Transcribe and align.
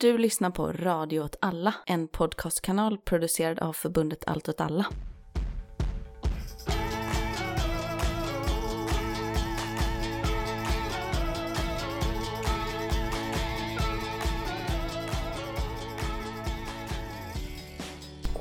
Du 0.00 0.18
lyssnar 0.18 0.50
på 0.50 0.72
Radio 0.72 1.20
åt 1.20 1.36
alla, 1.40 1.74
en 1.86 2.08
podcastkanal 2.08 2.98
producerad 2.98 3.58
av 3.58 3.72
förbundet 3.72 4.24
Allt 4.26 4.48
åt 4.48 4.60
alla. 4.60 4.86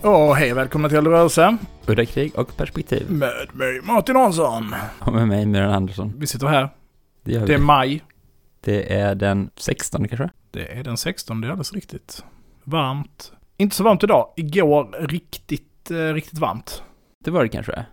Ja, 0.02 0.34
hej 0.34 0.54
välkomna 0.54 0.90
till 0.90 1.08
Rörelse 1.08 1.58
Udda 1.88 2.06
krig 2.06 2.36
och 2.36 2.58
perspektiv. 2.58 3.12
med 3.12 3.32
mig 3.54 3.82
Martin 3.84 4.16
Hansson. 4.16 4.76
Och 5.00 5.14
med 5.14 5.28
mig, 5.28 5.46
Myran 5.46 5.74
Andersson. 5.74 6.14
Vi 6.18 6.28
sitter 6.28 6.48
här, 6.48 6.70
Det, 7.24 7.32
gör 7.32 7.48
det 7.48 7.54
är 7.54 7.60
maj. 7.60 8.04
Det 8.68 8.94
är 8.94 9.16
den 9.16 9.50
16 9.56 10.08
kanske? 10.08 10.30
Det 10.52 10.78
är 10.80 10.84
den 10.84 10.98
16, 10.98 11.42
det 11.42 11.48
är 11.48 11.52
alldeles 11.52 11.74
riktigt. 11.74 12.24
Varmt. 12.64 13.32
Inte 13.58 13.76
så 13.76 13.84
varmt 13.84 14.04
idag. 14.04 14.34
Igår 14.36 15.08
riktigt, 15.08 15.92
eh, 15.92 16.14
riktigt 16.14 16.40
varmt. 16.40 16.84
Det 17.26 17.32
var 17.32 17.44
det 17.44 17.50
kanske? 17.50 17.86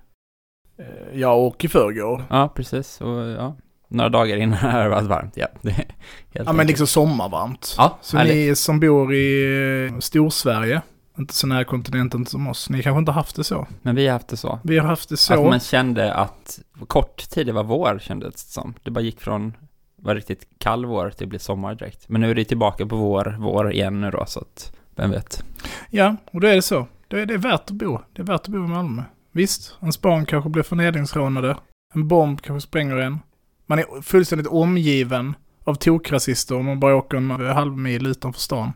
Eh, 0.78 0.84
ja, 1.20 1.32
och 1.32 1.64
i 1.64 1.68
förrgår. 1.68 2.24
Ja, 2.30 2.48
precis. 2.54 3.00
Och 3.00 3.20
ja, 3.30 3.56
några 3.88 4.08
dagar 4.08 4.36
innan 4.36 4.58
har 4.58 4.82
det 4.82 4.88
varit 4.88 5.06
varmt. 5.08 5.36
Ja, 5.36 5.46
det 5.62 5.70
är 5.70 5.84
Ja, 6.32 6.42
men 6.44 6.48
enkelt. 6.48 6.68
liksom 6.68 6.86
sommarvarmt. 6.86 7.74
Ja, 7.78 7.98
Så 8.02 8.16
härligt. 8.16 8.34
ni 8.34 8.56
som 8.56 8.80
bor 8.80 9.14
i 9.14 9.86
eh, 9.92 9.98
Storsverige, 9.98 10.82
inte 11.18 11.34
så 11.34 11.46
nära 11.46 11.64
kontinenten 11.64 12.26
som 12.26 12.46
oss, 12.46 12.70
ni 12.70 12.82
kanske 12.82 12.98
inte 12.98 13.12
har 13.12 13.20
haft 13.20 13.36
det 13.36 13.44
så. 13.44 13.66
Men 13.82 13.94
vi 13.96 14.06
har 14.06 14.12
haft 14.12 14.28
det 14.28 14.36
så. 14.36 14.58
Vi 14.64 14.78
har 14.78 14.86
haft 14.86 15.08
det 15.08 15.16
så. 15.16 15.34
Att 15.34 15.40
man 15.50 15.60
kände 15.60 16.14
att 16.14 16.60
kort 16.86 17.30
tid 17.30 17.46
det 17.46 17.52
var 17.52 17.64
vår 17.64 17.98
kändes 18.02 18.44
det 18.44 18.52
som. 18.52 18.74
Det 18.82 18.90
bara 18.90 19.00
gick 19.00 19.20
från 19.20 19.56
var 20.04 20.14
riktigt 20.14 20.46
kall 20.58 20.86
vår 20.86 21.10
till 21.10 21.24
att 21.24 21.30
bli 21.30 21.38
sommar 21.38 21.74
direkt. 21.74 22.08
Men 22.08 22.20
nu 22.20 22.30
är 22.30 22.34
det 22.34 22.44
tillbaka 22.44 22.86
på 22.86 22.96
vår, 22.96 23.36
vår 23.38 23.72
igen 23.72 24.00
nu 24.00 24.10
då, 24.10 24.24
så 24.26 24.40
att 24.40 24.72
vem 24.96 25.10
vet. 25.10 25.44
Ja, 25.90 26.16
och 26.32 26.40
då 26.40 26.46
är 26.46 26.54
det 26.54 26.62
så. 26.62 26.86
Då 27.08 27.16
är 27.16 27.26
det 27.26 27.36
värt 27.36 27.60
att 27.60 27.70
bo. 27.70 27.98
Det 28.12 28.22
är 28.22 28.26
värt 28.26 28.40
att 28.40 28.48
bo 28.48 28.64
i 28.64 28.68
Malmö. 28.68 29.02
Visst, 29.32 29.76
ens 29.80 30.00
barn 30.00 30.26
kanske 30.26 30.50
blir 30.50 30.62
förnedringsrånade. 30.62 31.56
En 31.94 32.08
bomb 32.08 32.40
kanske 32.40 32.68
spränger 32.68 32.96
en. 32.96 33.18
Man 33.66 33.78
är 33.78 34.02
fullständigt 34.02 34.46
omgiven 34.46 35.34
av 35.64 35.74
tokrasister 35.74 36.56
om 36.56 36.66
man 36.66 36.80
bara 36.80 36.96
åker 36.96 37.16
en 37.16 37.30
halv 37.30 37.76
mil 37.76 38.06
utanför 38.06 38.40
stan. 38.40 38.72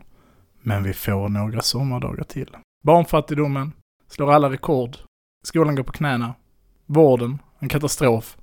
Men 0.61 0.83
vi 0.83 0.93
får 0.93 1.29
några 1.29 1.61
sommardagar 1.61 2.23
till. 2.23 2.57
Barnfattigdomen 2.83 3.71
slår 4.07 4.31
alla 4.31 4.49
rekord. 4.49 4.97
Skolan 5.43 5.75
går 5.75 5.83
på 5.83 5.91
knäna. 5.91 6.33
Vården, 6.85 7.39
en 7.59 7.69
katastrof. 7.69 8.37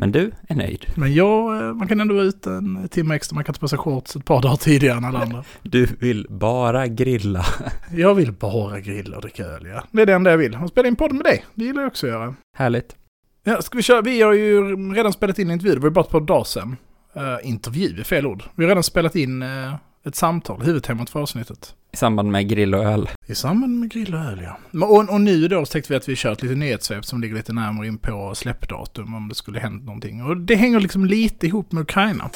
Men 0.00 0.12
du 0.12 0.32
är 0.48 0.54
nöjd. 0.54 0.86
Men 0.96 1.14
jag, 1.14 1.62
eh, 1.62 1.74
man 1.74 1.88
kan 1.88 2.00
ändå 2.00 2.14
vara 2.14 2.24
ute 2.24 2.50
en 2.50 2.88
timme 2.88 3.14
extra, 3.14 3.34
man 3.34 3.44
kan 3.44 3.54
ta 3.54 3.60
på 3.60 3.68
sig 3.68 3.78
shorts 3.78 4.16
ett 4.16 4.24
par 4.24 4.42
dagar 4.42 4.56
tidigare 4.56 4.96
än 4.96 5.04
alla 5.04 5.18
andra. 5.18 5.44
Du 5.62 5.86
vill 6.00 6.26
bara 6.30 6.86
grilla. 6.86 7.44
Jag 7.94 8.14
vill 8.14 8.32
bara 8.32 8.80
grilla 8.80 9.16
och 9.16 9.22
dricka 9.22 9.44
öl, 9.44 9.66
ja. 9.66 9.84
Det 9.90 10.02
är 10.02 10.06
det 10.06 10.12
enda 10.12 10.30
jag 10.30 10.38
vill. 10.38 10.58
Och 10.62 10.68
spela 10.68 10.88
in 10.88 10.96
podd 10.96 11.12
med 11.12 11.24
dig, 11.24 11.44
det 11.54 11.64
gillar 11.64 11.82
jag 11.82 11.88
också 11.88 12.06
att 12.06 12.12
göra. 12.12 12.34
Härligt. 12.56 12.96
Ja, 13.44 13.62
ska 13.62 13.76
vi 13.76 13.82
köra? 13.82 14.00
Vi 14.00 14.22
har 14.22 14.32
ju 14.32 14.76
redan 14.94 15.12
spelat 15.12 15.38
in 15.38 15.48
en 15.48 15.52
intervju, 15.52 15.74
det 15.74 15.80
var 15.80 15.88
ju 15.88 15.94
bara 15.94 16.04
ett 16.04 16.10
par 16.10 16.20
dagar 16.20 16.44
sedan. 16.44 16.76
Uh, 17.16 17.48
intervju 17.48 18.00
är 18.00 18.04
fel 18.04 18.26
ord. 18.26 18.42
Vi 18.54 18.64
har 18.64 18.68
redan 18.68 18.82
spelat 18.82 19.16
in 19.16 19.42
eh, 19.42 19.74
ett 20.06 20.14
samtal, 20.14 20.62
huvudtemat 20.62 21.10
för 21.10 21.20
avsnittet. 21.20 21.74
I 21.92 21.96
samband 21.96 22.30
med 22.30 22.48
grill 22.48 22.74
och 22.74 22.84
öl. 22.84 23.08
I 23.26 23.34
samband 23.34 23.80
med 23.80 23.90
grill 23.90 24.14
och 24.14 24.20
öl, 24.20 24.40
ja. 24.44 24.58
Men, 24.70 24.88
och, 24.88 25.10
och 25.10 25.20
nu 25.20 25.48
då 25.48 25.64
så 25.66 25.72
tänkte 25.72 25.92
vi 25.92 25.96
att 25.96 26.08
vi 26.08 26.16
kör 26.16 26.32
ett 26.32 26.42
litet 26.42 26.58
nyhetssvep 26.58 27.04
som 27.04 27.20
ligger 27.20 27.34
lite 27.34 27.52
närmare 27.52 27.86
in 27.86 27.98
på 27.98 28.34
släppdatum 28.34 29.14
om 29.14 29.28
det 29.28 29.34
skulle 29.34 29.60
hänt 29.60 29.84
någonting. 29.84 30.22
Och 30.22 30.36
det 30.36 30.54
hänger 30.54 30.80
liksom 30.80 31.04
lite 31.04 31.46
ihop 31.46 31.72
med 31.72 31.82
Ukraina. 31.82 32.30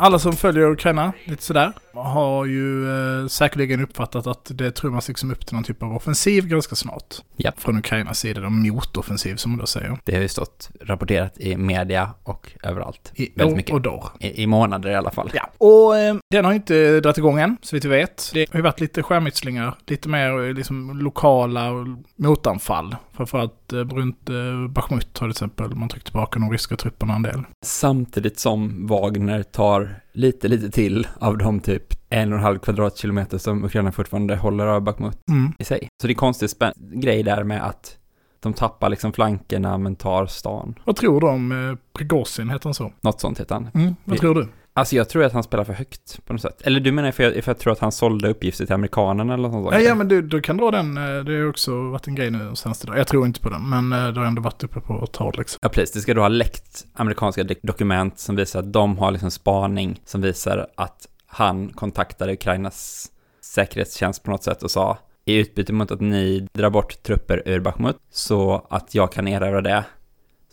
Alla 0.00 0.18
som 0.18 0.32
följer 0.32 0.70
Ukraina, 0.70 1.12
lite 1.24 1.42
sådär, 1.42 1.72
har 1.94 2.44
ju 2.44 2.90
eh, 2.90 3.26
säkerligen 3.26 3.82
uppfattat 3.82 4.26
att 4.26 4.50
det 4.54 4.70
trummas 4.70 5.08
liksom 5.08 5.30
upp 5.30 5.46
till 5.46 5.54
någon 5.54 5.64
typ 5.64 5.82
av 5.82 5.96
offensiv 5.96 6.46
ganska 6.46 6.76
snart. 6.76 7.14
Ja. 7.36 7.52
Från 7.56 7.78
Ukrainas 7.78 8.18
sida, 8.18 8.46
en 8.46 8.62
motoffensiv 8.68 9.36
som 9.36 9.50
man 9.50 9.58
då 9.58 9.66
säger. 9.66 9.98
Det 10.04 10.14
har 10.14 10.22
ju 10.22 10.28
stått 10.28 10.70
rapporterat 10.80 11.38
i 11.38 11.56
media 11.56 12.10
och 12.22 12.52
överallt. 12.62 13.12
I 13.14 13.32
Väldigt 13.34 13.52
år 13.52 13.56
mycket. 13.56 13.74
och 13.74 13.80
dagar. 13.80 14.10
I, 14.20 14.42
I 14.42 14.46
månader 14.46 14.90
i 14.90 14.94
alla 14.94 15.10
fall. 15.10 15.30
Ja. 15.34 15.50
Och 15.58 15.96
eh, 15.98 16.16
den 16.30 16.44
har 16.44 16.52
ju 16.52 16.56
inte 16.56 17.00
dragit 17.00 17.18
igång 17.18 17.40
än, 17.40 17.56
så 17.62 17.76
vitt 17.76 17.84
vi 17.84 17.88
vet. 17.88 18.30
Det 18.34 18.50
har 18.52 18.58
ju 18.58 18.62
varit 18.62 18.80
lite 18.80 19.02
skärmytslingar, 19.02 19.74
lite 19.86 20.08
mer 20.08 20.46
eh, 20.46 20.54
liksom 20.54 20.98
lokala 21.00 21.70
motanfall. 22.16 22.96
Framförallt 23.18 23.72
eh, 23.72 23.76
runt 23.78 24.28
eh, 24.30 24.68
Bachmut 24.70 25.18
har 25.18 25.26
till 25.26 25.30
exempel 25.30 25.74
man 25.74 25.88
tryckt 25.88 26.06
tillbaka 26.06 26.38
de 26.38 26.50
ryska 26.52 26.76
trupperna 26.76 27.14
en 27.14 27.22
del. 27.22 27.42
Samtidigt 27.66 28.38
som 28.38 28.86
Wagner 28.86 29.42
tar 29.42 30.00
lite, 30.12 30.48
lite 30.48 30.70
till 30.70 31.06
av 31.20 31.38
de 31.38 31.60
typ 31.60 31.82
en 32.10 32.32
och 32.32 32.38
en 32.38 32.44
halv 32.44 32.58
kvadratkilometer 32.58 33.38
som 33.38 33.64
Ukraina 33.64 33.92
fortfarande 33.92 34.36
håller 34.36 34.66
av 34.66 34.80
Bakhmut 34.82 35.18
Mm. 35.30 35.52
i 35.58 35.64
sig. 35.64 35.88
Så 36.02 36.06
det 36.06 36.12
är 36.12 36.14
konstigt 36.14 36.50
spän- 36.58 37.00
grej 37.00 37.22
där 37.22 37.44
med 37.44 37.66
att 37.66 37.96
de 38.40 38.52
tappar 38.52 38.88
liksom 38.88 39.12
flankerna 39.12 39.78
men 39.78 39.96
tar 39.96 40.26
stan. 40.26 40.74
Vad 40.84 40.96
tror 40.96 41.20
du 41.20 41.26
om 41.26 41.52
eh, 41.70 41.76
Prigozjin, 41.98 42.50
heter 42.50 42.64
han 42.66 42.74
så? 42.74 42.92
Något 43.00 43.20
sånt 43.20 43.40
heter 43.40 43.54
han. 43.54 43.70
Mm. 43.74 43.94
Vad 44.04 44.18
tror 44.18 44.34
du? 44.34 44.48
Alltså 44.78 44.96
jag 44.96 45.08
tror 45.08 45.24
att 45.24 45.32
han 45.32 45.42
spelar 45.42 45.64
för 45.64 45.72
högt 45.72 46.26
på 46.26 46.32
något 46.32 46.42
sätt. 46.42 46.60
Eller 46.62 46.80
du 46.80 46.92
menar 46.92 47.10
för 47.10 47.22
jag, 47.22 47.44
för 47.44 47.50
jag 47.52 47.58
tror 47.58 47.72
att 47.72 47.78
han 47.78 47.92
sålde 47.92 48.28
uppgifter 48.28 48.64
till 48.66 48.74
amerikanerna 48.74 49.34
eller 49.34 49.48
något 49.48 49.52
sånt? 49.72 49.82
Ja, 49.82 49.88
ja, 49.88 49.94
men 49.94 50.08
du, 50.08 50.22
du 50.22 50.40
kan 50.40 50.56
dra 50.56 50.70
den. 50.70 50.96
eh, 50.96 51.24
Det 51.24 51.38
har 51.40 51.48
också 51.48 51.82
varit 51.82 52.06
en 52.06 52.14
grej 52.14 52.30
nu 52.30 52.56
senaste 52.56 52.86
dagen. 52.86 52.96
Jag 52.98 53.06
tror 53.06 53.26
inte 53.26 53.40
på 53.40 53.50
den, 53.50 53.68
men 53.68 53.92
eh, 53.92 54.08
det 54.12 54.20
har 54.20 54.26
ändå 54.26 54.42
varit 54.42 54.64
uppe 54.64 54.80
på 54.80 55.06
tal 55.06 55.34
liksom. 55.38 55.58
Ja, 55.62 55.68
precis. 55.68 55.94
Det 55.94 56.00
ska 56.00 56.14
då 56.14 56.20
ha 56.20 56.28
läckt 56.28 56.86
amerikanska 56.94 57.42
dok- 57.42 57.58
dokument 57.62 58.18
som 58.18 58.36
visar 58.36 58.58
att 58.60 58.72
de 58.72 58.98
har 58.98 59.10
liksom 59.10 59.30
spaning 59.30 60.00
som 60.04 60.20
visar 60.20 60.66
att 60.76 61.06
han 61.26 61.68
kontaktade 61.68 62.32
Ukrainas 62.32 63.06
säkerhetstjänst 63.40 64.22
på 64.22 64.30
något 64.30 64.42
sätt 64.44 64.62
och 64.62 64.70
sa 64.70 64.98
i 65.24 65.36
utbyte 65.36 65.72
mot 65.72 65.90
att 65.90 66.00
ni 66.00 66.48
drar 66.54 66.70
bort 66.70 67.02
trupper 67.02 67.42
ur 67.46 67.60
Bakhmut 67.60 67.96
så 68.12 68.66
att 68.70 68.94
jag 68.94 69.12
kan 69.12 69.28
erövra 69.28 69.60
det 69.60 69.84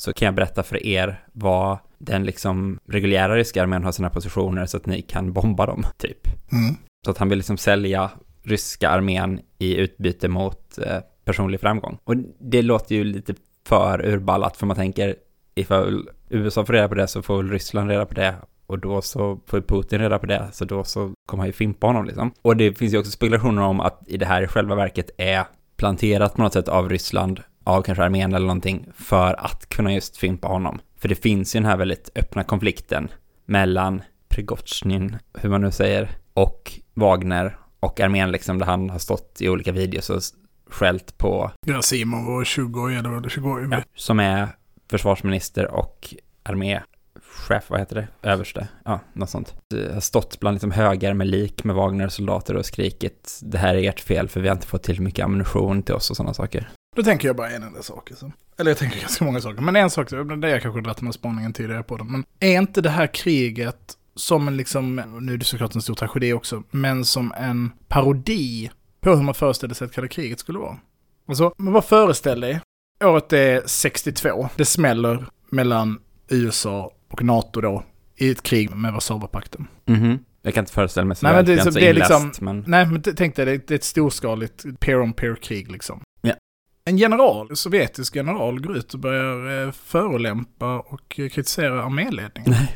så 0.05 0.13
kan 0.13 0.25
jag 0.25 0.35
berätta 0.35 0.63
för 0.63 0.85
er 0.85 1.23
vad 1.33 1.77
den 1.97 2.23
liksom 2.23 2.79
reguljära 2.87 3.35
ryska 3.35 3.63
armén 3.63 3.83
har 3.83 3.91
sina 3.91 4.09
positioner 4.09 4.65
så 4.65 4.77
att 4.77 4.85
ni 4.85 5.01
kan 5.01 5.33
bomba 5.33 5.65
dem, 5.65 5.83
typ. 5.97 6.51
Mm. 6.51 6.75
Så 7.05 7.11
att 7.11 7.17
han 7.17 7.29
vill 7.29 7.37
liksom 7.37 7.57
sälja 7.57 8.11
ryska 8.43 8.89
armén 8.89 9.39
i 9.59 9.75
utbyte 9.75 10.27
mot 10.27 10.77
eh, 10.77 10.99
personlig 11.25 11.59
framgång. 11.59 11.97
Och 12.03 12.15
det 12.39 12.61
låter 12.61 12.95
ju 12.95 13.03
lite 13.03 13.33
för 13.67 14.05
urballat 14.05 14.57
för 14.57 14.65
man 14.65 14.75
tänker 14.75 15.15
ifall 15.55 16.09
USA 16.29 16.65
får 16.65 16.73
reda 16.73 16.87
på 16.87 16.95
det 16.95 17.07
så 17.07 17.21
får 17.21 17.37
väl 17.37 17.51
Ryssland 17.51 17.89
reda 17.89 18.05
på 18.05 18.13
det 18.13 18.35
och 18.67 18.79
då 18.79 19.01
så 19.01 19.39
får 19.47 19.61
Putin 19.61 19.99
reda 19.99 20.19
på 20.19 20.25
det 20.25 20.49
så 20.51 20.65
då 20.65 20.83
så 20.83 21.13
kommer 21.25 21.41
han 21.41 21.47
ju 21.47 21.53
fimpa 21.53 21.87
honom 21.87 22.05
liksom. 22.05 22.31
Och 22.41 22.57
det 22.57 22.73
finns 22.73 22.93
ju 22.93 22.97
också 22.97 23.11
spekulationer 23.11 23.61
om 23.61 23.79
att 23.79 24.03
i 24.07 24.17
det 24.17 24.25
här 24.25 24.41
i 24.41 24.47
själva 24.47 24.75
verket 24.75 25.09
är 25.17 25.45
planterat 25.77 26.35
på 26.35 26.41
något 26.41 26.53
sätt 26.53 26.67
av 26.67 26.89
Ryssland 26.89 27.41
av 27.65 27.81
kanske 27.81 28.03
armén 28.03 28.33
eller 28.33 28.47
någonting 28.47 28.87
för 28.95 29.45
att 29.45 29.69
kunna 29.69 29.93
just 29.93 30.17
fimpa 30.17 30.47
honom. 30.47 30.79
För 30.97 31.09
det 31.09 31.15
finns 31.15 31.55
ju 31.55 31.59
den 31.59 31.69
här 31.69 31.77
väldigt 31.77 32.09
öppna 32.15 32.43
konflikten 32.43 33.07
mellan 33.45 34.01
Prigozjin, 34.27 35.17
hur 35.33 35.49
man 35.49 35.61
nu 35.61 35.71
säger, 35.71 36.09
och 36.33 36.71
Wagner 36.93 37.57
och 37.79 37.99
armén 37.99 38.31
liksom 38.31 38.59
där 38.59 38.65
han 38.65 38.89
har 38.89 38.99
stått 38.99 39.37
i 39.41 39.49
olika 39.49 39.71
videos 39.71 40.09
och 40.09 40.21
skällt 40.69 41.17
på, 41.17 41.51
Ja, 41.65 41.81
Simon 41.81 42.25
var 42.25 42.43
20 42.43 42.87
eller 42.87 43.19
det 43.19 43.29
20 43.29 43.67
ja, 43.71 43.81
som 43.95 44.19
är 44.19 44.47
försvarsminister 44.89 45.71
och 45.71 46.13
arméchef, 46.43 47.69
vad 47.69 47.79
heter 47.79 47.95
det? 47.95 48.29
Överste, 48.29 48.67
ja, 48.85 48.99
något 49.13 49.29
sånt. 49.29 49.53
Det 49.69 49.93
har 49.93 50.01
stått 50.01 50.39
bland 50.39 50.55
liksom 50.55 50.71
högar 50.71 51.13
med 51.13 51.27
lik 51.27 51.63
med 51.63 51.75
Wagner-soldater 51.75 52.55
och 52.55 52.65
skrikit 52.65 53.39
det 53.41 53.57
här 53.57 53.75
är 53.75 53.89
ert 53.89 53.99
fel 53.99 54.29
för 54.29 54.41
vi 54.41 54.47
har 54.47 54.55
inte 54.55 54.67
fått 54.67 54.83
till 54.83 55.01
mycket 55.01 55.25
ammunition 55.25 55.83
till 55.83 55.95
oss 55.95 56.09
och 56.09 56.17
sådana 56.17 56.33
saker. 56.33 56.69
Då 56.95 57.03
tänker 57.03 57.27
jag 57.27 57.35
bara 57.35 57.49
en 57.49 57.63
enda 57.63 57.81
sak. 57.81 58.11
Alltså. 58.11 58.31
Eller 58.57 58.71
jag 58.71 58.77
tänker 58.77 58.99
ganska 58.99 59.25
många 59.25 59.41
saker. 59.41 59.61
Men 59.61 59.75
en 59.75 59.89
sak, 59.89 60.09
det 60.09 60.17
är 60.17 60.47
jag 60.47 60.61
kanske 60.61 60.81
dragit 60.81 60.97
den 60.97 61.07
här 61.07 61.11
spaningen 61.11 61.53
tidigare 61.53 61.83
på 61.83 61.97
den. 61.97 62.07
Men 62.11 62.23
är 62.39 62.57
inte 62.57 62.81
det 62.81 62.89
här 62.89 63.07
kriget 63.07 63.93
som 64.15 64.47
en 64.47 64.57
liksom, 64.57 64.95
nu 65.21 65.33
är 65.33 65.37
det 65.37 65.45
såklart 65.45 65.75
en 65.75 65.81
stor 65.81 65.93
tragedi 65.95 66.33
också, 66.33 66.63
men 66.71 67.05
som 67.05 67.33
en 67.37 67.71
parodi 67.87 68.71
på 69.01 69.15
hur 69.15 69.23
man 69.23 69.33
föreställde 69.33 69.75
sig 69.75 69.85
att 69.85 69.91
kalla 69.93 70.07
kriget 70.07 70.39
skulle 70.39 70.59
vara? 70.59 70.77
Alltså, 71.27 71.53
men 71.57 71.73
vad 71.73 71.85
föreställ 71.85 72.39
dig? 72.41 72.61
Året 73.03 73.33
är 73.33 73.61
62. 73.65 74.49
Det 74.55 74.65
smäller 74.65 75.25
mellan 75.49 75.99
USA 76.29 76.91
och 77.11 77.23
NATO 77.23 77.61
då 77.61 77.83
i 78.17 78.31
ett 78.31 78.43
krig 78.43 78.75
med 78.75 78.93
Warszawapakten. 78.93 79.67
Mhm. 79.85 80.19
Jag 80.41 80.53
kan 80.53 80.61
inte 80.61 80.73
föreställa 80.73 81.05
mig 81.05 81.17
så 81.17 81.25
Nej, 81.25 81.35
men 81.35 81.45
det 81.45 81.61
så- 81.63 81.69
det 81.69 81.87
är 81.89 81.93
liksom- 81.93 82.31
men... 82.41 82.63
Nej, 82.67 82.85
men 82.85 83.01
tänk 83.01 83.35
dig, 83.35 83.45
det 83.45 83.67
det 83.67 83.73
är 83.73 83.75
ett 83.75 83.83
storskaligt 83.83 84.65
peer-on-peer-krig 84.79 85.71
liksom. 85.71 86.01
En 86.89 86.97
general, 86.97 87.55
sovjetisk 87.55 88.15
general, 88.15 88.59
går 88.61 88.77
ut 88.77 88.93
och 88.93 88.99
börjar 88.99 89.65
eh, 89.67 89.71
förolämpa 89.71 90.79
och 90.79 91.19
eh, 91.19 91.29
kritisera 91.29 91.83
arméledningen. 91.83 92.51
Nej. 92.51 92.75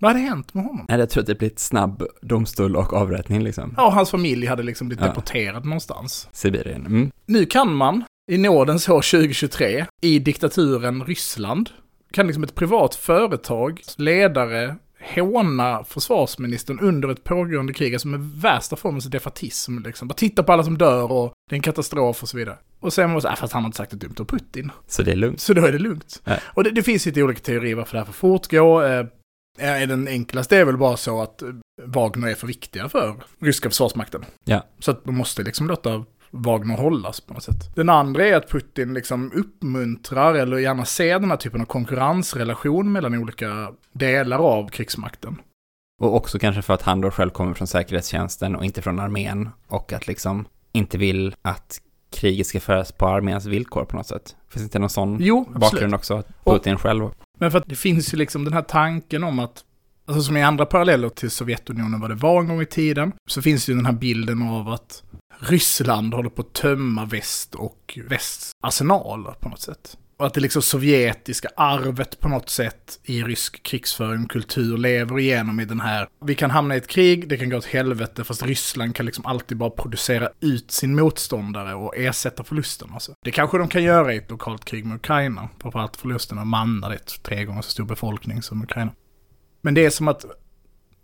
Vad 0.00 0.10
hade 0.10 0.20
hänt 0.24 0.54
med 0.54 0.64
honom? 0.64 0.86
Nej, 0.88 0.98
jag 0.98 1.10
tror 1.10 1.20
att 1.20 1.26
det 1.26 1.34
blir 1.38 1.48
ett 1.50 1.58
snabb 1.58 2.02
domstol 2.22 2.76
och 2.76 2.92
avrättning 2.92 3.42
liksom. 3.42 3.74
Ja, 3.76 3.90
hans 3.90 4.10
familj 4.10 4.46
hade 4.46 4.62
liksom 4.62 4.88
blivit 4.88 5.04
Ja. 5.04 5.08
deporterad 5.08 5.64
någonstans. 5.64 6.28
Sibirien. 6.32 6.86
Mm. 6.86 7.10
Nu 7.26 7.46
kan 7.46 7.74
man 7.74 8.04
i 8.30 8.38
nådens 8.38 8.88
år 8.88 9.02
2023, 9.02 9.86
i 10.00 10.18
diktaturen 10.18 11.04
Ryssland, 11.04 11.70
kan 12.12 12.26
liksom 12.26 12.42
ett 12.44 12.54
privat 12.54 12.94
företag, 12.94 13.80
ledare, 13.96 14.76
håna 15.14 15.84
försvarsministern 15.84 16.80
under 16.80 17.08
ett 17.08 17.24
pågående 17.24 17.72
krig, 17.72 17.94
alltså 17.94 18.08
med 18.08 18.20
värsta 18.20 18.76
formens 18.76 19.04
defatism 19.04 19.78
liksom. 19.78 20.08
Bara 20.08 20.14
titta 20.14 20.42
på 20.42 20.52
alla 20.52 20.64
som 20.64 20.78
dör 20.78 21.12
och 21.12 21.32
det 21.50 21.54
är 21.54 21.56
en 21.56 21.62
katastrof 21.62 22.22
och 22.22 22.28
så 22.28 22.36
vidare. 22.36 22.56
Och 22.80 22.92
sen 22.92 23.10
var 23.10 23.16
det 23.16 23.22
så, 23.22 23.28
äh, 23.28 23.34
fast 23.34 23.52
han 23.52 23.62
har 23.62 23.68
inte 23.68 23.76
sagt 23.76 23.92
ett 23.92 24.00
dumt 24.00 24.14
om 24.18 24.26
Putin. 24.26 24.70
Så 24.86 25.02
det 25.02 25.12
är 25.12 25.16
lugnt. 25.16 25.40
Så 25.40 25.54
då 25.54 25.66
är 25.66 25.72
det 25.72 25.78
lugnt. 25.78 26.22
Nej. 26.24 26.40
Och 26.44 26.64
det, 26.64 26.70
det 26.70 26.82
finns 26.82 27.06
lite 27.06 27.22
olika 27.22 27.40
teorier 27.40 27.74
varför 27.74 27.92
det 27.92 27.98
här 27.98 28.06
får 28.06 28.12
fortgå. 28.12 28.82
Eh, 28.82 29.06
den 29.88 30.08
enklaste 30.08 30.56
är 30.56 30.64
väl 30.64 30.76
bara 30.76 30.96
så 30.96 31.22
att 31.22 31.42
eh, 31.42 31.48
Wagner 31.84 32.28
är 32.28 32.34
för 32.34 32.46
viktiga 32.46 32.88
för 32.88 33.14
ryska 33.40 33.70
försvarsmakten. 33.70 34.24
Ja. 34.44 34.66
Så 34.78 34.90
att 34.90 35.04
de 35.04 35.14
måste 35.14 35.42
liksom 35.42 35.68
låta 35.68 36.04
Wagner 36.30 36.76
hållas 36.76 37.20
på 37.20 37.34
något 37.34 37.42
sätt. 37.42 37.76
Den 37.76 37.88
andra 37.88 38.26
är 38.26 38.36
att 38.36 38.50
Putin 38.50 38.94
liksom 38.94 39.32
uppmuntrar 39.34 40.34
eller 40.34 40.58
gärna 40.58 40.84
ser 40.84 41.18
den 41.18 41.30
här 41.30 41.36
typen 41.36 41.60
av 41.60 41.64
konkurrensrelation 41.64 42.92
mellan 42.92 43.14
olika 43.14 43.72
delar 43.92 44.38
av 44.38 44.68
krigsmakten. 44.68 45.40
Och 46.00 46.16
också 46.16 46.38
kanske 46.38 46.62
för 46.62 46.74
att 46.74 46.82
han 46.82 47.00
då 47.00 47.10
själv 47.10 47.30
kommer 47.30 47.54
från 47.54 47.66
säkerhetstjänsten 47.66 48.56
och 48.56 48.64
inte 48.64 48.82
från 48.82 49.00
armén 49.00 49.48
och 49.68 49.92
att 49.92 50.06
liksom 50.06 50.44
inte 50.72 50.98
vill 50.98 51.34
att 51.42 51.80
kriget 52.10 52.46
ska 52.46 52.60
föras 52.60 52.92
på 52.92 53.06
arméns 53.06 53.46
villkor 53.46 53.84
på 53.84 53.96
något 53.96 54.06
sätt. 54.06 54.36
Finns 54.48 54.62
inte 54.62 54.78
någon 54.78 54.90
sån 54.90 55.16
Jo, 55.20 55.48
bakgrund 55.54 55.94
också? 55.94 56.22
Putin 56.44 56.78
själv 56.78 57.10
Men 57.38 57.50
för 57.50 57.58
att 57.58 57.66
det 57.66 57.76
finns 57.76 58.14
ju 58.14 58.18
liksom 58.18 58.44
den 58.44 58.52
här 58.52 58.62
tanken 58.62 59.24
om 59.24 59.38
att, 59.38 59.64
alltså 60.08 60.22
som 60.22 60.36
i 60.36 60.42
andra 60.42 60.66
paralleller 60.66 61.08
till 61.08 61.30
Sovjetunionen 61.30 62.00
vad 62.00 62.10
det 62.10 62.14
var 62.14 62.40
en 62.40 62.48
gång 62.48 62.62
i 62.62 62.66
tiden, 62.66 63.12
så 63.26 63.42
finns 63.42 63.68
ju 63.68 63.74
den 63.74 63.86
här 63.86 63.92
bilden 63.92 64.42
av 64.42 64.68
att 64.68 65.02
Ryssland 65.38 66.14
håller 66.14 66.30
på 66.30 66.42
att 66.42 66.52
tömma 66.52 67.04
väst 67.04 67.54
och 67.54 67.98
västs 68.08 68.50
arsenaler 68.62 69.32
på 69.32 69.48
något 69.48 69.60
sätt. 69.60 69.96
Och 70.18 70.26
att 70.26 70.34
det 70.34 70.40
liksom 70.40 70.62
sovjetiska 70.62 71.48
arvet 71.56 72.20
på 72.20 72.28
något 72.28 72.48
sätt 72.48 73.00
i 73.04 73.22
rysk 73.22 73.62
krigsföring 73.62 74.24
och 74.24 74.30
kultur 74.30 74.78
lever 74.78 75.18
igenom 75.18 75.60
i 75.60 75.64
den 75.64 75.80
här, 75.80 76.08
vi 76.24 76.34
kan 76.34 76.50
hamna 76.50 76.74
i 76.74 76.78
ett 76.78 76.86
krig, 76.86 77.28
det 77.28 77.36
kan 77.36 77.50
gå 77.50 77.56
åt 77.56 77.64
helvete, 77.64 78.24
fast 78.24 78.42
Ryssland 78.42 78.96
kan 78.96 79.06
liksom 79.06 79.26
alltid 79.26 79.58
bara 79.58 79.70
producera 79.70 80.30
ut 80.40 80.70
sin 80.70 80.96
motståndare 80.96 81.74
och 81.74 81.96
ersätta 81.96 82.44
förlusten. 82.44 82.88
Alltså. 82.92 83.12
Det 83.24 83.30
kanske 83.30 83.58
de 83.58 83.68
kan 83.68 83.82
göra 83.82 84.14
i 84.14 84.16
ett 84.16 84.30
lokalt 84.30 84.64
krig 84.64 84.84
med 84.84 84.96
Ukraina, 84.96 85.48
framförallt 85.62 85.96
förlusten 85.96 86.38
av 86.38 86.46
mannar, 86.46 86.88
det 86.88 86.94
är 86.94 87.22
tre 87.22 87.44
gånger 87.44 87.62
så 87.62 87.70
stor 87.70 87.84
befolkning 87.84 88.42
som 88.42 88.62
Ukraina. 88.62 88.92
Men 89.68 89.74
det 89.74 89.84
är 89.84 89.90
som 89.90 90.08
att 90.08 90.24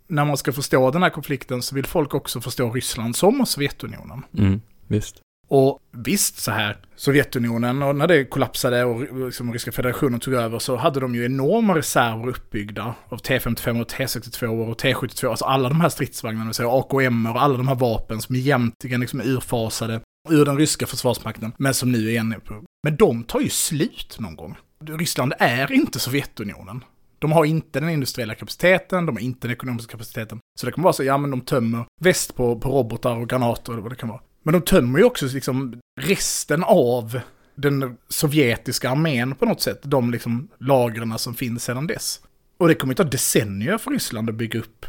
när 0.07 0.25
man 0.25 0.37
ska 0.37 0.53
förstå 0.53 0.91
den 0.91 1.03
här 1.03 1.09
konflikten 1.09 1.61
så 1.61 1.75
vill 1.75 1.85
folk 1.85 2.13
också 2.13 2.41
förstå 2.41 2.71
Ryssland 2.71 3.15
som 3.15 3.45
Sovjetunionen. 3.45 4.25
Mm, 4.37 4.61
visst. 4.87 5.21
Och 5.47 5.79
visst 5.91 6.37
så 6.37 6.51
här, 6.51 6.77
Sovjetunionen 6.95 7.83
och 7.83 7.95
när 7.95 8.07
det 8.07 8.25
kollapsade 8.25 8.83
och 8.83 9.25
liksom 9.25 9.53
Ryska 9.53 9.71
federationen 9.71 10.19
tog 10.19 10.33
över 10.33 10.59
så 10.59 10.75
hade 10.75 10.99
de 10.99 11.15
ju 11.15 11.25
enorma 11.25 11.75
reserver 11.75 12.27
uppbyggda 12.27 12.95
av 13.09 13.21
T55 13.21 13.81
och 13.81 13.91
T62 13.91 14.69
och 14.69 14.81
T72, 14.81 15.29
alltså 15.29 15.45
alla 15.45 15.69
de 15.69 15.81
här 15.81 15.89
stridsvagnarna, 15.89 16.53
så 16.53 16.71
AKM 16.79 17.25
och 17.25 17.43
alla 17.43 17.57
de 17.57 17.67
här 17.67 17.75
vapen 17.75 18.21
som 18.21 18.35
egentligen 18.35 19.01
liksom 19.01 19.19
är 19.19 19.25
urfasade 19.25 20.01
ur 20.29 20.45
den 20.45 20.57
ryska 20.57 20.85
försvarsmakten, 20.85 21.51
men 21.57 21.73
som 21.73 21.91
nu 21.91 22.13
är 22.13 22.39
på. 22.39 22.63
Men 22.83 22.95
de 22.95 23.23
tar 23.23 23.39
ju 23.39 23.49
slut 23.49 24.17
någon 24.19 24.35
gång. 24.35 24.55
Ryssland 24.85 25.33
är 25.39 25.71
inte 25.71 25.99
Sovjetunionen. 25.99 26.83
De 27.19 27.31
har 27.31 27.45
inte 27.45 27.79
den 27.79 27.89
industriella 27.89 28.35
kapaciteten, 28.35 29.05
de 29.05 29.15
har 29.15 29.23
inte 29.23 29.47
den 29.47 29.55
ekonomiska 29.55 29.91
kapaciteten. 29.91 30.39
Så 30.59 30.65
det 30.65 30.71
kan 30.71 30.83
vara 30.83 30.93
så, 30.93 31.03
ja 31.03 31.17
men 31.17 31.31
de 31.31 31.41
tömmer 31.41 31.85
väst 32.01 32.35
på, 32.35 32.59
på 32.59 32.69
robotar 32.69 33.15
och 33.15 33.29
granater 33.29 33.73
eller 33.73 33.81
vad 33.81 33.91
det 33.91 33.95
kan 33.95 34.09
vara. 34.09 34.21
Men 34.43 34.53
de 34.53 34.61
tömmer 34.61 34.99
ju 34.99 35.05
också 35.05 35.25
liksom 35.25 35.79
resten 36.01 36.63
av 36.63 37.19
den 37.55 37.97
sovjetiska 38.07 38.89
armén 38.89 39.35
på 39.35 39.45
något 39.45 39.61
sätt. 39.61 39.79
De 39.83 40.11
liksom 40.11 40.47
lagren 40.59 41.19
som 41.19 41.35
finns 41.35 41.63
sedan 41.63 41.87
dess. 41.87 42.21
Och 42.57 42.67
det 42.67 42.75
kommer 42.75 42.91
ju 42.91 42.95
ta 42.95 43.03
decennier 43.03 43.77
för 43.77 43.91
Ryssland 43.91 44.29
att 44.29 44.35
bygga 44.35 44.59
upp 44.59 44.85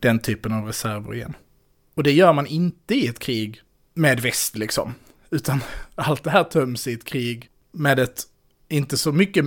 den 0.00 0.18
typen 0.18 0.52
av 0.52 0.66
reserver 0.66 1.14
igen. 1.14 1.34
Och 1.94 2.02
det 2.02 2.12
gör 2.12 2.32
man 2.32 2.46
inte 2.46 2.94
i 2.94 3.06
ett 3.06 3.18
krig 3.18 3.60
med 3.94 4.20
väst 4.20 4.56
liksom. 4.56 4.94
Utan 5.30 5.60
allt 5.94 6.24
det 6.24 6.30
här 6.30 6.44
töms 6.44 6.86
i 6.86 6.92
ett 6.92 7.04
krig 7.04 7.50
med 7.72 7.98
ett, 7.98 8.22
inte 8.68 8.96
så 8.96 9.12
mycket 9.12 9.44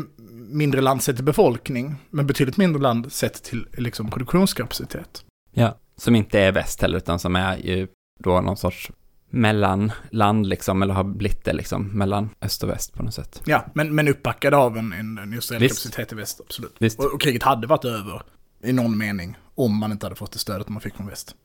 mindre 0.48 0.82
land 0.82 1.04
sett 1.04 1.16
till 1.16 1.26
befolkning, 1.26 1.96
men 2.10 2.28
betydligt 2.28 2.58
mindre 2.58 2.82
land 2.82 3.12
sett 3.12 3.44
till 3.44 3.68
liksom 3.78 4.10
produktionskapacitet. 4.10 5.26
Ja, 5.52 5.78
som 5.98 6.16
inte 6.16 6.40
är 6.40 6.52
väst 6.52 6.82
heller, 6.82 6.98
utan 6.98 7.20
som 7.20 7.36
är 7.36 7.58
ju 7.58 7.88
då 8.20 8.42
någon 8.42 8.58
sorts 8.58 8.92
mellanland 9.30 10.48
liksom, 10.48 10.82
eller 10.82 10.94
har 10.94 11.04
blivit 11.04 11.44
det 11.46 11.54
liksom, 11.54 11.88
mellan 11.98 12.30
öst 12.42 12.64
och 12.64 12.70
väst 12.70 12.94
på 12.94 13.04
något 13.04 13.14
sätt. 13.14 13.42
Ja, 13.46 13.66
men, 13.74 13.96
men 13.96 14.08
uppbackad 14.08 14.54
av 14.54 14.78
en, 14.78 14.94
en, 14.94 15.18
en 15.18 15.24
industriell 15.24 15.62
Visst. 15.62 15.84
kapacitet 15.84 16.12
i 16.12 16.16
väst, 16.16 16.42
absolut. 16.46 16.76
Visst. 16.80 17.00
Och, 17.00 17.14
och 17.14 17.22
kriget 17.22 17.44
hade 17.44 17.68
varit 17.68 17.86
över 17.86 18.22
i 18.64 18.74
någon 18.74 18.98
mening 18.98 19.38
om 19.56 19.78
man 19.78 19.92
inte 19.92 20.06
hade 20.06 20.16
fått 20.16 20.32
det 20.32 20.40
stödet 20.40 20.70
man 20.70 20.82
fick 20.82 20.96
från 20.96 21.08
väst. 21.08 21.36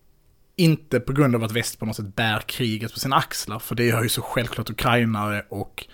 Inte 0.56 1.00
på 1.00 1.12
grund 1.12 1.34
av 1.34 1.44
att 1.44 1.52
väst 1.52 1.78
på 1.78 1.86
något 1.86 1.96
sätt 1.96 2.16
bär 2.16 2.40
kriget 2.40 2.92
på 2.92 2.98
sina 2.98 3.16
axlar, 3.16 3.58
för 3.58 3.74
det 3.74 3.84
gör 3.84 4.02
ju 4.02 4.08
så 4.08 4.22
självklart 4.22 4.70
ukrainare 4.70 5.44
och 5.48 5.86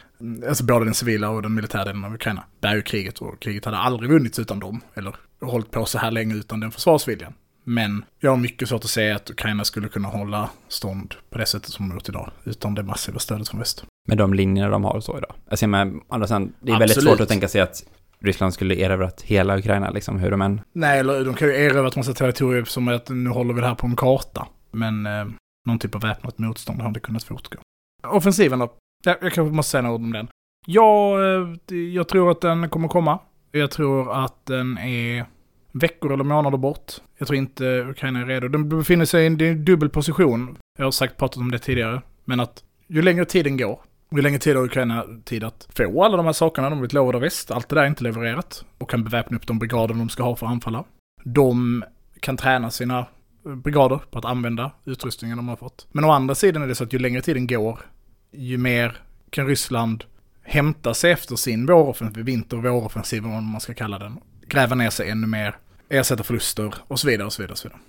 alltså 0.48 0.64
både 0.64 0.84
den 0.84 0.94
civila 0.94 1.30
och 1.30 1.42
den 1.42 1.54
militära 1.54 1.84
delen 1.84 2.04
av 2.04 2.14
Ukraina 2.14 2.44
bär 2.60 2.74
ju 2.74 2.82
kriget 2.82 3.18
och 3.18 3.40
kriget 3.40 3.64
hade 3.64 3.76
aldrig 3.76 4.10
vunnits 4.10 4.38
utan 4.38 4.60
dem, 4.60 4.80
eller 4.94 5.16
hållit 5.40 5.70
på 5.70 5.84
så 5.84 5.98
här 5.98 6.10
länge 6.10 6.34
utan 6.34 6.60
den 6.60 6.70
försvarsviljan. 6.70 7.32
Men 7.64 8.04
jag 8.20 8.30
har 8.30 8.36
mycket 8.36 8.68
svårt 8.68 8.84
att 8.84 8.90
säga 8.90 9.16
att 9.16 9.30
Ukraina 9.30 9.64
skulle 9.64 9.88
kunna 9.88 10.08
hålla 10.08 10.50
stånd 10.68 11.14
på 11.30 11.38
det 11.38 11.46
sättet 11.46 11.70
som 11.70 11.88
de 11.88 11.94
gjort 11.94 12.08
idag, 12.08 12.30
utan 12.44 12.74
det 12.74 12.82
massiva 12.82 13.18
stödet 13.18 13.48
från 13.48 13.60
väst. 13.60 13.84
Med 14.08 14.18
de 14.18 14.34
linjerna 14.34 14.70
de 14.70 14.84
har 14.84 15.00
så 15.00 15.18
idag. 15.18 15.34
Jag 15.48 15.58
ser 15.58 15.66
med 15.66 16.00
andra 16.08 16.26
sidan, 16.26 16.52
det 16.60 16.72
är 16.72 16.78
väldigt 16.78 16.96
Absolut. 16.96 17.18
svårt 17.18 17.20
att 17.20 17.28
tänka 17.28 17.48
sig 17.48 17.60
att 17.60 17.84
Ryssland 18.20 18.54
skulle 18.54 18.74
erövrat 18.74 19.22
hela 19.22 19.58
Ukraina, 19.58 19.90
liksom, 19.90 20.18
hur 20.18 20.30
de 20.30 20.42
än... 20.42 20.60
Nej, 20.72 20.98
eller 20.98 21.24
de 21.24 21.34
kan 21.34 21.48
ju 21.48 21.54
erövra 21.54 21.88
ett 21.88 21.96
massa 21.96 22.14
territorier 22.14 22.64
som 22.64 22.88
att 22.88 23.08
nu 23.08 23.30
håller 23.30 23.54
vi 23.54 23.60
det 23.60 23.66
här 23.66 23.74
på 23.74 23.86
en 23.86 23.96
karta. 23.96 24.48
Men 24.70 25.06
eh, 25.06 25.26
någon 25.66 25.78
typ 25.78 25.94
av 25.94 26.00
väpnat 26.00 26.38
motstånd 26.38 26.80
hade 26.82 27.00
kunnat 27.00 27.24
fortgå. 27.24 27.58
Offensiven 28.06 28.58
då? 28.58 28.72
Jag, 29.06 29.16
jag 29.20 29.32
kanske 29.32 29.56
måste 29.56 29.70
säga 29.70 29.82
några 29.82 29.94
ord 29.94 30.00
om 30.00 30.12
den. 30.12 30.28
Ja, 30.66 31.18
eh, 31.22 31.76
jag 31.76 32.08
tror 32.08 32.30
att 32.30 32.40
den 32.40 32.70
kommer 32.70 32.88
komma. 32.88 33.18
Jag 33.52 33.70
tror 33.70 34.24
att 34.24 34.46
den 34.46 34.78
är 34.78 35.26
veckor 35.72 36.12
eller 36.12 36.24
månader 36.24 36.58
bort. 36.58 36.92
Jag 37.18 37.28
tror 37.28 37.36
inte 37.36 37.64
Ukraina 37.90 38.20
är 38.20 38.26
redo. 38.26 38.48
Den 38.48 38.68
befinner 38.68 39.04
sig 39.04 39.22
i 39.22 39.26
en, 39.26 39.40
en 39.40 39.64
dubbel 39.64 39.88
position. 39.88 40.58
Jag 40.78 40.84
har 40.84 40.90
sagt 40.90 41.16
pratat 41.16 41.36
om 41.36 41.50
det 41.50 41.58
tidigare. 41.58 42.02
Men 42.24 42.40
att 42.40 42.64
ju 42.86 43.02
längre 43.02 43.24
tiden 43.24 43.56
går, 43.56 43.80
ju 44.10 44.22
längre 44.22 44.38
tid 44.38 44.56
har 44.56 44.64
Ukraina 44.64 45.04
tid 45.24 45.44
att 45.44 45.68
få 45.76 46.04
alla 46.04 46.16
de 46.16 46.26
här 46.26 46.32
sakerna 46.32 46.70
de 46.70 46.78
blivit 46.78 46.92
lovade 46.92 47.16
av 47.16 47.22
väst. 47.22 47.50
Allt 47.50 47.68
det 47.68 47.74
där 47.74 47.82
är 47.82 47.86
inte 47.86 48.04
levererat. 48.04 48.64
Och 48.78 48.90
kan 48.90 49.04
beväpna 49.04 49.36
upp 49.36 49.46
de 49.46 49.58
brigader 49.58 49.94
de 49.94 50.08
ska 50.08 50.22
ha 50.22 50.36
för 50.36 50.46
att 50.46 50.52
anfalla. 50.52 50.84
De 51.24 51.84
kan 52.20 52.36
träna 52.36 52.70
sina 52.70 53.06
brigader 53.42 54.00
på 54.10 54.18
att 54.18 54.24
använda 54.24 54.70
utrustningen 54.84 55.36
de 55.36 55.48
har 55.48 55.56
fått. 55.56 55.86
Men 55.92 56.04
å 56.04 56.10
andra 56.10 56.34
sidan 56.34 56.62
är 56.62 56.66
det 56.66 56.74
så 56.74 56.84
att 56.84 56.92
ju 56.92 56.98
längre 56.98 57.22
tiden 57.22 57.46
går, 57.46 57.78
ju 58.36 58.58
mer 58.58 58.96
kan 59.30 59.46
Ryssland 59.46 60.04
hämta 60.42 60.94
sig 60.94 61.12
efter 61.12 61.36
sin 61.36 61.66
våroffensiv, 61.66 62.24
vinter 62.24 62.56
och 62.56 62.62
våroffensiv, 62.62 63.22
vad 63.22 63.42
man 63.42 63.60
ska 63.60 63.74
kalla 63.74 63.98
den. 63.98 64.20
Gräva 64.48 64.74
ner 64.74 64.90
sig 64.90 65.10
ännu 65.10 65.26
mer, 65.26 65.56
ersätta 65.88 66.22
förluster 66.22 66.74
och 66.88 67.00
så 67.00 67.06
vidare 67.06 67.26
och 67.26 67.32
så 67.32 67.42
vidare. 67.42 67.52
Och 67.52 67.58
så 67.58 67.68
vidare. 67.68 67.80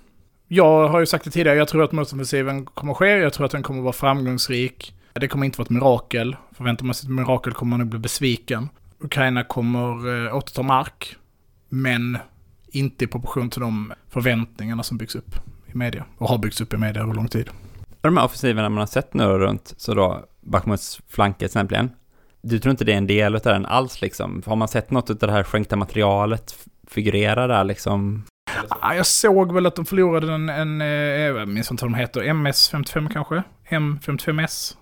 Jag 0.48 0.88
har 0.88 1.00
ju 1.00 1.06
sagt 1.06 1.26
det 1.26 1.32
tidigare, 1.32 1.58
jag 1.58 1.68
tror 1.68 1.84
att 1.84 1.92
motoffensiven 1.92 2.66
kommer 2.66 2.92
att 2.92 2.98
ske, 2.98 3.18
jag 3.18 3.34
tror 3.34 3.46
att 3.46 3.52
den 3.52 3.64
kommer 3.64 3.80
att 3.80 3.84
vara 3.84 3.94
framgångsrik. 3.94 4.94
Det 5.14 5.28
kommer 5.28 5.46
inte 5.46 5.58
vara 5.58 5.66
ett 5.66 5.70
mirakel. 5.70 6.36
Förväntar 6.52 6.86
man 6.86 6.94
sig 6.96 7.08
ett 7.08 7.16
mirakel 7.16 7.54
kommer 7.54 7.70
man 7.70 7.80
nog 7.80 7.90
bli 7.90 8.00
besviken. 8.00 8.70
Ukraina 9.00 9.44
kommer 9.44 10.26
eh, 10.26 10.36
återta 10.36 10.62
mark, 10.62 11.16
men 11.70 12.18
inte 12.68 13.04
i 13.04 13.08
proportion 13.08 13.50
till 13.50 13.62
de 13.62 13.94
förväntningarna 14.10 14.84
som 14.84 14.98
byggs 14.98 15.16
upp 15.16 15.36
i 15.74 15.78
media 15.78 16.06
och 16.18 16.30
har 16.30 16.38
byggts 16.38 16.62
upp 16.62 16.74
i 16.74 16.78
media 16.78 17.02
över 17.02 17.14
lång 17.14 17.28
tid. 17.28 17.50
De 18.02 18.18
här 18.18 18.26
offensiverna 18.26 18.70
man 18.70 18.78
har 18.78 18.86
sett 18.86 19.14
nu 19.14 19.24
runt, 19.24 19.74
så 19.78 19.94
då 19.94 20.26
Bakhmuts 20.48 21.00
flanker 21.08 21.38
till 21.38 21.46
exempel, 21.46 21.88
du 22.42 22.60
tror 22.60 22.72
inte 22.72 22.86
det 22.86 22.94
är 22.94 22.98
en 22.98 23.08
del 23.08 23.36
av 23.36 23.42
den 23.42 23.66
alls 23.66 24.02
liksom? 24.02 24.44
Har 24.46 24.56
man 24.56 24.68
sett 24.68 24.92
något 24.92 25.10
av 25.10 25.16
det 25.18 25.32
här 25.32 25.44
skänkta 25.44 25.76
materialet 25.76 26.56
figurera 26.88 27.48
där 27.48 27.64
liksom? 27.64 28.24
Ah, 28.70 28.94
jag 28.94 29.06
såg 29.06 29.54
väl 29.54 29.66
att 29.66 29.76
de 29.76 29.86
förlorade 29.86 30.34
en, 30.34 30.50
en 30.50 30.82
eh, 30.82 30.88
jag 30.88 31.48
minns 31.48 31.72
inte 31.72 31.86
vad 31.86 31.92
de 31.92 31.98
heter, 31.98 32.22
MS-55 32.22 33.10
kanske? 33.14 33.44
M55S? 33.70 34.76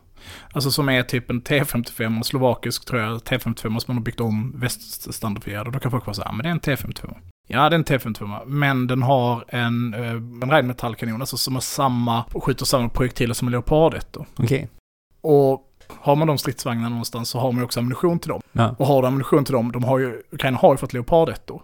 Alltså 0.53 0.71
som 0.71 0.89
är 0.89 1.03
typ 1.03 1.29
en 1.29 1.41
T55, 1.41 2.23
slovakisk 2.23 2.85
tror 2.85 3.01
jag, 3.01 3.17
T55 3.17 3.61
som 3.61 3.83
man 3.87 3.97
har 3.97 4.03
byggt 4.03 4.19
om 4.19 4.53
väststandardifierad. 4.59 5.73
Då 5.73 5.79
kan 5.79 5.91
folk 5.91 6.05
vara 6.05 6.13
så 6.13 6.21
här, 6.21 6.29
"Ah, 6.29 6.31
men 6.31 6.43
det 6.43 6.49
är 6.49 6.51
en 6.51 6.59
T55. 6.59 7.15
Ja, 7.47 7.69
det 7.69 7.75
är 7.75 7.77
en 7.79 7.83
T55, 7.85 8.45
men 8.45 8.87
den 8.87 9.03
har 9.03 9.45
en, 9.47 9.93
eh, 9.93 10.09
en 10.11 10.51
reinmetallkanon, 10.51 11.21
alltså 11.21 11.37
som 11.37 11.53
har 11.53 11.61
samma, 11.61 12.23
skjuter 12.33 12.65
samma 12.65 12.89
projektiler 12.89 13.33
som 13.33 13.47
en 13.47 13.51
Leopard 13.51 13.93
1 13.93 14.07
då. 14.13 14.25
Okej. 14.37 14.69
Och 15.25 15.61
har 15.87 16.15
man 16.15 16.27
de 16.27 16.37
stridsvagnarna 16.37 16.89
någonstans 16.89 17.29
så 17.29 17.39
har 17.39 17.51
man 17.51 17.59
ju 17.61 17.65
också 17.65 17.79
ammunition 17.79 18.19
till 18.19 18.29
dem. 18.29 18.41
Ja. 18.51 18.75
Och 18.79 18.87
har 18.87 19.01
du 19.01 19.07
ammunition 19.07 19.45
till 19.45 19.53
dem, 19.53 19.71
de 19.71 19.83
har 19.83 19.99
ju, 19.99 20.21
Ukraina 20.31 20.57
har 20.57 20.73
ju 20.73 20.77
fått 20.77 20.93
Leopard 20.93 21.29
1 21.29 21.47
då. 21.47 21.63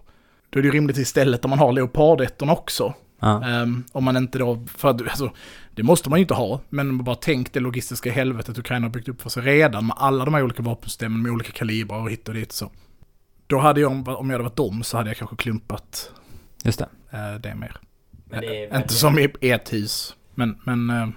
Då 0.50 0.58
är 0.58 0.62
det 0.62 0.66
ju 0.66 0.72
rimligt 0.74 0.96
istället 0.98 1.44
om 1.44 1.50
man 1.50 1.58
har 1.58 1.72
Leopard 1.72 2.20
1 2.20 2.42
också. 2.42 2.94
Ja. 3.20 3.44
Ehm, 3.44 3.84
om 3.92 4.04
man 4.04 4.16
inte 4.16 4.38
då, 4.38 4.66
för 4.76 4.88
att, 4.88 5.00
alltså, 5.02 5.30
Det 5.74 5.82
måste 5.82 6.10
man 6.10 6.18
ju 6.18 6.22
inte 6.22 6.34
ha, 6.34 6.60
men 6.68 7.04
bara 7.04 7.16
tänk 7.16 7.52
det 7.52 7.60
logistiska 7.60 8.12
helvetet 8.12 8.58
Ukraina 8.58 8.86
har 8.86 8.90
byggt 8.92 9.08
upp 9.08 9.22
för 9.22 9.30
sig 9.30 9.42
redan 9.42 9.86
med 9.86 9.96
alla 9.98 10.24
de 10.24 10.34
här 10.34 10.42
olika 10.42 10.62
vapensystemen 10.62 11.22
med 11.22 11.32
olika 11.32 11.52
kalibrar 11.52 11.98
och 11.98 12.10
hit 12.10 12.28
och 12.28 12.34
dit 12.34 12.52
så. 12.52 12.70
Då 13.46 13.58
hade 13.58 13.80
jag, 13.80 13.92
om 13.92 14.04
jag 14.08 14.32
hade 14.32 14.42
varit 14.42 14.56
dem, 14.56 14.82
så 14.82 14.96
hade 14.96 15.10
jag 15.10 15.16
kanske 15.16 15.36
klumpat 15.36 16.10
Just 16.64 16.78
det. 16.78 16.88
eh, 17.10 17.34
det 17.40 17.54
mer. 17.54 17.76
Men 18.24 18.40
det 18.40 18.46
är 18.46 18.50
Eh, 18.52 18.70
väldigt- 18.70 18.76
Inte 18.82 18.94
som 18.94 19.18
i 19.18 19.50
ett 19.50 19.72
hus, 19.72 20.16
men, 20.34 20.58
men 20.64 20.90
eh, 20.90 21.08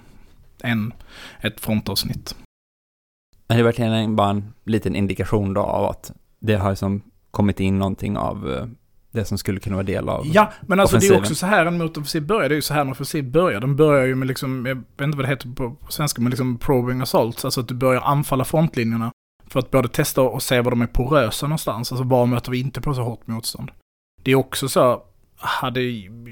en, 0.66 0.94
ett 1.42 1.60
frontavsnitt. 1.60 2.36
Men 3.48 3.58
det 3.58 3.62
är 3.62 3.64
verkligen 3.64 3.92
en- 3.94 4.16
bara 4.16 4.30
en 4.30 4.54
liten 4.64 4.96
indikation 4.96 5.54
då 5.54 5.62
av 5.62 5.86
att 5.86 6.12
det 6.40 6.56
har 6.56 6.76
som 6.76 7.02
kommit 7.32 7.60
in 7.60 7.80
någonting 7.80 8.18
av 8.18 8.52
eh, 8.54 8.66
det 9.12 9.26
som 9.26 9.38
skulle 9.38 9.60
kunna 9.60 9.76
vara 9.76 9.86
del 9.86 10.10
av... 10.10 10.28
Ja, 10.28 10.52
men 10.62 10.80
alltså 10.80 10.96
det 10.96 10.98
är 10.98 11.00
offensiven. 11.00 11.22
också 11.22 11.36
så 11.36 11.46
här 11.46 11.66
en 11.66 11.78
motoffensiv 11.78 12.26
börjar. 12.26 12.50
Det 12.50 12.54
är 12.56 12.58
ju 12.58 12.62
så 12.62 12.74
här 12.74 12.82
en 12.82 12.92
offensiv 12.92 13.32
börjar. 13.32 13.60
Den 13.62 13.76
börjar 13.76 14.06
ju 14.06 14.16
med 14.16 14.28
liksom, 14.28 14.66
jag 14.66 14.76
vet 14.76 15.02
inte 15.02 15.18
vad 15.18 15.26
det 15.26 15.30
heter 15.30 15.50
på, 15.50 15.72
på 15.72 15.92
svenska, 15.92 16.22
men 16.22 16.30
liksom 16.30 16.58
probing 16.58 17.02
assaults. 17.02 17.46
Alltså 17.46 17.62
att 17.62 17.68
du 17.68 17.74
börjar 17.76 18.02
anfalla 18.02 18.44
frontlinjerna 18.46 19.12
för 19.48 19.60
att 19.60 19.72
både 19.72 19.88
testa 19.88 20.22
och 20.22 20.44
se 20.44 20.62
var 20.62 20.72
de 20.72 20.82
är 20.82 20.88
porösa 20.88 21.48
någonstans. 21.48 21.92
Alltså 21.92 22.04
var 22.08 22.26
möter 22.26 22.52
vi 22.52 22.60
inte 22.60 22.82
på 22.82 22.94
så 22.94 23.04
hårt 23.04 23.28
motstånd. 23.28 23.72
Det 24.24 24.32
är 24.32 24.36
också 24.36 24.68
så, 24.70 25.04
hade 25.38 25.82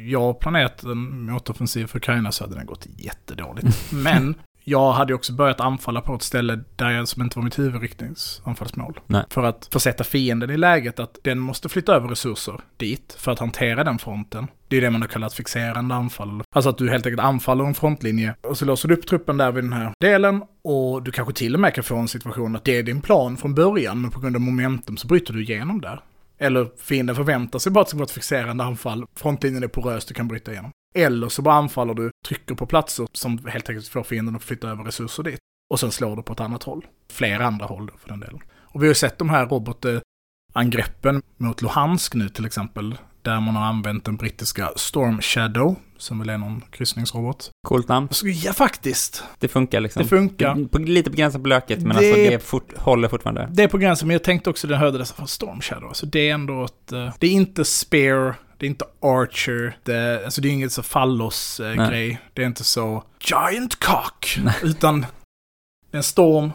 jag 0.07 0.39
planerat 0.39 0.83
en 0.83 1.25
motoffensiv 1.25 1.87
för 1.87 1.97
Ukraina 1.97 2.31
så 2.31 2.43
hade 2.43 2.55
den 2.55 2.65
gått 2.65 2.87
jättedåligt. 2.97 3.91
Men 3.91 4.35
jag 4.63 4.91
hade 4.91 5.13
också 5.13 5.33
börjat 5.33 5.59
anfalla 5.59 6.01
på 6.01 6.15
ett 6.15 6.21
ställe 6.21 6.59
där 6.75 6.89
jag 6.89 7.07
som 7.07 7.21
inte 7.21 7.39
var 7.39 7.43
mitt 7.43 7.59
huvudriktningsanfallsmål. 7.59 8.99
Nej. 9.07 9.23
För 9.29 9.43
att 9.43 9.67
försätta 9.71 10.03
fienden 10.03 10.49
i 10.49 10.57
läget 10.57 10.99
att 10.99 11.17
den 11.23 11.39
måste 11.39 11.69
flytta 11.69 11.95
över 11.95 12.07
resurser 12.07 12.61
dit 12.77 13.15
för 13.19 13.31
att 13.31 13.39
hantera 13.39 13.83
den 13.83 13.99
fronten. 13.99 14.47
Det 14.67 14.77
är 14.77 14.81
det 14.81 14.89
man 14.89 15.01
har 15.01 15.07
kallat 15.07 15.33
fixerande 15.33 15.95
anfall. 15.95 16.43
Alltså 16.49 16.69
att 16.69 16.77
du 16.77 16.89
helt 16.89 17.05
enkelt 17.05 17.21
anfaller 17.21 17.65
en 17.65 17.73
frontlinje 17.73 18.35
och 18.41 18.57
så 18.57 18.65
låser 18.65 18.89
du 18.89 18.95
upp 18.95 19.07
truppen 19.07 19.37
där 19.37 19.51
vid 19.51 19.63
den 19.63 19.73
här 19.73 19.93
delen 19.99 20.43
och 20.63 21.03
du 21.03 21.11
kanske 21.11 21.33
till 21.33 21.53
och 21.53 21.59
med 21.59 21.73
kan 21.73 21.83
få 21.83 21.95
en 21.95 22.07
situation 22.07 22.55
att 22.55 22.63
det 22.63 22.77
är 22.77 22.83
din 22.83 23.01
plan 23.01 23.37
från 23.37 23.55
början 23.55 24.01
men 24.01 24.11
på 24.11 24.19
grund 24.19 24.35
av 24.35 24.41
momentum 24.41 24.97
så 24.97 25.07
bryter 25.07 25.33
du 25.33 25.43
igenom 25.43 25.81
där. 25.81 26.01
Eller 26.43 26.69
fienden 26.77 27.15
förväntar 27.15 27.59
sig 27.59 27.71
bara 27.71 27.81
att 27.81 27.87
det 27.87 27.89
ska 27.89 27.97
vara 27.97 28.05
ett 28.05 28.11
fixerande 28.11 28.63
anfall, 28.63 29.05
frontlinjen 29.15 29.63
är 29.63 29.67
porös, 29.67 30.05
du 30.05 30.13
kan 30.13 30.27
bryta 30.27 30.51
igenom. 30.51 30.71
Eller 30.95 31.29
så 31.29 31.41
bara 31.41 31.55
anfaller 31.55 31.93
du, 31.93 32.11
trycker 32.27 32.55
på 32.55 32.65
platser 32.65 33.07
som 33.13 33.45
helt 33.47 33.69
enkelt 33.69 33.87
får 33.87 34.03
fienden 34.03 34.35
att 34.35 34.43
flytta 34.43 34.69
över 34.69 34.83
resurser 34.83 35.23
dit. 35.23 35.39
Och 35.69 35.79
sen 35.79 35.91
slår 35.91 36.15
du 36.15 36.23
på 36.23 36.33
ett 36.33 36.39
annat 36.39 36.63
håll. 36.63 36.85
Flera 37.11 37.45
andra 37.45 37.65
håll 37.65 37.85
då 37.85 37.93
för 37.97 38.09
den 38.09 38.19
delen. 38.19 38.39
Och 38.55 38.81
vi 38.81 38.85
har 38.85 38.91
ju 38.91 38.95
sett 38.95 39.17
de 39.17 39.29
här 39.29 39.45
robotangreppen 39.45 41.21
mot 41.37 41.61
Luhansk 41.61 42.13
nu 42.13 42.29
till 42.29 42.45
exempel. 42.45 42.97
Där 43.23 43.39
man 43.39 43.55
har 43.55 43.65
använt 43.65 44.05
den 44.05 44.15
brittiska 44.15 44.69
Storm 44.75 45.21
Shadow, 45.21 45.75
som 45.97 46.19
väl 46.19 46.29
är 46.29 46.37
någon 46.37 46.61
kryssningsrobot. 46.71 47.51
Coolt 47.67 47.87
namn. 47.87 48.07
Så, 48.11 48.27
ja, 48.27 48.53
faktiskt. 48.53 49.23
Det 49.39 49.47
funkar 49.47 49.79
liksom. 49.81 50.03
Det 50.03 50.09
funkar. 50.09 50.67
På, 50.67 50.77
lite 50.79 51.09
begränsat 51.09 51.41
på 51.43 51.47
löket, 51.49 51.79
men 51.79 51.87
Det- 51.89 51.95
alltså 51.95 52.13
det 52.15 52.43
fort, 52.43 52.77
håller 52.77 53.07
fortfarande. 53.07 53.49
Det 53.51 53.63
är 53.63 53.67
på 53.67 53.77
gränsen, 53.77 54.07
men 54.07 54.13
jag 54.13 54.23
tänkte 54.23 54.49
också 54.49 54.67
jag 54.67 54.77
hörde 54.77 54.97
det 54.97 55.05
från 55.05 55.27
Storm 55.27 55.61
Shadow. 55.61 55.87
Alltså 55.87 56.05
det 56.05 56.29
är 56.29 56.33
ändå 56.33 56.65
ett... 56.65 56.91
eh, 56.91 57.13
Det 57.19 57.27
är 57.27 57.31
inte 57.31 57.65
Spear, 57.65 58.35
det 58.57 58.65
är 58.65 58.69
inte 58.69 58.85
Archer, 59.01 59.77
det, 59.83 60.25
alltså 60.25 60.41
det 60.41 60.47
är 60.47 60.51
inget 60.51 60.71
så 60.71 60.81
Nej. 60.81 60.87
fallos-grej. 60.89 62.19
det 62.33 62.41
är 62.41 62.45
inte 62.45 62.63
så 62.63 63.03
Giant 63.19 63.79
Cock, 63.85 64.39
utan 64.63 65.01
det 65.01 65.95
är 65.95 65.97
en 65.97 66.03
Storm. 66.03 66.51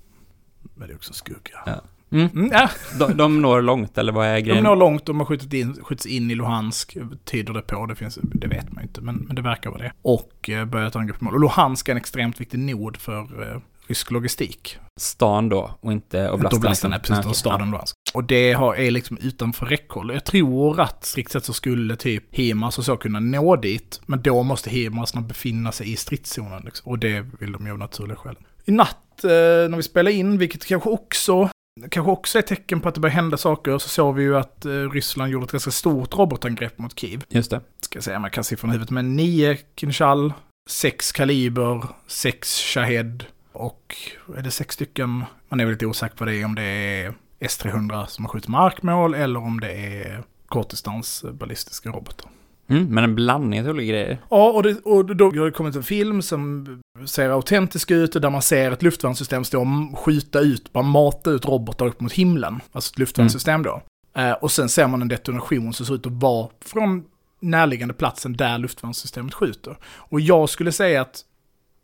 Men 0.74 0.88
det 0.88 0.94
är 0.94 0.96
också 0.96 1.12
skugga. 1.12 1.58
Ja. 1.66 1.80
Mm. 2.10 2.28
Mm, 2.34 2.50
ja. 2.52 2.70
De, 2.98 3.16
de 3.16 3.42
når 3.42 3.62
långt, 3.62 3.98
eller 3.98 4.12
vad 4.12 4.26
är 4.26 4.34
De 4.36 4.42
grejen? 4.42 4.64
når 4.64 4.76
långt, 4.76 5.06
de 5.06 5.18
har 5.18 5.26
skjutit 5.26 5.52
in, 5.52 5.74
skjuts 5.82 6.06
in 6.06 6.30
i 6.30 6.34
Luhansk, 6.34 6.96
tyder 7.24 7.52
det 7.54 7.62
på. 7.62 7.86
Det, 7.86 7.94
finns, 7.94 8.18
det 8.22 8.46
vet 8.46 8.72
man 8.72 8.82
ju 8.82 8.88
inte, 8.88 9.00
men, 9.00 9.16
men 9.16 9.36
det 9.36 9.42
verkar 9.42 9.70
vara 9.70 9.82
det. 9.82 9.92
Och 10.02 10.50
eh, 10.50 10.64
börjat 10.64 10.96
angripa 10.96 11.24
mål. 11.24 11.34
Och 11.34 11.40
Luhansk 11.40 11.88
är 11.88 11.92
en 11.92 11.98
extremt 11.98 12.40
viktig 12.40 12.58
nod 12.58 12.96
för 12.96 13.52
eh, 13.52 13.60
rysk 13.86 14.10
logistik. 14.10 14.78
Stan 15.00 15.48
då, 15.48 15.70
och 15.80 15.92
inte 15.92 16.30
oblasten. 16.30 16.58
Oblasten 16.58 16.92
är 16.92 16.98
precis, 16.98 17.24
Nej, 17.24 17.34
staden 17.34 17.70
Luhansk. 17.70 17.96
Och 18.14 18.24
det 18.24 18.52
har, 18.52 18.74
är 18.74 18.90
liksom 18.90 19.18
utanför 19.18 19.66
räckhåll. 19.66 20.10
Jag 20.14 20.24
tror 20.24 20.80
att 20.80 21.04
strikt 21.04 21.32
sett 21.32 21.44
så 21.44 21.52
skulle 21.52 21.96
typ 21.96 22.24
HIMARS 22.34 22.78
och 22.78 22.84
så 22.84 22.96
kunna 22.96 23.20
nå 23.20 23.56
dit, 23.56 24.00
men 24.06 24.22
då 24.22 24.42
måste 24.42 24.70
HIMARSna 24.70 25.20
befinna 25.20 25.72
sig 25.72 25.92
i 25.92 25.96
stridszonen. 25.96 26.62
Liksom. 26.64 26.90
Och 26.90 26.98
det 26.98 27.26
vill 27.40 27.52
de 27.52 27.66
ju 27.66 27.72
av 27.72 27.78
naturliga 27.78 28.16
skäl. 28.16 28.36
I 28.64 28.70
natt, 28.70 29.24
eh, 29.24 29.30
när 29.30 29.76
vi 29.76 29.82
spelar 29.82 30.10
in, 30.10 30.38
vilket 30.38 30.66
kanske 30.66 30.88
också 30.90 31.50
kanske 31.90 32.12
också 32.12 32.38
är 32.38 32.42
ett 32.42 32.46
tecken 32.46 32.80
på 32.80 32.88
att 32.88 32.94
det 32.94 33.00
börjar 33.00 33.14
hända 33.14 33.36
saker, 33.36 33.78
så 33.78 33.88
såg 33.88 34.14
vi 34.14 34.22
ju 34.22 34.36
att 34.36 34.64
eh, 34.64 34.70
Ryssland 34.70 35.32
gjorde 35.32 35.44
ett 35.44 35.52
ganska 35.52 35.70
stort 35.70 36.14
robotangrepp 36.14 36.78
mot 36.78 36.98
Kiev. 36.98 37.24
Just 37.28 37.50
det. 37.50 37.60
Ska 37.80 38.02
säga 38.02 38.20
jag 38.20 38.32
kan 38.32 38.44
siffrorna 38.44 38.72
i 38.72 38.76
huvudet, 38.76 38.90
men 38.90 39.16
9 39.16 39.58
Kinshal, 39.76 40.32
6 40.68 41.12
Kaliber, 41.12 41.86
6 42.06 42.60
Shahed 42.60 43.24
och 43.52 43.96
är 44.36 44.42
det 44.42 44.50
sex 44.50 44.74
stycken? 44.74 45.24
Man 45.48 45.60
är 45.60 45.64
väl 45.64 45.72
lite 45.72 45.86
osäker 45.86 46.16
på 46.16 46.24
det, 46.24 46.44
om 46.44 46.54
det 46.54 46.62
är 46.62 47.14
S-300 47.40 48.06
som 48.06 48.24
har 48.24 48.32
skjutit 48.32 48.48
markmål 48.48 49.14
eller 49.14 49.40
om 49.40 49.60
det 49.60 49.72
är 49.72 50.22
kortdistans 50.46 51.24
ballistiska 51.32 51.88
robotar. 51.88 52.30
Mm, 52.68 52.94
men 52.94 53.04
en 53.04 53.14
blandning 53.14 53.60
av 53.60 53.68
olika 53.68 53.92
grejer. 53.92 54.18
Ja, 54.30 54.50
och, 54.50 54.62
det, 54.62 54.78
och 54.84 55.16
då 55.16 55.24
har 55.24 55.44
det 55.44 55.50
kommit 55.50 55.76
en 55.76 55.82
film 55.82 56.22
som 56.22 56.66
ser 57.06 57.30
autentisk 57.30 57.90
ut, 57.90 58.12
där 58.12 58.30
man 58.30 58.42
ser 58.42 58.70
ett 58.70 58.82
luftvärnssystem 58.82 59.44
stå 59.44 59.60
och 59.60 59.98
skjuta 59.98 60.40
ut, 60.40 60.72
bara 60.72 60.84
mata 60.84 61.30
ut 61.30 61.46
robotar 61.46 61.86
upp 61.86 62.00
mot 62.00 62.12
himlen. 62.12 62.60
Alltså 62.72 62.92
ett 62.92 62.98
luftvärnssystem 62.98 63.62
då. 63.62 63.82
Eh, 64.16 64.32
och 64.32 64.52
sen 64.52 64.68
ser 64.68 64.86
man 64.86 65.02
en 65.02 65.08
detonation 65.08 65.72
som 65.72 65.86
ser 65.86 65.94
ut 65.94 66.06
att 66.06 66.12
vara 66.12 66.48
från 66.64 67.04
närliggande 67.40 67.94
platsen 67.94 68.32
där 68.32 68.58
luftvärnssystemet 68.58 69.34
skjuter. 69.34 69.76
Och 69.84 70.20
jag 70.20 70.48
skulle 70.48 70.72
säga 70.72 71.00
att, 71.00 71.22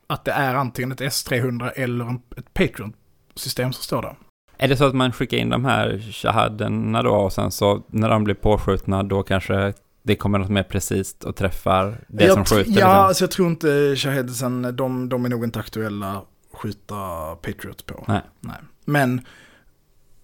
att 0.07 0.25
det 0.25 0.33
är 0.33 0.55
antingen 0.55 0.93
ett 0.93 1.01
S-300 1.01 1.71
eller 1.77 2.05
en, 2.05 2.21
ett 2.37 2.55
Patreon-system 2.55 3.73
som 3.73 3.83
står 3.83 4.03
där. 4.03 4.17
Är 4.59 4.69
det 4.69 4.77
så 4.77 4.85
att 4.85 4.95
man 4.95 5.13
skickar 5.13 5.37
in 5.37 5.49
de 5.49 5.65
här 5.65 6.13
shahaderna 6.13 7.03
då 7.03 7.11
och 7.11 7.33
sen 7.33 7.51
så 7.51 7.83
när 7.87 8.09
de 8.09 8.25
blir 8.25 8.35
påskjutna 8.35 9.03
då 9.03 9.23
kanske 9.23 9.73
det 10.07 10.17
kommer 10.17 10.39
något 10.39 10.51
mer 10.51 10.63
precis 10.63 11.17
och 11.25 11.37
träffar 11.37 12.05
det 12.09 12.25
jag, 12.25 12.35
som 12.35 12.45
skjuter? 12.45 12.71
Ja, 12.71 12.75
liksom? 12.77 12.91
alltså 12.91 13.25
jag 13.25 13.31
tror 13.31 13.49
inte 13.49 13.97
Shahedsen, 13.97 14.77
de, 14.77 15.09
de 15.09 15.25
är 15.25 15.29
nog 15.29 15.45
inte 15.45 15.59
aktuella 15.61 16.13
att 16.17 16.27
skjuta 16.53 16.95
Patriot 17.43 17.87
på. 17.87 18.05
Nej. 18.09 18.21
Nej. 18.41 18.57
Men 18.85 19.21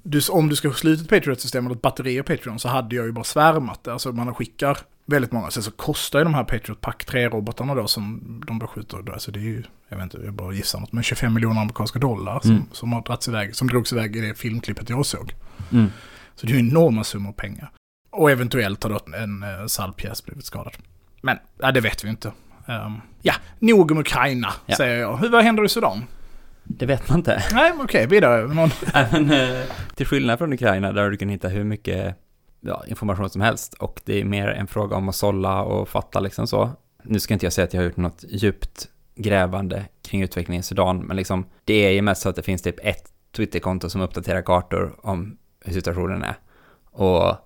du, 0.02 0.20
om 0.30 0.48
du 0.48 0.56
ska 0.56 0.72
sluta 0.72 1.02
ett 1.02 1.08
Patriot-system 1.08 1.66
eller 1.66 1.76
ett 1.76 1.82
batteri 1.82 2.20
av 2.20 2.24
Patreon 2.24 2.58
så 2.58 2.68
hade 2.68 2.96
jag 2.96 3.06
ju 3.06 3.12
bara 3.12 3.24
svärmat 3.24 3.84
det. 3.84 3.92
Alltså 3.92 4.12
man 4.12 4.34
skickar 4.34 4.78
väldigt 5.06 5.32
många. 5.32 5.50
Sen 5.50 5.62
så 5.62 5.70
kostar 5.70 6.18
ju 6.18 6.24
de 6.24 6.34
här 6.34 6.44
Patriot 6.44 6.80
Pack 6.80 7.04
3-robotarna 7.08 7.74
då 7.74 7.86
som 7.86 8.20
de 8.46 8.58
då 8.58 8.66
skjuter. 8.66 9.02
då, 9.02 9.12
Alltså 9.12 9.30
det 9.32 9.38
är 9.38 9.42
ju, 9.42 9.62
jag 9.88 9.96
vet 9.96 10.04
inte, 10.04 10.18
jag 10.24 10.34
bara 10.34 10.52
gissar 10.52 10.80
något, 10.80 10.92
men 10.92 11.02
25 11.02 11.34
miljoner 11.34 11.60
amerikanska 11.60 11.98
dollar 11.98 12.40
som, 12.42 12.50
Mm. 12.50 12.62
som 12.72 12.92
har 12.92 13.02
dragits 13.02 13.28
iväg, 13.28 13.56
som 13.56 13.68
drogs 13.68 13.92
iväg 13.92 14.16
i 14.16 14.20
det 14.20 14.34
filmklippet 14.34 14.90
jag 14.90 15.06
såg. 15.06 15.34
Mm. 15.72 15.86
Så 16.34 16.46
det 16.46 16.52
är 16.52 16.56
ju 16.56 16.68
enorma 16.68 17.04
summor 17.04 17.32
pengar. 17.32 17.70
Och 18.10 18.30
eventuellt 18.30 18.82
har 18.82 18.90
då 18.90 19.00
en 19.16 19.42
uh, 19.42 19.66
salvpjäs 19.66 20.24
blivit 20.24 20.44
skadad. 20.44 20.72
Men, 21.22 21.38
ja, 21.58 21.72
det 21.72 21.80
vet 21.80 22.04
vi 22.04 22.08
inte. 22.08 22.32
Ehm, 22.66 23.00
ja, 23.22 23.34
nog 23.58 23.90
om 23.90 23.98
Ukraina, 23.98 24.52
Ja. 24.66 24.76
säger 24.76 25.00
jag. 25.00 25.16
Hur, 25.16 25.28
vad 25.28 25.44
händer 25.44 25.64
i 25.64 25.68
Sudan? 25.68 26.04
Det 26.64 26.86
vet 26.86 27.08
man 27.08 27.18
inte. 27.18 27.42
Nej, 27.52 27.72
okej, 27.80 28.06
vidare. 28.06 28.54
Någon... 28.54 28.70
Men, 29.12 29.30
eh, 29.30 29.62
till 29.94 30.06
skillnad 30.06 30.38
från 30.38 30.52
Ukraina 30.52 30.92
där 30.92 31.10
du 31.10 31.16
kan 31.16 31.28
hitta 31.28 31.48
hur 31.48 31.64
mycket 31.64 32.16
ja, 32.60 32.84
information 32.86 33.30
som 33.30 33.40
helst 33.40 33.74
och 33.74 34.00
det 34.04 34.20
är 34.20 34.24
mer 34.24 34.48
en 34.48 34.66
fråga 34.66 34.96
om 34.96 35.08
att 35.08 35.14
sålla 35.14 35.62
och 35.62 35.88
fatta 35.88 36.20
liksom 36.20 36.46
så. 36.46 36.70
Nu 37.02 37.20
ska 37.20 37.34
inte 37.34 37.46
jag 37.46 37.52
säga 37.52 37.64
att 37.64 37.74
jag 37.74 37.80
har 37.80 37.84
gjort 37.84 37.96
något 37.96 38.24
djupt 38.28 38.88
grävande 39.14 39.84
kring 40.08 40.22
utvecklingen 40.22 40.60
i 40.60 40.62
Sudan, 40.62 40.98
men 40.98 41.16
liksom 41.16 41.46
det 41.64 41.86
är 41.86 41.90
ju 41.90 42.02
mest 42.02 42.22
så 42.22 42.28
att 42.28 42.36
det 42.36 42.42
finns 42.42 42.62
typ 42.62 42.76
ett 42.82 43.04
Twitterkonto 43.36 43.90
som 43.90 44.00
uppdaterar 44.00 44.42
kartor 44.42 44.94
om 45.02 45.36
hur 45.64 45.72
situationen 45.72 46.22
är. 46.22 46.34
Och 46.90 47.36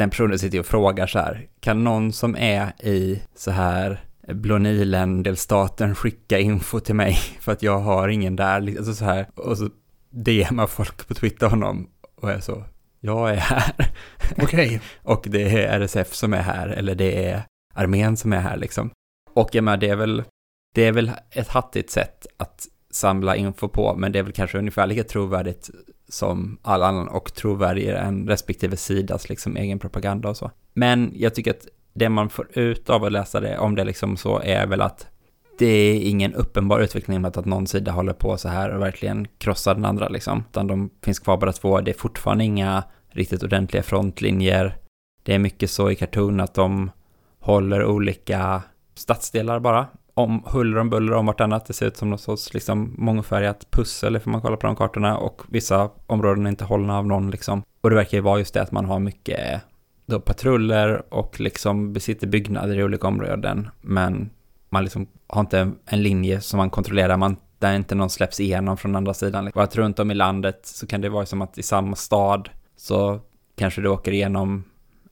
den 0.00 0.10
personen 0.10 0.38
sitter 0.38 0.60
och 0.60 0.66
frågar 0.66 1.06
så 1.06 1.18
här, 1.18 1.48
kan 1.60 1.84
någon 1.84 2.12
som 2.12 2.36
är 2.36 2.72
i 2.86 3.22
så 3.34 3.50
här 3.50 4.00
Blånilen-delstaten 4.28 5.94
skicka 5.94 6.38
info 6.38 6.80
till 6.80 6.94
mig 6.94 7.14
för 7.40 7.52
att 7.52 7.62
jag 7.62 7.78
har 7.78 8.08
ingen 8.08 8.36
där, 8.36 8.76
alltså 8.76 8.94
så 8.94 9.04
här, 9.04 9.26
och 9.34 9.58
så 9.58 9.68
DMar 10.10 10.66
folk 10.66 11.08
på 11.08 11.14
Twitter 11.14 11.46
honom 11.46 11.90
och 12.16 12.30
är 12.30 12.40
så, 12.40 12.64
jag 13.00 13.30
är 13.30 13.36
här. 13.36 13.72
Okej. 14.42 14.80
Och 15.02 15.26
det 15.28 15.64
är 15.64 15.80
RSF 15.80 16.14
som 16.14 16.32
är 16.32 16.42
här, 16.42 16.68
eller 16.68 16.94
det 16.94 17.26
är 17.26 17.42
armén 17.74 18.16
som 18.16 18.32
är 18.32 18.40
här 18.40 18.56
liksom. 18.56 18.90
Och 19.34 19.48
jag 19.52 19.64
menar, 19.64 19.76
det 19.76 19.88
är 19.88 19.96
väl, 19.96 20.22
det 20.74 20.82
är 20.82 20.92
väl 20.92 21.12
ett 21.30 21.48
hattigt 21.48 21.90
sätt 21.90 22.26
att 22.36 22.66
samla 22.90 23.36
info 23.36 23.68
på, 23.68 23.94
men 23.96 24.12
det 24.12 24.18
är 24.18 24.22
väl 24.22 24.32
kanske 24.32 24.58
ungefär 24.58 24.86
lika 24.86 25.04
trovärdigt 25.04 25.70
som 26.10 26.58
all 26.62 26.82
annan 26.82 27.08
och 27.08 27.34
trovärdigare 27.34 27.98
än 27.98 28.28
respektive 28.28 28.76
sidas 28.76 29.28
liksom 29.28 29.56
egen 29.56 29.78
propaganda 29.78 30.28
och 30.28 30.36
så. 30.36 30.50
Men 30.72 31.12
jag 31.14 31.34
tycker 31.34 31.50
att 31.50 31.66
det 31.94 32.08
man 32.08 32.30
får 32.30 32.58
ut 32.58 32.90
av 32.90 33.04
att 33.04 33.12
läsa 33.12 33.40
det, 33.40 33.58
om 33.58 33.74
det 33.74 33.84
liksom 33.84 34.16
så, 34.16 34.40
är 34.40 34.66
väl 34.66 34.80
att 34.80 35.06
det 35.58 35.66
är 35.66 36.00
ingen 36.00 36.34
uppenbar 36.34 36.80
utveckling 36.80 37.20
med 37.20 37.36
att 37.36 37.44
någon 37.44 37.66
sida 37.66 37.92
håller 37.92 38.12
på 38.12 38.36
så 38.36 38.48
här 38.48 38.70
och 38.70 38.82
verkligen 38.82 39.26
krossar 39.38 39.74
den 39.74 39.84
andra 39.84 40.08
liksom, 40.08 40.44
utan 40.50 40.66
de 40.66 40.90
finns 41.02 41.18
kvar 41.18 41.36
bara 41.36 41.52
två. 41.52 41.80
Det 41.80 41.90
är 41.90 41.98
fortfarande 41.98 42.44
inga 42.44 42.84
riktigt 43.10 43.42
ordentliga 43.42 43.82
frontlinjer. 43.82 44.76
Det 45.22 45.34
är 45.34 45.38
mycket 45.38 45.70
så 45.70 45.90
i 45.90 45.96
Cartoon 45.96 46.40
att 46.40 46.54
de 46.54 46.90
håller 47.40 47.84
olika 47.84 48.62
stadsdelar 48.94 49.60
bara 49.60 49.86
om 50.22 50.42
huller 50.46 50.78
om 50.78 50.90
buller 50.90 51.12
om 51.12 51.26
vartannat. 51.26 51.66
Det 51.66 51.72
ser 51.72 51.86
ut 51.86 51.96
som 51.96 52.10
något 52.10 52.20
sorts 52.20 52.54
liksom 52.54 52.94
mångfärgat 52.98 53.66
pussel, 53.70 54.20
får 54.20 54.30
man 54.30 54.40
kolla 54.40 54.56
på 54.56 54.66
de 54.66 54.76
kartorna. 54.76 55.16
Och 55.18 55.42
vissa 55.48 55.90
områden 56.06 56.46
är 56.46 56.50
inte 56.50 56.64
hållna 56.64 56.98
av 56.98 57.06
någon 57.06 57.30
liksom. 57.30 57.62
Och 57.80 57.90
det 57.90 57.96
verkar 57.96 58.18
ju 58.18 58.22
vara 58.22 58.38
just 58.38 58.54
det 58.54 58.62
att 58.62 58.72
man 58.72 58.84
har 58.84 58.98
mycket 58.98 59.60
då 60.06 60.20
patruller 60.20 61.14
och 61.14 61.40
liksom 61.40 61.92
besitter 61.92 62.26
byggnader 62.26 62.78
i 62.78 62.84
olika 62.84 63.08
områden. 63.08 63.68
Men 63.80 64.30
man 64.68 64.84
liksom 64.84 65.06
har 65.26 65.40
inte 65.40 65.72
en 65.86 66.02
linje 66.02 66.40
som 66.40 66.56
man 66.56 66.70
kontrollerar. 66.70 67.16
Man, 67.16 67.36
där 67.58 67.76
inte 67.76 67.94
någon 67.94 68.10
släpps 68.10 68.40
igenom 68.40 68.76
från 68.76 68.96
andra 68.96 69.14
sidan. 69.14 69.48
Och 69.48 69.62
att 69.62 69.76
runt 69.76 69.98
om 69.98 70.10
i 70.10 70.14
landet 70.14 70.60
så 70.62 70.86
kan 70.86 71.00
det 71.00 71.08
vara 71.08 71.26
som 71.26 71.42
att 71.42 71.58
i 71.58 71.62
samma 71.62 71.96
stad 71.96 72.48
så 72.76 73.20
kanske 73.56 73.80
du 73.80 73.88
åker 73.88 74.12
igenom 74.12 74.64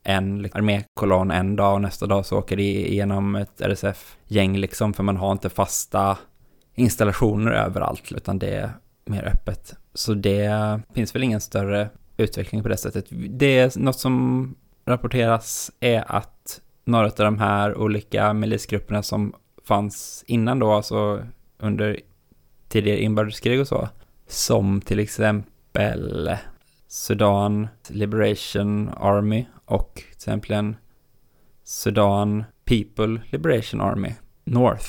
en 0.08 0.42
liksom 0.42 0.58
armékolonn 0.58 1.30
en 1.30 1.56
dag 1.56 1.74
och 1.74 1.80
nästa 1.80 2.06
dag 2.06 2.26
så 2.26 2.38
åker 2.38 2.56
det 2.56 2.62
igenom 2.62 3.36
ett 3.36 3.60
RSF-gäng 3.60 4.56
liksom, 4.56 4.94
för 4.94 5.02
man 5.02 5.16
har 5.16 5.32
inte 5.32 5.48
fasta 5.50 6.18
installationer 6.74 7.52
överallt, 7.52 8.12
utan 8.12 8.38
det 8.38 8.54
är 8.54 8.70
mer 9.04 9.24
öppet. 9.24 9.74
Så 9.94 10.14
det 10.14 10.80
finns 10.94 11.14
väl 11.14 11.22
ingen 11.22 11.40
större 11.40 11.90
utveckling 12.16 12.62
på 12.62 12.68
det 12.68 12.76
sättet. 12.76 13.06
Det 13.10 13.58
är 13.58 13.78
något 13.78 13.98
som 13.98 14.54
rapporteras 14.86 15.70
är 15.80 16.04
att 16.06 16.60
några 16.84 17.06
av 17.06 17.12
de 17.16 17.38
här 17.38 17.78
olika 17.78 18.32
milisgrupperna 18.32 19.02
som 19.02 19.34
fanns 19.64 20.24
innan 20.26 20.58
då, 20.58 20.72
alltså 20.72 21.22
under 21.58 22.00
tidigare 22.68 23.02
inbördeskrig 23.02 23.60
och 23.60 23.68
så, 23.68 23.88
som 24.26 24.80
till 24.80 24.98
exempel 24.98 26.36
Sudan 26.88 27.68
Liberation 27.88 28.88
Army 28.96 29.46
och 29.64 29.94
till 29.94 30.12
exempel 30.12 30.52
en 30.52 30.76
Sudan 31.64 32.44
People 32.64 33.20
Liberation 33.30 33.80
Army 33.80 34.14
North. 34.44 34.88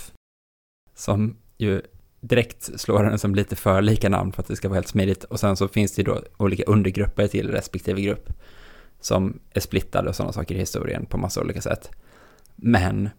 Som 0.95 1.37
ju 1.57 1.81
direkt 2.21 2.79
slår 2.79 3.03
den 3.03 3.19
som 3.19 3.35
lite 3.35 3.55
för 3.55 3.81
lika 3.81 4.09
namn 4.09 4.31
för 4.31 4.41
att 4.41 4.47
det 4.47 4.55
ska 4.55 4.69
vara 4.69 4.75
helt 4.77 4.87
smidigt. 4.87 5.23
Och 5.23 5.39
sen 5.39 5.57
så 5.57 5.67
finns 5.67 5.95
det 5.95 6.01
ju 6.01 6.05
då 6.05 6.21
olika 6.37 6.63
undergrupper 6.63 7.27
till 7.27 7.51
respektive 7.51 8.01
grupp 8.01 8.29
som 8.99 9.39
är 9.53 9.59
splittade 9.59 10.09
och 10.09 10.15
sådana 10.15 10.33
saker 10.33 10.55
i 10.55 10.59
historien 10.59 11.05
på 11.05 11.17
massa 11.17 11.41
olika 11.41 11.61
sätt. 11.61 11.91
Men 12.55 13.09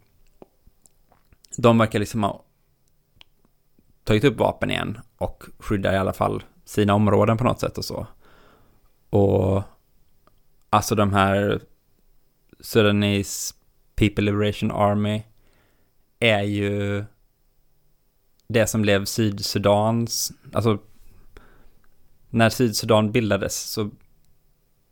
de 1.56 1.78
verkar 1.78 1.98
liksom 1.98 2.22
ha 2.22 2.44
tagit 4.04 4.24
upp 4.24 4.38
vapen 4.38 4.70
igen 4.70 4.98
och 5.16 5.44
skyddar 5.58 5.92
i 5.92 5.96
alla 5.96 6.12
fall 6.12 6.42
sina 6.64 6.94
områden 6.94 7.36
på 7.36 7.44
något 7.44 7.60
sätt 7.60 7.78
och 7.78 7.84
så. 7.84 8.06
Och 9.10 9.62
alltså 10.70 10.94
de 10.94 11.12
här 11.12 11.60
Sudanese 12.60 13.54
People 13.96 14.24
Liberation 14.24 14.70
Army 14.70 15.22
är 16.18 16.42
ju 16.42 17.04
det 18.48 18.66
som 18.66 18.82
blev 18.82 19.04
Sydsudans, 19.04 20.32
alltså 20.52 20.78
när 22.30 22.50
Sydsudan 22.50 23.12
bildades 23.12 23.60
så 23.60 23.90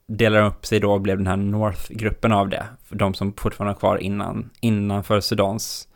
delade 0.06 0.42
de 0.42 0.48
upp 0.48 0.66
sig 0.66 0.80
då 0.80 0.92
och 0.92 1.00
blev 1.00 1.16
den 1.16 1.26
här 1.26 1.37
North-gruppen 1.37 2.32
av 2.32 2.48
det, 2.48 2.66
för 2.84 2.96
de 2.96 3.14
som 3.14 3.32
fortfarande 3.32 3.72
var 3.72 3.80
kvar 3.80 3.96
innan, 3.96 4.50
innanför 4.60 5.20
Sudans 5.20 5.88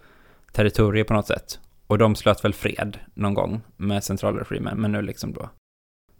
territorium 0.52 1.06
på 1.06 1.14
något 1.14 1.26
sätt. 1.26 1.60
Och 1.86 1.98
de 1.98 2.14
slöt 2.14 2.44
väl 2.44 2.54
fred 2.54 2.98
någon 3.14 3.34
gång 3.34 3.60
med 3.76 4.04
centralregimen, 4.04 4.80
men 4.80 4.92
nu 4.92 5.02
liksom 5.02 5.32
då, 5.32 5.50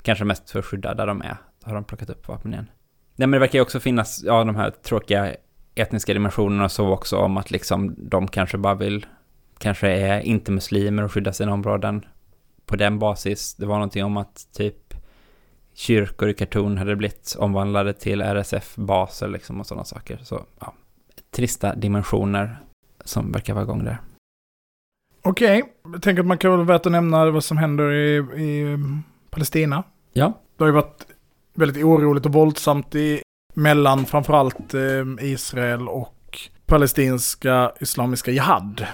kanske 0.02 0.24
mest 0.24 0.50
för 0.50 0.58
att 0.58 0.64
skydda 0.64 0.94
där 0.94 1.06
de 1.06 1.22
är, 1.22 1.36
har 1.64 1.74
de 1.74 1.84
plockat 1.84 2.10
upp 2.10 2.28
vapen 2.28 2.52
igen. 2.52 2.70
Nej 3.16 3.26
men 3.26 3.30
det 3.30 3.38
verkar 3.38 3.58
ju 3.58 3.62
också 3.62 3.80
finnas, 3.80 4.22
ja 4.24 4.44
de 4.44 4.56
här 4.56 4.70
tråkiga 4.70 5.36
etniska 5.74 6.14
dimensionerna 6.14 6.68
så 6.68 6.88
också 6.88 7.16
om 7.16 7.36
att 7.36 7.50
liksom 7.50 7.94
de 7.98 8.28
kanske 8.28 8.58
bara 8.58 8.74
vill, 8.74 9.06
kanske 9.58 9.88
är 9.88 10.20
inte 10.20 10.52
muslimer 10.52 11.02
och 11.02 11.12
skydda 11.12 11.32
sina 11.32 11.52
områden 11.52 12.04
på 12.66 12.76
den 12.76 12.98
basis. 12.98 13.54
Det 13.54 13.66
var 13.66 13.74
någonting 13.74 14.04
om 14.04 14.16
att 14.16 14.48
typ 14.52 14.94
kyrkor 15.74 16.28
i 16.28 16.34
Khartoum 16.34 16.76
hade 16.76 16.96
blivit 16.96 17.36
omvandlade 17.38 17.92
till 17.92 18.20
RSF-baser 18.20 19.28
liksom 19.28 19.60
och 19.60 19.66
sådana 19.66 19.84
saker. 19.84 20.20
Så 20.22 20.46
ja, 20.60 20.74
trista 21.30 21.74
dimensioner 21.74 22.56
som 23.04 23.32
verkar 23.32 23.54
vara 23.54 23.64
igång 23.64 23.84
där. 23.84 23.98
Okej, 25.22 25.62
okay. 25.62 25.92
jag 25.92 26.02
tänker 26.02 26.20
att 26.20 26.26
man 26.26 26.38
kan 26.38 26.50
väl 26.50 26.66
värt 26.66 26.86
att 26.86 26.92
nämna 26.92 27.30
vad 27.30 27.44
som 27.44 27.56
händer 27.56 27.92
i, 27.92 28.16
i 28.16 28.78
Palestina. 29.30 29.82
Ja. 30.12 30.32
Det 30.56 30.64
har 30.64 30.68
ju 30.68 30.74
varit 30.74 31.06
väldigt 31.54 31.84
oroligt 31.84 32.26
och 32.26 32.32
våldsamt 32.32 32.94
i, 32.94 33.22
mellan 33.54 34.06
framförallt 34.06 34.74
eh, 34.74 35.04
Israel 35.20 35.88
och 35.88 36.38
palestinska 36.66 37.72
islamiska 37.80 38.30
jihad. 38.30 38.86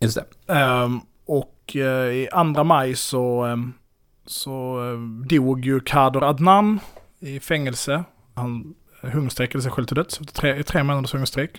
Just 0.00 0.18
det. 0.46 0.54
Um, 0.54 1.00
och 1.26 1.76
uh, 1.76 1.82
i 2.12 2.28
andra 2.32 2.64
maj 2.64 2.96
så, 2.96 3.44
um, 3.44 3.72
så 4.26 4.80
uh, 4.80 5.00
dog 5.26 5.64
ju 5.64 5.80
Kader 5.80 6.22
Adnan 6.22 6.80
i 7.20 7.40
fängelse. 7.40 8.04
Han 8.34 8.74
hungerstrejkade 9.00 9.62
sig 9.62 9.72
själv 9.72 9.86
till 9.86 9.96
döds 9.96 10.20
efter 10.20 10.34
tre, 10.34 10.62
tre 10.62 10.82
månaders 10.82 11.14
hungerstrejk. 11.14 11.50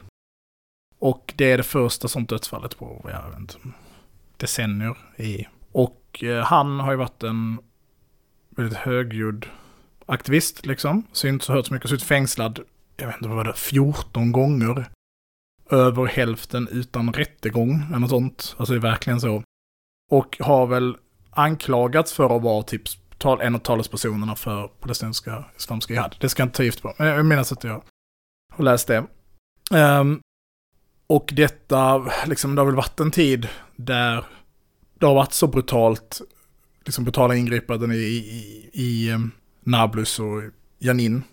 Och 0.99 1.34
det 1.38 1.51
är 1.51 1.58
det 1.58 1.63
första 1.63 2.08
sånt 2.08 2.30
dödsfallet 2.30 2.78
på, 2.78 3.10
jag 3.13 3.30
vet 3.30 3.39
inte, 3.39 3.56
decennier 4.38 4.97
i. 5.17 5.45
Och 5.71 6.23
uh, 6.23 6.39
han 6.39 6.80
har 6.80 6.91
ju 6.91 6.97
varit 6.97 7.23
en 7.23 7.60
väldigt 8.49 8.78
högljudd 8.78 9.45
aktivist 10.06 10.65
liksom. 10.65 11.04
Synts 11.12 11.50
och 11.50 11.56
hörts 11.56 11.72
mycket, 11.72 11.89
suttit 11.89 12.08
fängslad, 12.08 12.60
jag 12.98 13.08
vet 13.08 13.15
inte 13.15 13.30
vad 13.30 13.46
det 13.46 13.54
14 13.54 14.32
gånger. 14.32 14.86
Över 15.70 16.06
hälften 16.06 16.68
utan 16.72 17.13
rättegång 17.13 17.84
eller 17.88 18.00
något 18.00 18.10
sånt. 18.10 18.56
Alltså 18.58 18.74
det 18.74 18.80
är 18.80 18.91
verkligen 18.91 19.22
så. 19.22 19.44
Och 20.12 20.38
har 20.39 20.68
väl 20.68 20.98
anklagats 21.30 22.13
för 22.13 22.36
att 22.36 22.44
vara 22.44 22.63
typ 22.63 22.82
en 23.41 23.56
av 23.56 23.60
talespersonerna 23.60 24.36
för 24.36 24.68
palestinska 24.68 25.46
islamiska 25.58 25.94
jihad. 25.94 26.15
Det 26.20 26.30
ska 26.30 26.41
jag 26.41 26.48
inte 26.48 26.58
ta 26.58 26.63
gift 26.63 26.82
på, 26.82 26.94
men 26.98 27.08
jag 27.08 27.26
minns 27.26 27.52
att 27.52 27.63
jag 27.63 27.84
har 28.54 28.63
läst 28.63 28.88
det. 28.88 29.06
Um, 29.72 30.22
och 31.08 31.34
detta, 31.36 32.12
liksom 32.26 32.56
det 32.56 32.62
har 32.62 32.65
väl 32.65 32.76
varit 32.76 33.00
en 33.00 33.12
tid 33.12 33.48
där 33.76 34.26
det 35.00 35.06
har 35.06 35.13
varit 35.13 35.34
så 35.34 35.48
brutalt, 35.48 36.22
liksom 36.86 37.04
brutala 37.04 37.36
ingripanden 37.36 37.91
i, 37.91 37.96
i, 37.96 38.70
i 38.74 39.10
ehm, 39.12 39.32
Nablus 39.65 40.19
och 40.19 40.41
Janin. 40.80 41.23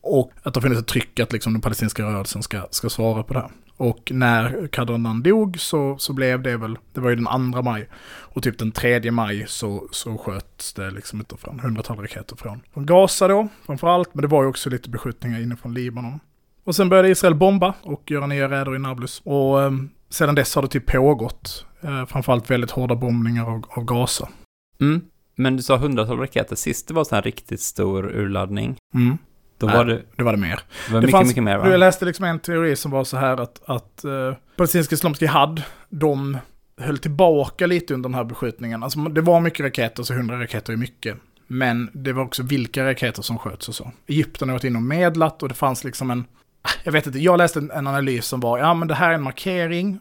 Och 0.00 0.32
att 0.42 0.54
det 0.54 0.58
har 0.58 0.62
funnits 0.62 0.80
ett 0.80 0.86
tryck 0.86 1.20
att 1.20 1.32
liksom 1.32 1.52
den 1.52 1.62
palestinska 1.62 2.02
rörelsen 2.02 2.42
ska, 2.42 2.66
ska 2.70 2.88
svara 2.88 3.22
på 3.22 3.34
det 3.34 3.40
här. 3.40 3.50
Och 3.76 4.12
när 4.14 4.66
Kadronan 4.66 5.22
dog 5.22 5.60
så, 5.60 5.98
så 5.98 6.12
blev 6.12 6.42
det 6.42 6.56
väl, 6.56 6.78
det 6.92 7.00
var 7.00 7.10
ju 7.10 7.16
den 7.16 7.26
andra 7.26 7.62
maj. 7.62 7.88
Och 8.06 8.42
typ 8.42 8.58
den 8.58 8.72
tredje 8.72 9.10
maj 9.10 9.44
så, 9.48 9.88
så 9.90 10.18
sköts 10.18 10.72
det 10.72 10.90
liksom 10.90 11.20
utifrån 11.20 11.60
hundratal 11.60 11.98
raketer 11.98 12.36
från, 12.36 12.60
från 12.72 12.86
Gaza 12.86 13.28
då, 13.28 13.48
framförallt. 13.66 14.14
Men 14.14 14.22
det 14.22 14.28
var 14.28 14.42
ju 14.42 14.48
också 14.48 14.70
lite 14.70 14.90
beskjutningar 14.90 15.40
inifrån 15.40 15.74
Libanon. 15.74 16.20
Och 16.64 16.76
sen 16.76 16.88
började 16.88 17.08
Israel 17.08 17.34
bomba 17.34 17.74
och 17.82 18.10
göra 18.10 18.26
nya 18.26 18.50
räder 18.50 18.76
i 18.76 18.78
Nablus. 18.78 19.22
Och 19.24 19.62
eh, 19.62 19.72
sedan 20.10 20.34
dess 20.34 20.54
har 20.54 20.62
det 20.62 20.68
typ 20.68 20.86
pågått, 20.86 21.64
eh, 21.80 22.06
framförallt 22.06 22.50
väldigt 22.50 22.70
hårda 22.70 22.94
bombningar 22.94 23.50
av, 23.50 23.64
av 23.68 23.84
Gaza. 23.84 24.28
Mm. 24.80 25.00
Men 25.36 25.56
du 25.56 25.62
sa 25.62 25.76
hundratal 25.76 26.18
raketer, 26.18 26.56
sist 26.56 26.88
det 26.88 26.94
var 26.94 27.04
så 27.04 27.14
här 27.14 27.22
riktigt 27.22 27.60
stor 27.60 28.06
urladdning. 28.06 28.76
Mm. 28.94 29.18
Då 29.58 29.66
var 29.66 29.84
det... 29.84 30.02
Det 30.16 30.22
var 30.22 30.32
det 30.32 30.38
mer. 30.38 30.60
Det 30.86 30.92
var 30.92 31.00
mycket, 31.00 31.12
fanns, 31.12 31.28
mycket 31.28 31.42
mer 31.42 31.58
va? 31.58 31.70
Jag 31.70 31.80
läste 31.80 32.04
liksom 32.04 32.24
en 32.24 32.38
teori 32.38 32.76
som 32.76 32.90
var 32.90 33.04
så 33.04 33.16
här 33.16 33.40
att, 33.40 33.62
att 33.66 34.02
uh, 34.04 34.34
palestinska 34.56 34.94
islamiska 34.94 35.24
jihad, 35.24 35.62
de 35.88 36.38
höll 36.80 36.98
tillbaka 36.98 37.66
lite 37.66 37.94
under 37.94 38.08
den 38.08 38.14
här 38.14 38.24
beskjutningen. 38.24 38.82
Alltså 38.82 39.00
det 39.00 39.20
var 39.20 39.40
mycket 39.40 39.64
raketer, 39.66 40.02
så 40.02 40.14
hundra 40.14 40.40
raketer 40.40 40.72
är 40.72 40.76
mycket. 40.76 41.16
Men 41.46 41.90
det 41.92 42.12
var 42.12 42.22
också 42.22 42.42
vilka 42.42 42.84
raketer 42.84 43.22
som 43.22 43.38
sköts 43.38 43.68
och 43.68 43.74
så. 43.74 43.92
Egypten 44.06 44.48
har 44.48 44.54
varit 44.54 44.64
inne 44.64 44.78
och 44.78 44.82
medlat 44.82 45.42
och 45.42 45.48
det 45.48 45.54
fanns 45.54 45.84
liksom 45.84 46.10
en... 46.10 46.24
Jag 46.84 46.92
vet 46.92 47.06
inte, 47.06 47.18
jag 47.18 47.38
läste 47.38 47.58
en 47.58 47.86
analys 47.86 48.26
som 48.26 48.40
var, 48.40 48.58
ja 48.58 48.74
men 48.74 48.88
det 48.88 48.94
här 48.94 49.10
är 49.10 49.14
en 49.14 49.22
markering 49.22 49.98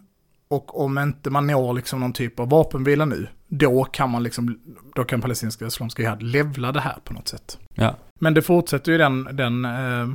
och 0.48 0.82
om 0.82 0.98
inte 0.98 1.30
man 1.30 1.48
når 1.48 1.74
liksom 1.74 2.00
någon 2.00 2.14
typ 2.14 2.40
av 2.40 2.50
vapenvila 2.50 3.06
nu, 3.06 3.28
då 3.58 3.84
kan 3.84 4.10
man 4.10 4.24
liksom, 4.24 4.60
då 4.96 5.04
kan 5.04 5.22
palestinska 5.22 5.66
islamiska 5.66 6.02
jihad 6.02 6.24
levla 6.24 6.72
det 6.72 6.80
här 6.80 6.98
på 7.04 7.14
något 7.14 7.28
sätt. 7.28 7.60
Ja. 7.74 7.96
Men 8.20 8.34
det 8.34 8.42
fortsätter 8.42 8.92
ju 8.92 8.98
den, 8.98 9.30
den 9.32 9.66
eh, 9.66 10.10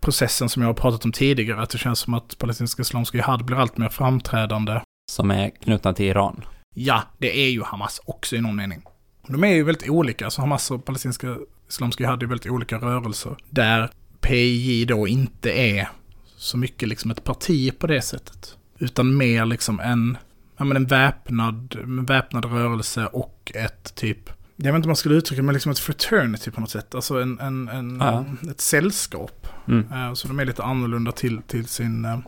processen 0.00 0.48
som 0.48 0.62
jag 0.62 0.68
har 0.68 0.74
pratat 0.74 1.04
om 1.04 1.12
tidigare, 1.12 1.62
att 1.62 1.70
det 1.70 1.78
känns 1.78 1.98
som 1.98 2.14
att 2.14 2.38
palestinska 2.38 2.82
islamiska 2.82 3.18
jihad 3.18 3.44
blir 3.44 3.56
allt 3.56 3.76
mer 3.76 3.88
framträdande. 3.88 4.80
Som 5.12 5.30
är 5.30 5.50
knutna 5.50 5.92
till 5.92 6.06
Iran. 6.06 6.44
Ja, 6.74 7.02
det 7.18 7.38
är 7.38 7.48
ju 7.48 7.62
Hamas 7.62 8.00
också 8.04 8.36
i 8.36 8.40
någon 8.40 8.56
mening. 8.56 8.82
De 9.28 9.44
är 9.44 9.54
ju 9.54 9.62
väldigt 9.62 9.88
olika, 9.88 10.24
alltså 10.24 10.40
Hamas 10.40 10.70
och 10.70 10.84
palestinska 10.84 11.36
islamiska 11.68 12.04
jihad 12.04 12.22
är 12.22 12.26
väldigt 12.26 12.50
olika 12.50 12.76
rörelser. 12.76 13.36
Där 13.50 13.90
PJ 14.20 14.84
då 14.84 15.08
inte 15.08 15.50
är 15.50 15.88
så 16.36 16.58
mycket 16.58 16.88
liksom 16.88 17.10
ett 17.10 17.24
parti 17.24 17.78
på 17.78 17.86
det 17.86 18.02
sättet. 18.02 18.56
Utan 18.78 19.16
mer 19.16 19.46
liksom 19.46 19.80
en, 19.80 20.18
ja 20.56 20.64
men 20.64 20.76
en 20.76 20.86
väpnad, 20.86 21.76
en 21.82 22.04
väpnad 22.04 22.44
rörelse 22.44 23.06
och 23.06 23.52
ett 23.54 23.94
typ, 23.94 24.30
jag 24.56 24.72
vet 24.72 24.76
inte 24.76 24.86
om 24.86 24.88
man 24.88 24.96
skulle 24.96 25.14
uttrycka 25.14 25.42
det, 25.42 25.46
men 25.46 25.52
liksom 25.52 25.72
ett 25.72 25.78
fraternity 25.78 26.50
på 26.50 26.60
något 26.60 26.70
sätt. 26.70 26.94
Alltså 26.94 27.20
en, 27.22 27.40
en, 27.40 27.68
en 27.68 27.98
ja. 28.00 28.24
ett 28.50 28.60
sällskap. 28.60 29.48
Mm. 29.68 29.92
Uh, 29.92 30.14
så 30.14 30.28
de 30.28 30.38
är 30.38 30.44
lite 30.44 30.62
annorlunda 30.62 31.12
till, 31.12 31.42
till 31.42 31.66
sin, 31.66 32.04
uh, 32.04 32.18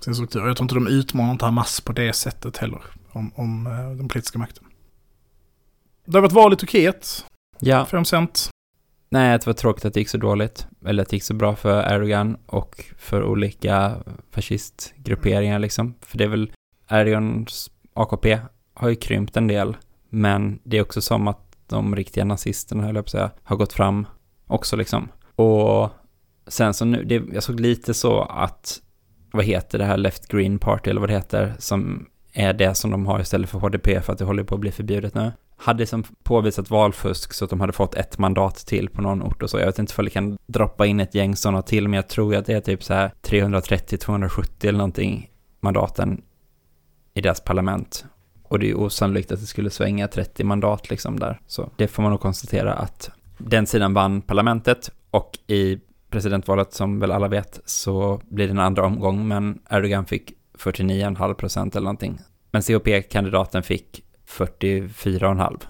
sin 0.00 0.14
struktur. 0.14 0.46
Jag 0.46 0.56
tror 0.56 0.64
inte 0.64 0.74
de 0.74 0.86
utmanar 0.86 1.32
inte 1.32 1.44
Hamas 1.44 1.80
på 1.80 1.92
det 1.92 2.12
sättet 2.12 2.56
heller, 2.56 2.82
om, 3.12 3.32
om 3.34 3.66
eh, 3.66 3.90
den 3.96 4.08
politiska 4.08 4.38
makten. 4.38 4.64
Det 6.06 6.16
har 6.16 6.22
varit 6.22 6.32
val 6.32 6.52
i 6.52 6.56
Turkiet, 6.56 7.24
Ja, 7.58 7.86
5 7.86 8.04
cent. 8.04 8.50
nej, 9.08 9.38
det 9.38 9.46
var 9.46 9.52
tråkigt 9.52 9.84
att 9.84 9.94
det 9.94 10.00
gick 10.00 10.08
så 10.08 10.18
dåligt. 10.18 10.66
Eller 10.86 11.02
att 11.02 11.08
det 11.08 11.16
gick 11.16 11.24
så 11.24 11.34
bra 11.34 11.56
för 11.56 11.94
Erdogan 11.94 12.36
och 12.46 12.84
för 12.98 13.24
olika 13.24 13.96
fascistgrupperingar 14.30 15.58
liksom. 15.58 15.94
För 16.00 16.18
det 16.18 16.24
är 16.24 16.28
väl, 16.28 16.52
Erdogans 16.88 17.70
AKP 17.94 18.38
har 18.74 18.88
ju 18.88 18.94
krympt 18.94 19.36
en 19.36 19.48
del, 19.48 19.76
men 20.08 20.58
det 20.64 20.78
är 20.78 20.82
också 20.82 21.00
som 21.00 21.28
att 21.28 21.40
de 21.66 21.96
riktiga 21.96 22.24
nazisterna, 22.24 22.82
höll 22.82 22.94
jag 22.94 23.04
på 23.04 23.06
att 23.06 23.10
säga, 23.10 23.30
har 23.42 23.56
gått 23.56 23.72
fram 23.72 24.06
också 24.46 24.76
liksom. 24.76 25.08
Och 25.34 25.90
sen 26.46 26.74
så 26.74 26.84
nu, 26.84 27.04
det, 27.04 27.22
jag 27.32 27.42
såg 27.42 27.60
lite 27.60 27.94
så 27.94 28.22
att, 28.22 28.80
vad 29.32 29.44
heter 29.44 29.78
det 29.78 29.84
här 29.84 29.96
Left 29.96 30.28
Green 30.28 30.58
Party 30.58 30.90
eller 30.90 31.00
vad 31.00 31.08
det 31.08 31.14
heter, 31.14 31.54
som 31.58 32.06
är 32.32 32.52
det 32.52 32.74
som 32.74 32.90
de 32.90 33.06
har 33.06 33.20
istället 33.20 33.50
för 33.50 33.58
HDP 33.58 34.00
för 34.00 34.12
att 34.12 34.18
det 34.18 34.24
håller 34.24 34.44
på 34.44 34.54
att 34.54 34.60
bli 34.60 34.72
förbjudet 34.72 35.14
nu. 35.14 35.32
Hade 35.56 35.86
som 35.86 36.04
påvisat 36.22 36.70
valfusk 36.70 37.32
så 37.32 37.44
att 37.44 37.50
de 37.50 37.60
hade 37.60 37.72
fått 37.72 37.94
ett 37.94 38.18
mandat 38.18 38.56
till 38.56 38.88
på 38.88 39.02
någon 39.02 39.22
ort 39.22 39.42
och 39.42 39.50
så. 39.50 39.58
Jag 39.58 39.66
vet 39.66 39.78
inte 39.78 39.92
ifall 39.92 40.04
det 40.04 40.10
kan 40.10 40.38
droppa 40.46 40.86
in 40.86 41.00
ett 41.00 41.14
gäng 41.14 41.36
sådana 41.36 41.62
till, 41.62 41.88
men 41.88 41.96
jag 41.96 42.08
tror 42.08 42.36
att 42.36 42.46
det 42.46 42.52
är 42.52 42.60
typ 42.60 42.82
så 42.82 42.94
här 42.94 43.12
330-270 43.22 44.48
eller 44.60 44.78
någonting 44.78 45.30
mandaten 45.60 46.22
i 47.14 47.20
deras 47.20 47.40
parlament. 47.40 48.04
Och 48.42 48.58
det 48.58 48.70
är 48.70 48.74
osannolikt 48.74 49.32
att 49.32 49.40
det 49.40 49.46
skulle 49.46 49.70
svänga 49.70 50.08
30 50.08 50.44
mandat 50.44 50.90
liksom 50.90 51.20
där. 51.20 51.40
Så 51.46 51.70
det 51.76 51.88
får 51.88 52.02
man 52.02 52.10
nog 52.12 52.20
konstatera 52.20 52.72
att 52.74 53.10
den 53.38 53.66
sidan 53.66 53.94
vann 53.94 54.22
parlamentet 54.22 54.90
och 55.10 55.38
i 55.46 55.80
presidentvalet 56.10 56.72
som 56.72 57.00
väl 57.00 57.12
alla 57.12 57.28
vet 57.28 57.60
så 57.64 58.20
blir 58.28 58.46
det 58.46 58.50
en 58.52 58.58
andra 58.58 58.86
omgång 58.86 59.28
men 59.28 59.58
Erdogan 59.70 60.06
fick 60.06 60.32
49,5 60.58 61.34
procent 61.34 61.76
eller 61.76 61.84
någonting. 61.84 62.18
Men 62.50 62.62
CHP-kandidaten 62.62 63.62
fick 63.62 64.04
44,5. 64.28 65.60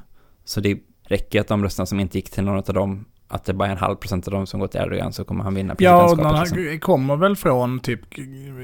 Så 0.44 0.60
det 0.60 0.78
räcker 1.02 1.40
att 1.40 1.48
de 1.48 1.62
rösterna 1.62 1.86
som 1.86 2.00
inte 2.00 2.18
gick 2.18 2.30
till 2.30 2.44
någon 2.44 2.56
av 2.56 2.74
dem, 2.74 3.04
att 3.28 3.44
det 3.44 3.54
bara 3.54 3.68
är 3.68 3.72
en 3.72 3.78
halv 3.78 3.96
procent 3.96 4.28
av 4.28 4.32
dem 4.32 4.46
som 4.46 4.60
går 4.60 4.66
till 4.66 4.80
Erdogan 4.80 5.12
så 5.12 5.24
kommer 5.24 5.44
han 5.44 5.54
vinna 5.54 5.74
Ja, 5.78 5.96
och 6.04 6.10
presidentskapet. 6.10 6.50
den 6.54 6.62
liksom. 6.64 6.80
kommer 6.80 7.16
väl 7.16 7.36
från 7.36 7.80
typ, 7.80 8.00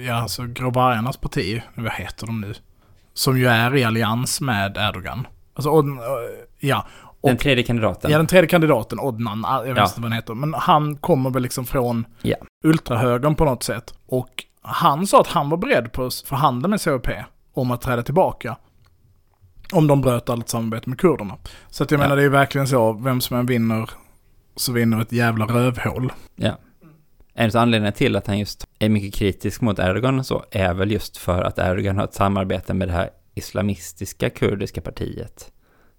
ja 0.06 0.14
alltså 0.14 0.46
Gråvargarnas 0.46 1.16
parti, 1.16 1.62
vad 1.74 1.92
heter 1.92 2.26
de 2.26 2.40
nu? 2.40 2.54
Som 3.14 3.38
ju 3.38 3.46
är 3.46 3.76
i 3.76 3.84
allians 3.84 4.40
med 4.40 4.76
Erdogan. 4.76 5.26
Alltså, 5.54 5.70
och, 5.70 5.84
ja. 6.58 6.86
Den 7.22 7.34
Och, 7.34 7.40
tredje 7.40 7.64
kandidaten. 7.64 8.10
ja, 8.10 8.16
den 8.18 8.26
tredje 8.26 8.48
kandidaten, 8.48 9.00
Odnan, 9.00 9.44
jag 9.48 9.62
vet 9.64 9.76
Ja. 9.76 9.82
inte 9.84 9.94
vad 10.00 10.04
han 10.04 10.12
heter, 10.12 10.34
men 10.34 10.54
han 10.54 10.96
kommer 10.96 11.30
väl 11.30 11.42
liksom 11.42 11.64
från 11.66 12.06
Ja. 12.22 12.36
ultrahögern 12.64 13.34
på 13.34 13.44
något 13.44 13.62
sätt. 13.62 13.94
Och 14.06 14.44
han 14.62 15.06
sa 15.06 15.20
att 15.20 15.26
han 15.26 15.50
var 15.50 15.56
beredd 15.56 15.92
på 15.92 16.04
att 16.06 16.14
förhandla 16.14 16.68
med 16.68 16.80
CHP 16.80 17.08
om 17.54 17.70
att 17.70 17.80
träda 17.80 18.02
tillbaka. 18.02 18.56
Om 19.72 19.86
de 19.86 20.00
bröt 20.00 20.28
allt 20.30 20.48
samarbete 20.48 20.88
med 20.88 20.98
kurderna. 21.00 21.34
Så 21.68 21.84
att 21.84 21.90
jag 21.90 21.98
Ja. 22.00 22.02
menar, 22.02 22.16
det 22.16 22.22
är 22.22 22.24
ju 22.24 22.28
verkligen 22.30 22.66
så, 22.68 22.92
vem 22.92 23.20
som 23.20 23.36
än 23.38 23.46
vinner, 23.46 23.90
så 24.56 24.72
vinner 24.72 25.00
ett 25.02 25.12
jävla 25.12 25.46
rövhål. 25.46 26.12
Ja. 26.36 26.52
En 27.40 27.50
av 27.50 27.57
anledningarna 27.57 27.92
till 27.92 28.16
att 28.16 28.26
han 28.26 28.38
just 28.38 28.66
är 28.79 28.88
mycket 28.88 29.14
kritisk 29.14 29.61
mot 29.61 29.79
Erdogan 29.79 30.18
och 30.18 30.26
så 30.26 30.44
är 30.50 30.74
väl 30.74 30.90
just 30.90 31.16
för 31.16 31.42
att 31.42 31.59
Erdogan 31.59 31.96
har 31.96 32.05
ett 32.05 32.14
samarbete 32.14 32.74
med 32.74 32.88
det 32.88 32.92
här 32.92 33.11
islamistiska 33.35 34.31
kurdiska 34.31 34.81
partiet. 34.81 35.53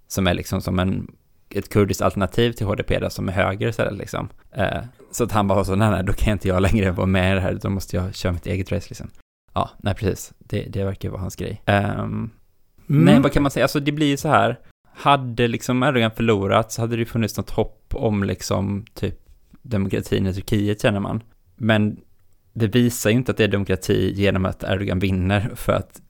Som 0.08 0.28
är 0.28 0.34
liksom 0.34 0.62
som 0.62 0.80
en, 0.80 1.12
ett 1.50 1.70
kurdiskt 1.70 2.02
alternativ 2.02 2.52
till 2.52 2.66
HDP 2.66 3.00
där 3.00 3.10
som 3.10 3.30
är 3.30 3.34
höger 3.34 3.68
istället 3.68 3.98
liksom. 3.98 4.30
Eh, 4.52 4.82
så 5.12 5.24
att 5.24 5.32
han 5.32 5.48
bara 5.48 5.56
var 5.56 5.64
så, 5.64 5.76
nej 5.76 5.92
nej, 5.92 6.04
då 6.04 6.14
kan 6.14 6.34
inte 6.34 6.48
jag 6.48 6.62
längre 6.62 6.92
vara 6.92 7.08
med 7.08 7.32
i 7.32 7.36
det 7.36 7.42
här, 7.42 7.54
då 7.62 7.70
måste 7.70 7.96
jag 7.96 8.16
köra 8.16 8.32
mitt 8.32 8.48
eget 8.48 8.72
race 8.72 8.86
liksom. 8.90 9.10
Ja, 9.54 9.70
nej 9.78 9.96
precis, 9.96 10.34
det, 10.40 10.62
det 10.62 10.84
verkar 10.84 11.10
vara 11.10 11.22
hans 11.22 11.36
grej. 11.36 11.62
Ehm, 11.66 12.30
Mm. 12.90 13.06
Nej, 13.06 13.20
vad 13.20 13.32
kan 13.32 13.44
man 13.44 13.52
säga? 13.52 13.64
Alltså 13.64 13.80
det 13.80 13.92
blir 13.92 14.08
ju 14.08 14.18
så 14.18 14.28
här. 14.28 14.60
Hade 14.94 15.48
liksom 15.48 15.84
Erdogan 15.84 16.12
förlorat 16.12 16.72
så 16.72 16.82
hade 16.82 16.96
det 16.96 17.06
funnits 17.06 17.38
något 17.38 17.50
hopp 17.50 17.94
om 17.96 18.24
liksom 18.24 18.86
typ 18.94 19.20
demokratin 19.62 20.28
i 20.28 20.34
Turkiet 20.34 20.82
känner 20.82 21.00
man. 21.00 21.24
Men 21.62 21.98
det 22.54 22.68
visar 22.68 23.10
ju 23.10 23.16
inte 23.16 23.32
att 23.32 23.38
det 23.38 23.44
är 23.44 23.48
demokrati 23.48 24.14
genom 24.16 24.46
att 24.46 24.64
Erdogan 24.64 25.00
vinner 25.00 25.52
för 25.56 25.74
att 25.74 26.02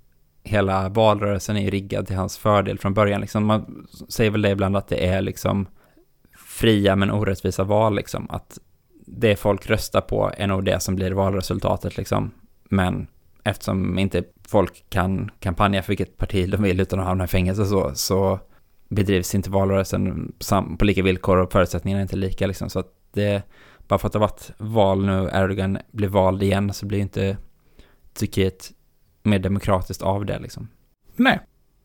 hela 0.44 0.90
valrörelsen 0.90 1.58
är 1.58 1.62
ju 1.62 1.70
riggad 1.70 2.08
till 2.08 2.16
hans 2.16 2.38
fördel 2.38 2.80
från 2.80 2.94
början. 2.94 3.22
Liksom 3.22 3.46
man 3.46 3.88
säger 4.10 4.32
väl 4.32 4.42
det 4.42 4.50
ibland 4.50 4.78
att 4.78 4.88
det 4.88 5.08
är 5.08 5.22
liksom 5.22 5.68
fria 6.38 6.96
men 6.96 7.12
orättvisa 7.12 7.64
val 7.64 7.96
liksom. 7.96 8.28
Att 8.30 8.60
det 9.06 9.36
folk 9.36 9.70
röstar 9.70 10.02
på 10.02 10.32
är 10.38 10.48
nog 10.48 10.66
det 10.66 10.80
som 10.80 10.96
blir 10.96 11.12
valresultatet 11.12 11.98
liksom. 11.98 12.32
Men 12.70 13.08
eftersom 13.44 14.00
inte 14.00 14.24
folk 14.48 14.84
kan 14.90 15.32
kampanja 15.40 15.82
för 15.82 15.88
vilket 15.88 16.18
parti 16.18 16.50
de 16.50 16.64
vill 16.64 16.80
utan 16.80 17.00
att 17.00 17.06
hamna 17.06 17.24
i 17.24 17.28
fängelse 17.28 17.66
så, 17.66 17.92
så 17.94 18.40
bedrivs 18.90 19.36
inte 19.36 19.50
valrörelsen 19.50 20.34
på 20.80 20.86
lika 20.86 21.04
villkor 21.04 21.38
och 21.38 21.52
förutsättningarna 21.52 22.00
är 22.00 22.04
inte 22.04 22.16
lika 22.16 22.48
liksom. 22.48 22.70
Så 22.70 22.80
att 22.80 22.94
det, 23.14 23.44
bara 23.92 24.00
för 24.00 24.08
att 24.08 24.14
det 24.14 24.20
har 24.20 24.28
varit 24.28 24.52
val 24.58 25.06
nu, 25.06 25.30
Erdogan 25.34 25.78
blir 25.92 26.08
vald 26.08 26.44
igen, 26.44 26.74
så 26.74 26.86
blir 26.86 27.00
inte 27.00 27.38
Turkiet 28.14 28.72
mer 29.24 29.40
demokratiskt 29.40 30.02
av 30.02 30.26
det 30.26 30.40
liksom. 30.40 30.68
Nej, 31.16 31.40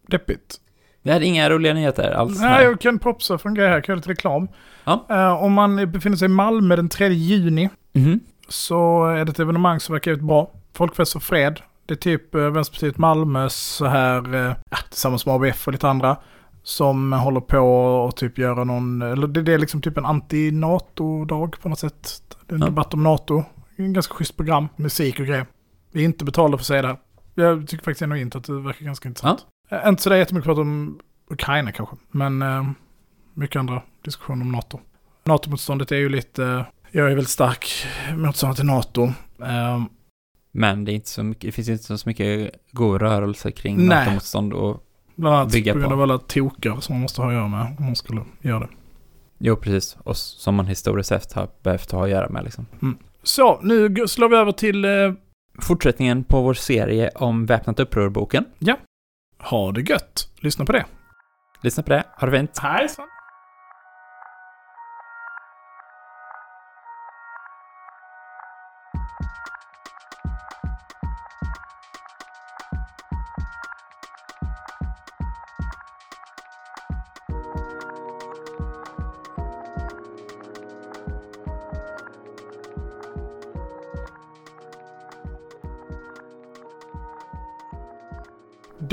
deppigt. 0.07 0.57
Vi 1.03 1.13
hade 1.13 1.25
inga 1.27 1.51
roliga 1.51 1.75
nyheter 1.75 2.11
alls. 2.11 2.41
Nej, 2.41 2.49
här. 2.51 2.63
jag 2.63 2.81
kan 2.81 2.99
propsa 2.99 3.39
för 3.39 3.49
en 3.49 3.55
grej 3.55 3.69
här, 3.69 3.81
kan 3.81 3.93
göra 3.93 3.97
lite 3.97 4.11
reklam. 4.11 4.49
Ja. 4.85 5.07
Eh, 5.11 5.43
om 5.43 5.53
man 5.53 5.91
befinner 5.93 6.17
sig 6.17 6.27
i 6.27 6.29
Malmö 6.29 6.77
den 6.77 6.89
3 6.89 7.09
juni 7.09 7.69
Mhm. 7.93 8.21
så 8.49 9.07
är 9.07 9.25
det 9.25 9.31
ett 9.31 9.39
evenemang 9.39 9.81
som 9.81 9.93
verkar 9.93 10.11
jävligt 10.11 10.27
bra. 10.27 10.51
Folkfest 10.73 11.13
för 11.13 11.21
fred. 11.21 11.61
Det 11.87 11.95
är 11.95 11.99
typ 11.99 12.35
eh, 12.35 12.41
Vänsterpartiet 12.41 12.99
Malmö 12.99 13.49
så 13.49 13.87
här, 13.87 14.35
ja, 14.71 14.77
tillsammans 14.91 15.27
med 15.27 15.35
ABF 15.35 15.67
och 15.67 15.73
lite 15.73 15.89
andra. 15.89 16.17
Som 16.67 17.13
håller 17.13 17.41
på 17.41 17.59
och 18.05 18.17
typ 18.17 18.39
göra 18.39 18.65
någon, 18.65 19.03
eller 19.03 19.27
det, 19.27 19.43
det 19.43 19.53
är 19.55 19.59
liksom 19.59 19.81
typ 19.83 19.97
en 19.99 20.07
anti-NATO-dag 20.07 21.57
på 21.63 21.69
något 21.69 21.79
sätt. 21.79 22.23
Det 22.47 22.53
är 22.53 22.55
en 22.55 22.61
Ja. 22.61 22.67
debatt 22.67 22.95
om 22.95 23.03
NATO. 23.03 23.45
En 23.77 23.93
ganska 23.93 24.15
schysst 24.15 24.37
program, 24.37 24.69
musik 24.77 25.21
och 25.21 25.27
grejer. 25.27 25.47
Vi 25.93 26.01
är 26.01 26.05
inte 26.05 26.25
betalda 26.25 26.57
för 26.59 26.63
att 26.63 26.67
säga 26.67 26.83
det 26.83 26.89
här. 26.89 26.97
Jag 27.35 27.69
tycker 27.69 27.85
faktiskt 27.85 28.03
ändå 28.03 28.17
inte 28.17 28.39
att 28.39 28.45
det 28.45 28.61
verkar 28.61 28.85
ganska 28.85 29.09
intressant. 29.09 29.41
Eh, 29.71 29.89
Inte 29.89 30.03
sådär 30.03 30.17
jättemycket 30.17 30.45
prat 30.45 30.59
om 30.59 31.01
Ukraina 31.31 31.73
kanske, 31.73 31.97
men 32.11 32.43
eh, 32.43 32.65
mycket 33.35 33.57
andra 33.57 33.83
diskussioner 34.05 34.43
om 34.43 34.53
NATO. 34.53 34.81
NATO-motståndet 35.25 35.93
är 35.93 35.97
ju 35.97 36.09
lite, 36.09 36.45
eh, 36.45 36.63
jag 36.91 37.05
är 37.11 37.15
väldigt 37.15 37.29
stark 37.29 37.87
motståndare 38.17 38.57
till 38.57 38.67
NATO. 38.67 39.05
Eh, 39.43 39.83
Men 40.53 40.85
det 40.85 40.93
är 40.93 40.95
inte 40.95 41.09
så 41.09 41.23
mycket, 41.23 41.43
det 41.43 41.53
finns 41.53 41.69
inte 41.69 41.99
så 41.99 42.09
mycket 42.09 42.51
god 42.73 43.01
rörelse 43.03 43.51
kring. 43.51 43.87
NATO-motstånd 43.87 44.53
och 44.53 44.83
bland 45.17 45.37
annat 45.37 45.53
Bygga 45.53 45.73
på 45.73 45.79
grund 45.79 45.93
av 45.93 46.03
alla 46.03 46.19
tokar 46.19 46.81
som 46.81 46.95
man 46.95 47.03
måste 47.03 47.21
ha 47.21 47.29
att 47.29 47.35
göra 47.35 47.49
med 47.49 47.77
om 47.79 47.85
man 47.85 47.97
skulle 47.97 48.21
göra 48.41 48.61
det. 48.61 48.69
Jo, 49.39 49.57
precis. 49.57 49.97
Och 50.03 50.17
som 50.17 50.55
man 50.55 50.67
historiskt 50.67 51.09
sett 51.09 51.33
har 51.33 51.49
behövt 51.63 51.93
ha 51.93 52.05
att 52.05 52.11
göra 52.11 52.29
med 52.29 52.45
liksom. 52.45 52.67
Så, 53.23 53.61
nu 53.63 54.07
slår 54.07 54.29
vi 54.29 54.37
över 54.37 54.53
till 54.53 54.85
eh, 54.85 54.91
Fortsättningen 55.63 56.25
på 56.25 56.43
vår 56.43 56.55
serie 56.55 57.11
om 57.15 57.47
väpnat 57.47 57.81
uppror-boken. 57.81 58.45
Ha 59.39 59.73
det 59.73 59.81
gött. 59.81 60.31
Lyssna 60.41 60.65
på 60.65 60.73
det. 60.73 60.85
Lyssna 61.63 61.83
på 61.83 61.91
det, 61.91 62.05
ha 62.21 62.27
det 62.27 62.39
fint. 62.39 62.59
Hejsan. 62.59 63.07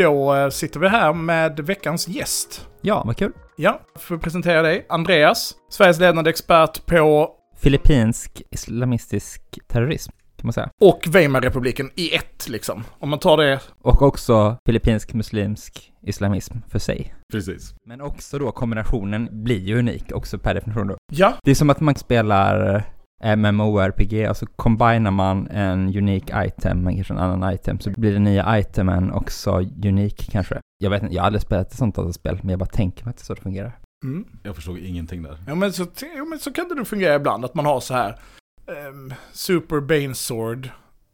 Då 0.03 0.35
eh, 0.35 0.49
sitter 0.49 0.79
vi 0.79 0.87
här 0.87 1.13
med 1.13 1.59
veckans 1.59 2.07
gäst. 2.07 2.67
Ja, 2.81 3.03
vad 3.05 3.17
kul. 3.17 3.31
Ja, 3.57 3.81
får 3.95 4.17
presentera 4.17 4.61
dig. 4.61 4.85
Andreas, 4.89 5.53
Sveriges 5.69 5.99
ledande 5.99 6.29
expert 6.29 6.85
på 6.85 7.29
Filippinsk 7.57 8.41
islamistisk 8.51 9.41
terrorism, 9.67 10.11
kan 10.37 10.47
man 10.47 10.53
säga. 10.53 10.69
och 10.81 11.01
Weimarrepubliken 11.07 11.89
i 11.95 12.15
ett 12.15 12.49
liksom. 12.49 12.83
Om 12.99 13.09
man 13.09 13.19
tar 13.19 13.37
det. 13.37 13.59
Och 13.81 14.01
också 14.01 14.57
filippinsk 14.65 15.13
muslimsk 15.13 15.91
islamism 16.07 16.57
för 16.69 16.79
sig. 16.79 17.15
Precis. 17.31 17.75
Men 17.85 18.01
också 18.01 18.39
då 18.39 18.51
kombinationen 18.51 19.43
blir 19.43 19.59
ju 19.59 19.79
unik 19.79 20.11
också 20.13 20.37
per 20.37 20.53
definition 20.53 20.87
då. 20.87 20.97
Ja, 21.11 21.33
Det 21.43 21.51
är 21.51 21.55
som 21.55 21.69
att 21.69 21.79
man 21.79 21.95
spelar 21.95 22.83
MMORPG, 23.23 24.25
alltså 24.25 24.45
combinar 24.55 25.11
man 25.11 25.47
en 25.47 25.97
unique 25.97 26.45
item 26.47 26.83
med 26.83 26.95
kanske 26.95 27.13
en 27.13 27.19
annan 27.19 27.53
item 27.53 27.79
så 27.79 27.91
blir 27.91 28.13
den 28.13 28.23
nya 28.23 28.59
itemen 28.59 29.11
också 29.11 29.51
unik 29.85 30.29
kanske. 30.31 30.59
Jag 30.77 30.89
vet 30.89 31.03
inte, 31.03 31.15
jag 31.15 31.21
har 31.21 31.25
aldrig 31.27 31.41
spelat 31.41 31.67
ett 31.71 31.77
sånt 31.77 31.95
dataspel 31.95 32.39
men 32.41 32.49
jag 32.49 32.59
bara 32.59 32.65
tänker 32.65 33.05
mig 33.05 33.09
att 33.11 33.17
det 33.17 33.21
är 33.21 33.25
så 33.25 33.33
det 33.33 33.41
fungerar. 33.41 33.79
mm. 34.03 34.25
Jag 34.43 34.55
förstod 34.55 34.77
ingenting 34.77 35.23
där. 35.23 35.37
ja 35.47 35.55
men, 35.55 35.73
så, 35.73 35.85
ja 36.17 36.25
men 36.25 36.39
så 36.39 36.53
kan 36.53 36.69
det 36.69 36.75
nog 36.75 36.87
fungera 36.87 37.15
ibland. 37.15 37.45
Att 37.45 37.55
man 37.55 37.65
har 37.65 37.79
så 37.79 37.93
här 37.93 38.19
ehm, 38.67 39.13
Super 39.33 39.79
Bane 39.79 40.13
Sword. 40.15 40.69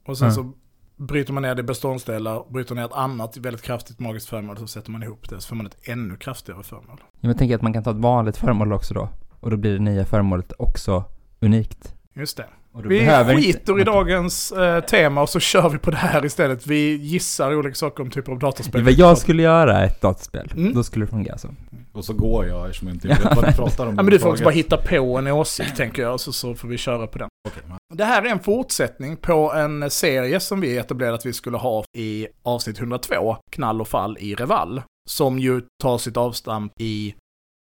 Och 0.05 0.17
sen 0.17 0.27
Mm. 0.27 0.35
så 0.35 0.53
bryter 0.97 1.33
man 1.33 1.43
ner 1.43 1.55
det 1.55 1.59
i 1.59 1.63
beståndsdelar, 1.63 2.43
bryter 2.51 2.75
ner 2.75 2.85
ett 2.85 2.93
annat 2.93 3.37
väldigt 3.37 3.61
kraftigt 3.61 3.99
magiskt 3.99 4.29
föremål, 4.29 4.57
så 4.57 4.67
sätter 4.67 4.91
man 4.91 5.03
ihop 5.03 5.29
det, 5.29 5.41
så 5.41 5.47
får 5.47 5.55
man 5.55 5.65
ett 5.65 5.77
ännu 5.87 6.15
kraftigare 6.15 6.63
föremål. 6.63 6.97
Ja, 6.99 7.05
men 7.21 7.29
jag 7.29 7.37
tänker 7.37 7.55
att 7.55 7.61
man 7.61 7.73
kan 7.73 7.83
ta 7.83 7.91
ett 7.91 7.97
vanligt 7.97 8.37
föremål 8.37 8.73
också 8.73 8.93
då. 8.93 9.09
Och 9.39 9.51
då 9.51 9.57
blir 9.57 9.73
det 9.73 9.79
nya 9.79 10.05
föremålet 10.05 10.53
också 10.57 11.03
unikt. 11.41 11.95
Just 12.19 12.37
det. 12.37 12.45
Vi 12.83 12.99
behöver 12.99 13.33
inte- 13.33 13.45
skiter 13.59 13.79
i 13.79 13.83
dagens 13.83 14.51
eh, 14.51 14.83
tema 14.83 15.21
och 15.21 15.29
så 15.29 15.39
kör 15.39 15.69
vi 15.69 15.77
på 15.77 15.91
det 15.91 15.97
här 15.97 16.25
istället. 16.25 16.67
Vi 16.67 16.95
gissar 16.95 17.55
olika 17.55 17.75
saker 17.75 18.03
om 18.03 18.11
typer 18.11 18.31
av 18.31 18.39
dataspel. 18.39 18.83
Vad 18.83 18.93
jag 18.93 19.17
skulle 19.17 19.43
göra 19.43 19.83
ett 19.83 20.01
dataspel, 20.01 20.51
Mm. 20.55 20.73
då 20.73 20.83
skulle 20.83 21.05
det 21.05 21.09
fungera 21.09 21.37
så. 21.37 21.49
Och 21.93 22.05
så 22.05 22.13
går 22.13 22.45
jag 22.45 22.65
eftersom 22.65 22.87
jag 22.87 22.95
inte 22.95 23.07
vet 23.07 23.23
vad 23.35 23.45
du 23.47 23.51
pratar 23.55 23.87
om. 23.87 23.95
Ja, 23.95 24.03
men 24.03 24.11
du 24.11 24.19
får 24.19 24.29
också 24.29 24.43
bara 24.43 24.49
hitta 24.53 24.77
på 24.77 25.17
en 25.17 25.27
åsikt 25.27 25.75
tänker 25.77 26.01
jag, 26.01 26.19
så, 26.19 26.31
så 26.33 26.55
får 26.55 26.67
vi 26.67 26.77
köra 26.77 27.07
på 27.07 27.17
den. 27.19 27.29
Men- 27.67 27.77
Det 27.97 28.05
här 28.05 28.21
är 28.23 28.29
en 28.29 28.39
fortsättning 28.39 29.17
på 29.17 29.53
en 29.53 29.89
serie 29.89 30.39
som 30.39 30.61
vi 30.61 30.77
etablerade 30.77 31.15
att 31.15 31.25
vi 31.25 31.33
skulle 31.33 31.57
ha 31.57 31.83
i 31.97 32.27
avsnitt 32.43 32.79
102, 32.79 33.37
Knall 33.51 33.81
och 33.81 33.87
fall 33.87 34.17
i 34.19 34.35
Reval. 34.35 34.81
Som 35.09 35.39
ju 35.39 35.61
tar 35.83 35.97
sitt 35.97 36.17
avstamp 36.17 36.71
i 36.79 37.15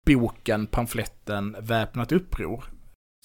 boken, 0.07 0.67
pamfletten 0.67 1.57
Väpnat 1.61 2.13
uppror. 2.13 2.65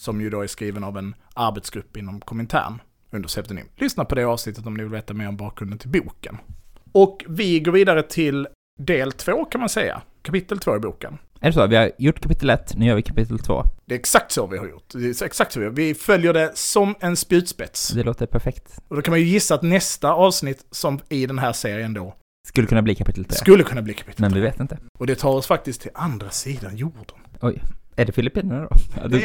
Som 0.02 0.22
ju 0.22 0.30
då 0.30 0.42
är 0.42 0.48
skriven 0.48 0.84
av 0.84 0.98
en 0.98 1.16
arbetsgrupp 1.34 1.98
inom 1.98 2.22
Komintern 2.22 2.82
under 3.12 3.28
pseudonym. 3.28 3.66
Lyssna 3.76 4.06
på 4.06 4.16
det 4.16 4.24
avsnittet 4.24 4.66
om 4.66 4.74
ni 4.74 4.84
vill 4.84 4.92
veta 4.92 5.14
mer 5.14 5.28
om 5.28 5.38
bakgrunden 5.38 5.80
till 5.80 5.90
boken. 5.90 6.38
Och 6.92 7.26
vi 7.28 7.60
går 7.60 7.72
vidare 7.72 8.04
till 8.04 8.48
del 8.80 9.12
två 9.12 9.46
kan 9.46 9.60
man 9.60 9.70
säga. 9.70 10.02
Kapitel 10.22 10.60
två 10.60 10.76
i 10.76 10.80
boken. 10.80 11.18
Är 11.40 11.48
det 11.48 11.54
så? 11.54 11.68
Vi 11.68 11.76
har 11.76 11.92
gjort 11.98 12.20
kapitel 12.20 12.50
1, 12.50 12.76
nu 12.78 12.86
gör 12.86 12.96
vi 12.96 13.02
kapitel 13.02 13.40
2. 13.40 13.64
Det 13.86 13.94
är 13.96 14.00
exakt 14.00 14.32
så 14.32 14.48
vi 14.48 14.58
har 14.58 14.68
gjort. 14.68 14.90
Det 14.94 15.22
är 15.22 15.26
exakt 15.26 15.52
så 15.52 15.60
vi, 15.60 15.66
har. 15.66 15.72
vi 15.74 15.94
följer 15.94 16.34
det 16.34 16.52
som 16.56 16.96
en 17.00 17.16
spjutspets. 17.16 17.90
Det 17.90 18.04
låter 18.04 18.26
perfekt. 18.26 18.80
Och 18.88 18.96
då 18.96 19.02
kan 19.02 19.12
man 19.12 19.20
ju 19.20 19.26
gissa 19.26 19.56
att 19.56 19.62
nästa 19.62 20.14
avsnitt 20.14 20.66
som 20.72 21.00
i 21.10 21.26
den 21.26 21.40
här 21.40 21.54
serien 21.54 21.94
då 21.94 22.16
Skulle 22.48 22.68
kunna 22.68 22.82
bli 22.82 22.96
kapitel 22.96 23.26
3. 23.26 23.36
skulle 23.36 23.64
kunna 23.64 23.82
bli 23.82 23.94
kapitel. 23.94 24.22
Men 24.22 24.34
vi 24.34 24.40
vet 24.40 24.60
inte. 24.60 24.78
Och 25.00 25.08
det 25.08 25.16
tar 25.16 25.30
oss 25.30 25.48
faktiskt 25.48 25.82
till 25.82 25.92
andra 25.94 26.30
sidan 26.30 26.78
jorden. 26.78 27.18
Är 27.96 28.06
det 28.06 28.12
Filippinerna 28.12 28.62
då? 28.62 28.70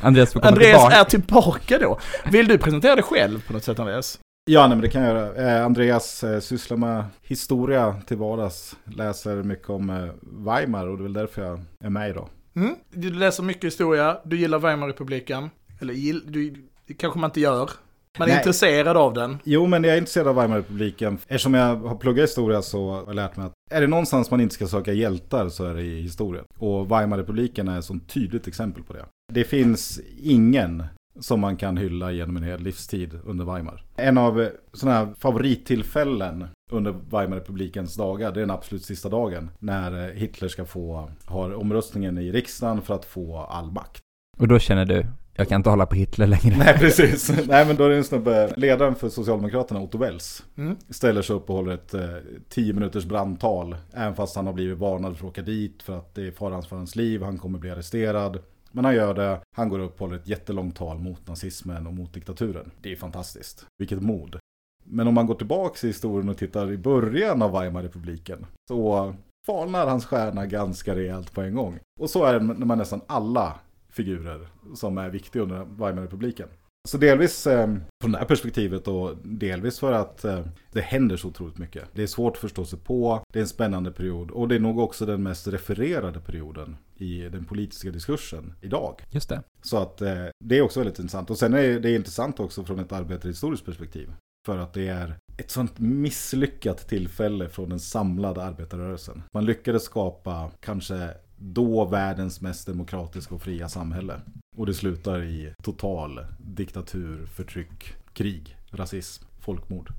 Andreas 0.00 0.32
får 0.32 0.40
komma 0.40 0.50
Andreas 0.50 0.80
tillbaka. 0.80 0.96
är 0.96 1.04
tillbaka 1.04 1.78
då. 1.78 1.98
Vill 2.32 2.48
du 2.48 2.58
presentera 2.58 2.94
dig 2.94 3.04
själv 3.04 3.46
på 3.46 3.52
något 3.52 3.64
sätt 3.64 3.78
Andreas? 3.78 4.18
Ja, 4.50 4.60
nej, 4.60 4.68
men 4.68 4.80
det 4.80 4.88
kan 4.88 5.02
jag 5.02 5.16
göra. 5.16 5.56
Eh, 5.56 5.64
Andreas 5.64 6.24
eh, 6.24 6.40
sysslar 6.40 6.76
med 6.76 7.04
historia 7.22 7.96
till 8.06 8.16
vardags. 8.16 8.76
Läser 8.84 9.42
mycket 9.42 9.70
om 9.70 9.90
eh, 9.90 10.08
Weimar 10.22 10.86
och 10.86 10.96
det 10.96 11.00
är 11.00 11.02
väl 11.02 11.12
därför 11.12 11.42
jag 11.42 11.60
är 11.84 11.90
med 11.90 12.10
idag. 12.10 12.28
Mm? 12.56 12.74
Du 12.90 13.10
läser 13.10 13.42
mycket 13.42 13.64
historia, 13.64 14.18
du 14.24 14.36
gillar 14.38 14.58
Weimarrepubliken. 14.58 15.50
Eller 15.80 15.94
gill, 15.94 16.22
du, 16.26 16.54
kanske 16.94 17.18
man 17.18 17.30
inte 17.30 17.40
gör. 17.40 17.70
Man 18.18 18.28
är 18.28 18.32
Nej. 18.32 18.40
intresserad 18.40 18.96
av 18.96 19.14
den. 19.14 19.38
Jo, 19.44 19.66
men 19.66 19.84
jag 19.84 19.92
är 19.94 19.98
intresserad 19.98 20.28
av 20.28 20.34
Weimarrepubliken. 20.34 21.14
Eftersom 21.14 21.54
jag 21.54 21.76
har 21.76 21.96
pluggat 21.96 22.22
historia 22.22 22.62
så 22.62 22.90
har 22.90 23.04
jag 23.06 23.14
lärt 23.14 23.36
mig 23.36 23.46
att 23.46 23.52
är 23.70 23.80
det 23.80 23.86
någonstans 23.86 24.30
man 24.30 24.40
inte 24.40 24.54
ska 24.54 24.66
söka 24.66 24.92
hjältar 24.92 25.48
så 25.48 25.64
är 25.64 25.74
det 25.74 25.82
i 25.82 26.02
historien. 26.02 26.44
Och 26.58 26.90
Weimarrepubliken 26.90 27.68
är 27.68 27.78
ett 27.78 27.84
sånt 27.84 28.08
tydligt 28.08 28.46
exempel 28.46 28.82
på 28.82 28.92
det. 28.92 29.04
Det 29.32 29.44
finns 29.44 30.00
ingen 30.22 30.84
som 31.20 31.40
man 31.40 31.56
kan 31.56 31.76
hylla 31.76 32.12
genom 32.12 32.36
en 32.36 32.42
hel 32.42 32.60
livstid 32.60 33.20
under 33.24 33.44
Weimar. 33.44 33.84
En 33.96 34.18
av 34.18 34.48
sådana 34.72 34.98
här 34.98 35.08
favorittillfällen 35.18 36.48
under 36.72 36.92
Weimarrepublikens 37.10 37.94
dagar, 37.94 38.32
det 38.32 38.38
är 38.38 38.46
den 38.46 38.50
absolut 38.50 38.84
sista 38.84 39.08
dagen. 39.08 39.50
När 39.58 40.08
eh, 40.08 40.14
Hitler 40.14 40.48
ska 40.48 40.64
få, 40.64 41.10
har 41.24 41.54
omröstningen 41.54 42.18
i 42.18 42.32
riksdagen 42.32 42.82
för 42.82 42.94
att 42.94 43.04
få 43.04 43.38
all 43.38 43.70
makt. 43.70 44.02
Och 44.38 44.48
då 44.48 44.58
känner 44.58 44.84
du, 44.84 45.06
jag 45.36 45.48
kan 45.48 45.60
inte 45.60 45.70
hålla 45.70 45.86
på 45.86 45.94
Hitler 45.94 46.26
längre. 46.26 46.56
Nej, 46.58 46.78
precis. 46.78 47.30
Nej, 47.48 47.66
men 47.66 47.76
då 47.76 47.84
är 47.84 47.88
det 47.90 47.96
en 47.96 48.04
snubbe, 48.04 48.52
ledaren 48.56 48.94
för 48.94 49.08
Socialdemokraterna, 49.08 49.80
Otto 49.80 49.98
Wells, 49.98 50.44
Mm. 50.56 50.76
ställer 50.90 51.22
sig 51.22 51.36
upp 51.36 51.50
och 51.50 51.56
håller 51.56 51.72
ett 51.74 51.94
eh, 51.94 52.00
10 52.48 52.72
minuters 52.72 53.04
brandtal. 53.04 53.76
Även 53.92 54.14
fast 54.14 54.36
han 54.36 54.46
har 54.46 54.52
blivit 54.52 54.78
varnad 54.78 55.16
för 55.16 55.26
att 55.26 55.30
åka 55.30 55.42
dit 55.42 55.82
för 55.82 55.98
att 55.98 56.14
det 56.14 56.26
är 56.26 56.30
farans 56.30 56.66
för 56.66 56.76
hans 56.76 56.96
liv, 56.96 57.22
han 57.22 57.38
kommer 57.38 57.58
bli 57.58 57.70
arresterad. 57.70 58.38
Men 58.72 58.84
han 58.84 58.94
gör 58.94 59.14
det, 59.14 59.40
han 59.56 59.68
går 59.68 59.78
upp 59.78 59.92
och 59.92 59.98
håller 60.00 60.16
ett 60.16 60.28
jättelångt 60.28 60.76
tal 60.76 60.98
mot 60.98 61.28
nazismen 61.28 61.86
och 61.86 61.92
mot 61.94 62.14
diktaturen. 62.14 62.70
Det 62.82 62.92
är 62.92 62.96
fantastiskt. 62.96 63.66
Vilket 63.78 64.02
mod. 64.02 64.36
Men 64.84 65.08
om 65.08 65.14
man 65.14 65.26
går 65.26 65.34
tillbaka 65.34 65.86
i 65.86 65.90
historien 65.90 66.28
och 66.28 66.38
tittar 66.38 66.72
i 66.72 66.76
början 66.78 67.42
av 67.42 67.52
Weimarrepubliken 67.60 68.46
så 68.68 69.14
falnar 69.46 69.86
hans 69.86 70.04
stjärna 70.06 70.46
ganska 70.46 70.94
rejält 70.94 71.32
på 71.32 71.40
en 71.42 71.54
gång. 71.54 71.78
Och 72.00 72.10
så 72.10 72.24
är 72.24 72.34
det 72.34 72.40
med 72.40 72.78
nästan 72.78 73.00
alla 73.06 73.54
figurer 73.96 74.48
som 74.74 74.98
är 74.98 75.10
viktiga 75.10 75.42
under 75.42 75.64
Weimarrepubliken. 75.64 76.48
Så 76.88 76.98
delvis 76.98 77.46
eh, 77.46 77.74
från 78.02 78.12
det 78.12 78.18
här 78.18 78.24
perspektivet 78.24 78.88
och 78.88 79.16
delvis 79.24 79.78
för 79.78 79.92
att 79.92 80.24
eh, 80.24 80.46
det 80.72 80.80
händer 80.80 81.16
så 81.16 81.28
otroligt 81.28 81.58
mycket. 81.58 81.84
Det 81.92 82.02
är 82.02 82.06
svårt 82.06 82.32
att 82.32 82.40
förstå 82.40 82.64
sig 82.64 82.78
på, 82.78 83.22
det 83.32 83.38
är 83.38 83.40
en 83.40 83.48
spännande 83.48 83.90
period 83.90 84.30
och 84.30 84.48
det 84.48 84.54
är 84.54 84.60
nog 84.60 84.78
också 84.78 85.06
den 85.06 85.22
mest 85.22 85.48
refererade 85.48 86.20
perioden 86.20 86.76
i 86.96 87.20
den 87.20 87.44
politiska 87.44 87.90
diskursen 87.90 88.54
idag. 88.60 89.02
Just 89.10 89.28
det. 89.28 89.42
Så 89.62 89.78
att 89.78 90.02
eh, 90.02 90.24
det 90.44 90.58
är 90.58 90.62
också 90.62 90.80
väldigt 90.80 90.98
intressant. 90.98 91.30
Och 91.30 91.38
sen 91.38 91.54
är 91.54 91.80
det 91.80 91.94
intressant 91.94 92.40
också 92.40 92.64
från 92.64 92.78
ett 92.78 92.92
arbetarhistoriskt 92.92 93.66
perspektiv. 93.66 94.12
För 94.46 94.58
att 94.58 94.72
det 94.72 94.88
är 94.88 95.18
ett 95.38 95.50
sånt 95.50 95.78
misslyckat 95.78 96.88
tillfälle 96.88 97.48
från 97.48 97.68
den 97.68 97.80
samlade 97.80 98.42
arbetarrörelsen. 98.42 99.22
Man 99.34 99.44
lyckades 99.44 99.82
skapa 99.82 100.50
kanske 100.60 101.10
då 101.38 101.84
världens 101.84 102.40
mest 102.40 102.66
demokratiska 102.66 103.34
och 103.34 103.42
fria 103.42 103.68
samhälle. 103.68 104.20
Och 104.56 104.66
det 104.66 104.74
slutar 104.74 105.22
i 105.22 105.54
total 105.62 106.20
diktatur, 106.38 107.26
förtryck, 107.26 107.94
krig, 108.12 108.56
rasism, 108.70 109.24
folkmord. 109.40 109.92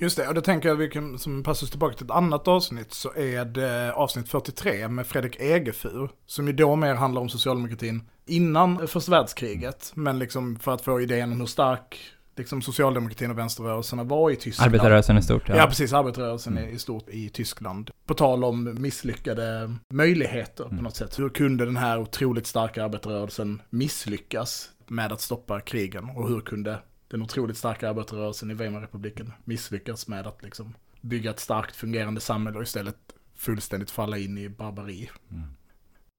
Just 0.00 0.16
det, 0.16 0.28
och 0.28 0.34
då 0.34 0.40
tänker 0.40 0.68
jag 0.68 0.76
att 0.76 0.80
vi 0.80 0.88
kan, 0.88 1.18
som 1.18 1.42
passus 1.42 1.70
tillbaka 1.70 1.96
till 1.96 2.04
ett 2.04 2.10
annat 2.10 2.48
avsnitt, 2.48 2.92
så 2.92 3.14
är 3.14 3.44
det 3.44 3.92
avsnitt 3.92 4.28
43 4.28 4.88
med 4.88 5.06
Fredrik 5.06 5.36
Egefur, 5.40 6.10
som 6.26 6.46
ju 6.46 6.52
då 6.52 6.76
mer 6.76 6.94
handlar 6.94 7.20
om 7.20 7.28
socialdemokratin 7.28 8.02
innan 8.26 8.88
första 8.88 9.10
världskriget, 9.10 9.92
men 9.94 10.18
liksom 10.18 10.58
för 10.58 10.72
att 10.72 10.82
få 10.82 11.00
idén 11.00 11.32
om 11.32 11.40
hur 11.40 11.46
stark 11.46 11.98
liksom 12.38 12.62
socialdemokratin 12.62 13.30
och 13.30 13.38
vänsterrörelserna 13.38 14.04
var 14.04 14.30
i 14.30 14.36
Tyskland. 14.36 14.66
Arbetarrörelsen 14.66 15.18
i 15.18 15.22
stort, 15.22 15.48
Ja, 15.48 15.56
ja. 15.56 15.66
precis. 15.66 15.92
Arbetarrörelsen 15.92 16.58
är 16.58 16.66
i 16.66 16.78
stort 16.78 17.08
i 17.08 17.28
Tyskland. 17.28 17.90
På 18.06 18.14
tal 18.14 18.44
om 18.44 18.82
misslyckade 18.82 19.74
möjligheter 19.92 20.64
på 20.64 20.70
Mm. 20.70 20.84
något 20.84 20.96
sätt. 20.96 21.18
Hur 21.18 21.28
kunde 21.28 21.64
den 21.64 21.76
här 21.76 21.98
otroligt 22.00 22.46
starka 22.46 22.84
arbetarrörelsen 22.84 23.62
misslyckas 23.70 24.70
med 24.86 25.12
att 25.12 25.20
stoppa 25.20 25.60
krigen? 25.60 26.04
Och 26.04 26.28
hur 26.28 26.40
kunde 26.40 26.78
den 27.08 27.22
otroligt 27.22 27.56
starka 27.56 27.90
arbetarrörelsen 27.90 28.50
i 28.50 28.54
Weimarrepubliken 28.54 29.32
misslyckas 29.44 30.08
med 30.08 30.26
att 30.26 30.42
liksom 30.42 30.74
bygga 31.00 31.30
ett 31.30 31.40
starkt 31.40 31.76
fungerande 31.76 32.20
samhälle 32.20 32.56
och 32.58 32.62
istället 32.62 32.96
fullständigt 33.36 33.90
falla 33.90 34.18
in 34.18 34.38
i 34.38 34.48
barbari? 34.48 35.10
Mm. 35.30 35.48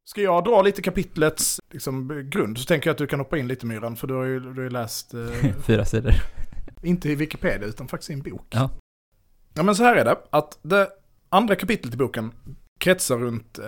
Ska 0.09 0.21
jag 0.21 0.43
dra 0.43 0.61
lite 0.61 0.81
kapitlets 0.81 1.59
liksom, 1.71 2.23
grund 2.29 2.57
så 2.57 2.65
tänker 2.65 2.89
jag 2.89 2.93
att 2.93 2.97
du 2.97 3.07
kan 3.07 3.19
hoppa 3.19 3.37
in 3.37 3.47
lite 3.47 3.65
Myran, 3.65 3.95
för 3.95 4.07
du 4.07 4.13
har 4.13 4.23
ju, 4.23 4.39
du 4.39 4.47
har 4.47 4.61
ju 4.61 4.69
läst 4.69 5.13
eh, 5.13 5.19
Fyra 5.65 5.85
sidor. 5.85 6.13
inte 6.83 7.09
i 7.09 7.15
Wikipedia 7.15 7.67
utan 7.67 7.87
faktiskt 7.87 8.09
i 8.09 8.13
en 8.13 8.21
bok. 8.21 8.47
Ja. 8.49 8.69
Ja 9.53 9.63
men 9.63 9.75
så 9.75 9.83
här 9.83 9.95
är 9.95 10.05
det, 10.05 10.17
att 10.29 10.59
det 10.61 10.89
andra 11.29 11.55
kapitlet 11.55 11.93
i 11.93 11.97
boken 11.97 12.31
kretsar 12.79 13.17
runt 13.17 13.59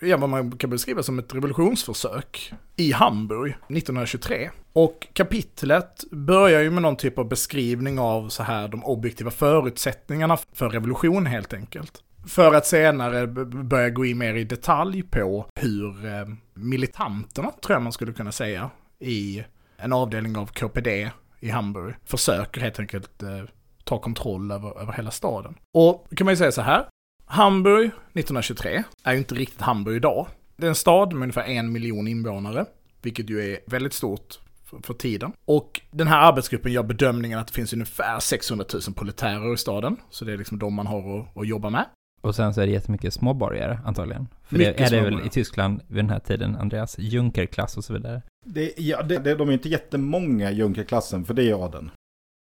eh, 0.00 0.16
vad 0.18 0.28
man 0.28 0.52
kan 0.52 0.70
beskriva 0.70 1.02
som 1.02 1.18
ett 1.18 1.34
revolutionsförsök 1.34 2.52
i 2.76 2.92
Hamburg 2.92 3.50
1923. 3.50 4.50
Och 4.72 5.08
kapitlet 5.12 6.04
börjar 6.10 6.60
ju 6.60 6.70
med 6.70 6.82
någon 6.82 6.96
typ 6.96 7.18
av 7.18 7.28
beskrivning 7.28 7.98
av 7.98 8.28
så 8.28 8.42
här 8.42 8.68
de 8.68 8.84
objektiva 8.84 9.30
förutsättningarna 9.30 10.38
för 10.52 10.68
revolution 10.68 11.26
helt 11.26 11.52
enkelt. 11.52 12.02
För 12.26 12.54
att 12.54 12.66
senare 12.66 13.26
börja 13.26 13.90
gå 13.90 14.04
in 14.04 14.18
mer 14.18 14.34
i 14.34 14.44
detalj 14.44 15.02
på 15.02 15.46
hur 15.54 16.06
eh, 16.06 16.28
militanterna, 16.54 17.50
tror 17.50 17.74
jag 17.74 17.82
man 17.82 17.92
skulle 17.92 18.12
kunna 18.12 18.32
säga, 18.32 18.70
i 18.98 19.44
en 19.76 19.92
avdelning 19.92 20.36
av 20.36 20.46
KPD 20.46 21.10
i 21.40 21.50
Hamburg 21.50 21.94
försöker 22.04 22.60
helt 22.60 22.80
enkelt 22.80 23.22
eh, 23.22 23.44
ta 23.84 23.98
kontroll 23.98 24.50
över, 24.50 24.80
över 24.80 24.92
hela 24.92 25.10
staden. 25.10 25.54
Och 25.74 26.06
kan 26.16 26.24
man 26.24 26.32
ju 26.32 26.36
säga 26.36 26.52
så 26.52 26.62
här, 26.62 26.86
Hamburg 27.24 27.86
1923 27.86 28.82
är 29.04 29.12
ju 29.12 29.18
inte 29.18 29.34
riktigt 29.34 29.60
Hamburg 29.60 29.96
idag. 29.96 30.26
Det 30.56 30.66
är 30.66 30.68
en 30.68 30.74
stad 30.74 31.12
med 31.12 31.22
ungefär 31.22 31.44
en 31.44 31.72
miljon 31.72 32.08
invånare, 32.08 32.66
vilket 33.02 33.30
ju 33.30 33.52
är 33.52 33.58
väldigt 33.66 33.92
stort 33.92 34.38
för, 34.64 34.78
för 34.82 34.94
tiden. 34.94 35.32
Och 35.44 35.80
den 35.90 36.08
här 36.08 36.20
arbetsgruppen 36.20 36.72
gör 36.72 36.82
bedömningen 36.82 37.38
att 37.38 37.46
det 37.46 37.52
finns 37.52 37.72
ungefär 37.72 38.20
600 38.20 38.64
000 38.72 38.94
proletärer 38.94 39.54
i 39.54 39.56
staden, 39.56 39.96
så 40.10 40.24
det 40.24 40.32
är 40.32 40.36
liksom 40.36 40.58
de 40.58 40.74
man 40.74 40.86
har 40.86 41.20
att, 41.20 41.36
att 41.36 41.48
jobba 41.48 41.70
med. 41.70 41.86
Och 42.20 42.34
sen 42.34 42.54
så 42.54 42.60
är 42.60 42.66
det 42.66 42.72
jättemycket 42.72 43.14
småborgare 43.14 43.78
antagligen. 43.84 44.28
För 44.42 44.58
Mycket 44.58 44.76
det 44.76 44.84
är 44.84 44.90
det 44.90 45.00
väl 45.00 45.26
i 45.26 45.28
Tyskland 45.28 45.80
vid 45.86 46.04
den 46.04 46.10
här 46.10 46.18
tiden, 46.18 46.56
Andreas, 46.56 46.98
Junkerklass 46.98 47.76
och 47.76 47.84
så 47.84 47.92
vidare. 47.92 48.22
Det, 48.46 48.72
ja, 48.76 49.02
det, 49.02 49.18
det, 49.18 49.34
de 49.34 49.48
är 49.48 49.52
inte 49.52 49.68
jättemånga 49.68 50.50
Junkerklassen, 50.50 51.24
för 51.24 51.34
det 51.34 51.50
är 51.50 51.64
adeln. 51.64 51.90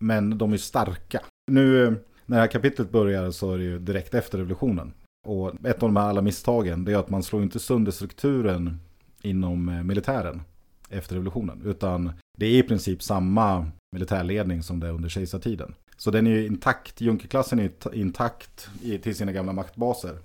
Men 0.05 0.39
de 0.39 0.53
är 0.53 0.57
starka. 0.57 1.21
Nu 1.51 1.97
när 2.27 2.37
det 2.37 2.41
här 2.41 2.47
kapitlet 2.47 2.91
börjar 2.91 3.31
så 3.31 3.55
är 3.55 3.59
det 3.59 3.65
ju 3.65 3.79
direkt 3.79 4.15
efter 4.15 4.39
revolutionen. 4.39 4.93
Och 5.27 5.67
ett 5.67 5.83
av 5.83 5.89
de 5.89 5.97
här 5.97 6.09
alla 6.09 6.23
misstagen 6.23 6.85
det 6.85 6.93
är 6.93 6.97
att 6.97 7.11
man 7.11 7.23
slår 7.23 7.43
inte 7.43 7.59
sönder 7.59 7.93
strukturen 7.93 8.81
inom 9.23 9.69
eh, 9.69 9.83
militären 9.83 10.43
efter 10.91 11.15
revolutionen. 11.15 11.63
Utan 11.65 12.13
det 12.39 12.47
är 12.47 12.59
i 12.59 12.63
princip 12.63 13.03
samma 13.03 13.71
militärledning 13.93 14.63
som 14.63 14.81
det 14.81 14.87
är 14.87 14.93
under 14.93 15.09
kejsartiden. 15.09 15.75
Så 15.99 16.11
den 16.11 16.27
är 16.27 16.31
ju 16.31 16.47
intakt, 16.47 17.01
Junkerklassen 17.01 17.59
är 17.59 17.63
ju 17.63 18.01
intakt 18.01 18.69
i, 18.83 18.99
till 18.99 19.15
sina 19.17 19.33
gamla 19.33 19.53
maktbaser. 19.53 20.19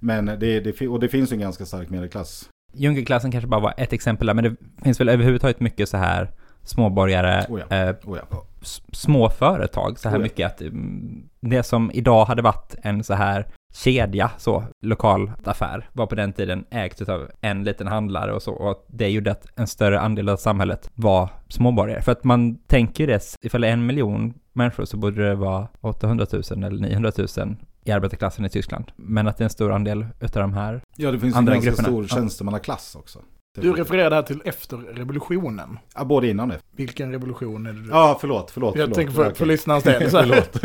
Men 0.00 0.26
det, 0.26 0.60
det, 0.60 0.88
och 0.88 1.00
det 1.00 1.08
finns 1.08 1.32
ju 1.32 1.34
en 1.34 1.40
ganska 1.40 1.64
stark 1.66 1.90
medelklass. 1.90 2.48
Junkerklassen 2.72 3.30
kanske 3.32 3.48
bara 3.48 3.60
var 3.60 3.74
ett 3.76 3.92
exempel 3.92 4.26
där, 4.26 4.34
men 4.34 4.44
det 4.44 4.56
finns 4.84 5.00
väl 5.00 5.08
överhuvudtaget 5.08 5.60
mycket 5.60 5.88
så 5.88 5.96
här 5.96 6.30
småborgare, 6.62 7.46
Oh 7.48 7.60
ja. 7.68 7.76
eh, 7.76 7.94
Oh 8.04 8.18
ja. 8.30 8.44
s- 8.62 8.82
små 8.92 9.30
företag 9.30 9.98
så 9.98 10.08
här 10.08 10.16
Oh 10.16 10.20
ja. 10.20 10.22
mycket 10.22 10.46
att 10.46 10.60
mm, 10.60 11.28
det 11.40 11.62
som 11.62 11.90
idag 11.94 12.24
hade 12.24 12.42
varit 12.42 12.74
en 12.82 13.04
så 13.04 13.14
här 13.14 13.46
kedja, 13.74 14.30
så, 14.38 14.64
lokal 14.82 15.32
affär, 15.44 15.88
var 15.92 16.06
på 16.06 16.14
den 16.14 16.32
tiden 16.32 16.64
ägt 16.70 17.08
av 17.08 17.30
en 17.40 17.64
liten 17.64 17.86
handlare 17.86 18.32
och 18.32 18.42
så, 18.42 18.52
och 18.52 18.84
det 18.88 19.08
gjorde 19.08 19.30
att 19.32 19.46
en 19.56 19.66
större 19.66 20.00
andel 20.00 20.28
av 20.28 20.36
samhället 20.36 20.90
var 20.94 21.28
småborgare. 21.48 22.02
För 22.02 22.12
att 22.12 22.24
man 22.24 22.56
tänker 22.56 23.04
ju 23.04 23.06
det, 23.06 23.36
ifall 23.42 23.60
det 23.60 23.68
är 23.68 23.72
en 23.72 23.86
miljon 23.86 24.34
människor 24.54 24.84
så 24.84 24.96
borde 24.96 25.28
det 25.28 25.34
vara 25.34 25.68
800 25.80 26.26
000 26.32 26.42
eller 26.64 26.70
900 26.80 27.12
000 27.36 27.56
i 27.84 27.92
arbetarklassen 27.92 28.44
i 28.44 28.48
Tyskland. 28.48 28.92
Men 28.96 29.28
att 29.28 29.38
det 29.38 29.42
är 29.42 29.46
en 29.46 29.50
stor 29.50 29.72
andel 29.72 30.06
utav 30.20 30.42
de 30.42 30.52
här. 30.52 30.80
Ja, 30.96 31.12
det 31.12 31.18
finns 31.18 31.36
Andra 31.36 31.54
en 31.54 31.62
ganska 31.62 31.82
grupperna. 31.82 32.06
stor 32.06 32.16
tjänstemannaklass 32.16 32.96
också. 32.96 33.18
Du 33.60 33.72
refererade 33.72 34.14
här 34.14 34.22
till 34.22 34.42
efter 34.44 34.76
revolutionen. 34.76 35.78
Ja, 35.94 36.04
både 36.04 36.28
innan 36.28 36.48
det. 36.48 36.58
Vilken 36.76 37.12
revolution 37.12 37.66
är 37.66 37.72
det 37.72 37.82
du... 37.82 37.88
Ja, 37.88 38.18
förlåt, 38.20 38.50
förlåt. 38.50 38.76
Jag 38.76 38.84
förlåt. 38.84 38.96
tänker 38.96 39.12
för, 39.14 39.30
för 39.30 39.46
lyssnarnas 39.46 39.84
del. 39.84 40.10
Förlåt. 40.10 40.64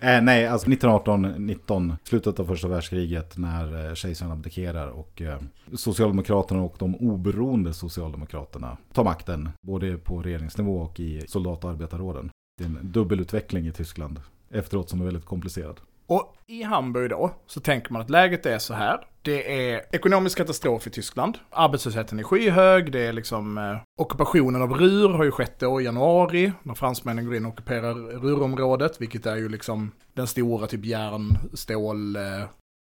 eh, 0.00 0.20
nej, 0.22 0.46
alltså 0.46 0.70
1918-19, 0.70 1.96
slutet 2.04 2.40
av 2.40 2.44
första 2.44 2.68
världskriget 2.68 3.36
när 3.38 3.88
eh, 3.88 3.94
kejsaren 3.94 4.32
abdikerar 4.32 4.88
och 4.88 5.22
eh, 5.22 5.38
Socialdemokraterna 5.74 6.62
och 6.62 6.76
de 6.78 6.94
oberoende 6.96 7.74
Socialdemokraterna 7.74 8.76
tar 8.92 9.04
makten 9.04 9.48
både 9.62 9.96
på 9.96 10.22
regeringsnivå 10.22 10.76
och 10.78 11.00
i 11.00 11.24
soldat 11.28 11.64
och 11.64 11.70
arbetarråden. 11.70 12.30
Det 12.58 12.64
är 12.64 12.68
en 12.68 12.92
dubbelutveckling 12.92 13.66
i 13.66 13.72
Tyskland 13.72 14.20
efteråt 14.50 14.90
som 14.90 15.00
är 15.00 15.04
väldigt 15.04 15.24
komplicerad. 15.24 15.80
Och 16.06 16.36
i 16.46 16.62
Hamburg 16.62 17.10
då, 17.10 17.30
så 17.46 17.60
tänker 17.60 17.92
man 17.92 18.02
att 18.02 18.10
läget 18.10 18.46
är 18.46 18.58
så 18.58 18.74
här. 18.74 19.06
Det 19.22 19.70
är 19.70 19.82
ekonomisk 19.92 20.38
katastrof 20.38 20.86
i 20.86 20.90
Tyskland. 20.90 21.38
Arbetslösheten 21.50 22.18
är 22.18 22.22
skyhög. 22.22 22.92
Det 22.92 23.06
är 23.06 23.12
liksom 23.12 23.58
eh, 23.58 23.76
ockupationen 23.98 24.62
av 24.62 24.74
Ruhr 24.74 25.08
har 25.08 25.24
ju 25.24 25.30
skett 25.30 25.58
då 25.58 25.80
i 25.80 25.84
januari. 25.84 26.52
När 26.62 26.74
fransmännen 26.74 27.26
går 27.26 27.34
in 27.34 27.46
och 27.46 27.52
ockuperar 27.52 27.94
Ruhrområdet, 27.94 29.00
vilket 29.00 29.26
är 29.26 29.36
ju 29.36 29.48
liksom 29.48 29.92
den 30.14 30.26
stora 30.26 30.66
typ 30.66 30.84
järn, 30.84 31.38
stål, 31.54 32.16
eh, 32.16 32.22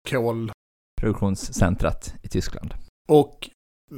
kol. 0.10 0.51
Produktionscentrat 1.01 2.13
i 2.21 2.27
Tyskland. 2.27 2.73
Och 3.10 3.49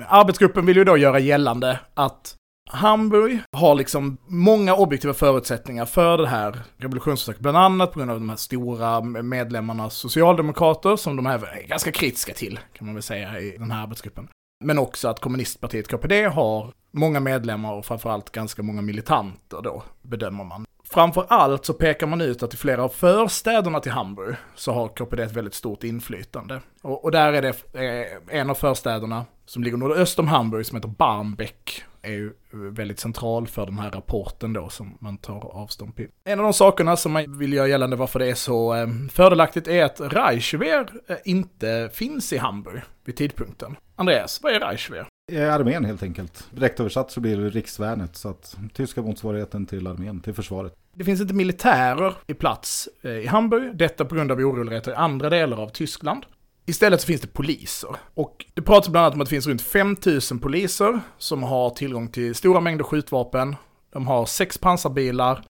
arbetsgruppen 0.07 0.65
vill 0.65 0.77
ju 0.77 0.83
då 0.83 0.97
göra 0.97 1.19
gällande 1.19 1.79
att 1.93 2.35
Hamburg 2.69 3.39
har 3.51 3.75
liksom 3.75 4.17
många 4.27 4.75
objektiva 4.75 5.13
förutsättningar 5.13 5.85
för 5.85 6.17
det 6.17 6.27
här 6.27 6.59
revolutionsförsöket, 6.77 7.41
bland 7.41 7.57
annat 7.57 7.91
på 7.91 7.99
grund 7.99 8.11
av 8.11 8.19
de 8.19 8.29
här 8.29 8.35
stora 8.35 9.01
medlemmarna 9.01 9.89
socialdemokrater 9.89 10.95
som 10.95 11.15
de 11.15 11.25
här 11.25 11.35
är 11.35 11.67
ganska 11.67 11.91
kritiska 11.91 12.33
till, 12.33 12.59
kan 12.73 12.85
man 12.87 12.95
väl 12.95 13.03
säga, 13.03 13.39
i 13.39 13.57
den 13.57 13.71
här 13.71 13.83
arbetsgruppen. 13.83 14.27
Men 14.65 14.79
också 14.79 15.07
att 15.07 15.19
kommunistpartiet 15.19 15.87
KPD 15.87 16.25
har 16.25 16.71
många 16.91 17.19
medlemmar 17.19 17.73
och 17.73 17.85
framförallt 17.85 18.31
ganska 18.31 18.63
många 18.63 18.81
militanter 18.81 19.61
då, 19.61 19.83
bedömer 20.01 20.43
man. 20.43 20.65
Framför 20.89 21.25
allt 21.29 21.65
så 21.65 21.73
pekar 21.73 22.07
man 22.07 22.21
ut 22.21 22.43
att 22.43 22.53
i 22.53 22.57
flera 22.57 22.83
av 22.83 22.89
förstäderna 22.89 23.79
till 23.79 23.91
Hamburg 23.91 24.35
så 24.55 24.73
har 24.73 24.87
KPD 24.87 25.23
ett 25.23 25.31
väldigt 25.31 25.53
stort 25.53 25.83
inflytande. 25.83 26.61
Och, 26.81 27.03
och 27.03 27.11
där 27.11 27.33
är 27.33 27.41
det 27.41 27.49
eh, 27.73 28.39
en 28.39 28.49
av 28.49 28.55
förstäderna 28.55 29.25
som 29.45 29.63
ligger 29.63 29.77
nordöst 29.77 30.19
om 30.19 30.27
Hamburg 30.27 30.65
som 30.65 30.75
heter 30.75 30.89
Barmbek 30.89 31.83
är 32.03 32.11
ju 32.11 32.33
väldigt 32.51 32.99
central 32.99 33.47
för 33.47 33.65
den 33.65 33.79
här 33.79 33.91
rapporten 33.91 34.53
då 34.53 34.69
som 34.69 34.97
man 34.99 35.17
tar 35.17 35.55
avstånd 35.55 35.95
till. 35.95 36.07
En 36.23 36.39
av 36.39 36.43
de 36.43 36.53
sakerna 36.53 36.97
som 36.97 37.11
man 37.11 37.37
vill 37.37 37.53
göra 37.53 37.67
gällande 37.67 37.95
varför 37.95 38.19
det 38.19 38.29
är 38.29 38.35
så 38.35 38.75
eh, 38.75 38.87
fördelaktigt 39.11 39.67
är 39.67 39.83
att 39.83 40.01
Reichswehr 40.01 40.89
eh, 41.07 41.15
inte 41.25 41.89
finns 41.93 42.33
i 42.33 42.37
Hamburg 42.37 42.81
vid 43.05 43.15
tidpunkten. 43.15 43.75
Andreas, 43.95 44.39
vad 44.43 44.53
är 44.53 44.59
Reichswehr? 44.59 45.07
Eh, 45.31 45.53
Armén 45.53 45.85
helt 45.85 46.03
enkelt. 46.03 46.47
Direkt 46.51 46.79
översatt 46.79 47.11
så 47.11 47.19
blir 47.19 47.37
det 47.37 47.49
riksvärnet, 47.49 48.15
så 48.15 48.29
att 48.29 48.57
tyska 48.73 49.01
motsvarigheten 49.01 49.65
till 49.65 49.87
armén, 49.87 50.19
till 50.19 50.33
försvaret. 50.33 50.75
Det 50.95 51.03
finns 51.03 51.21
inte 51.21 51.33
militärer 51.33 52.13
i 52.27 52.33
plats 52.33 52.89
eh, 53.01 53.11
i 53.11 53.25
Hamburg, 53.27 53.77
detta 53.77 54.05
på 54.05 54.15
grund 54.15 54.31
av 54.31 54.39
oroligheter 54.39 54.91
i 54.91 54.95
andra 54.95 55.29
delar 55.29 55.61
av 55.61 55.69
Tyskland. 55.69 56.25
Istället 56.65 57.01
så 57.01 57.07
finns 57.07 57.21
det 57.21 57.27
poliser. 57.27 57.89
Och 58.13 58.45
det 58.53 58.61
pratas 58.61 58.89
bland 58.89 59.05
annat 59.05 59.15
om 59.15 59.21
att 59.21 59.27
det 59.27 59.29
finns 59.29 59.47
runt 59.47 59.61
5000 59.61 60.39
poliser 60.39 60.99
som 61.17 61.43
har 61.43 61.69
tillgång 61.69 62.07
till 62.07 62.35
stora 62.35 62.59
mängder 62.59 62.83
skjutvapen. 62.83 63.55
De 63.93 64.07
har 64.07 64.25
sex 64.25 64.57
pansarbilar. 64.57 65.43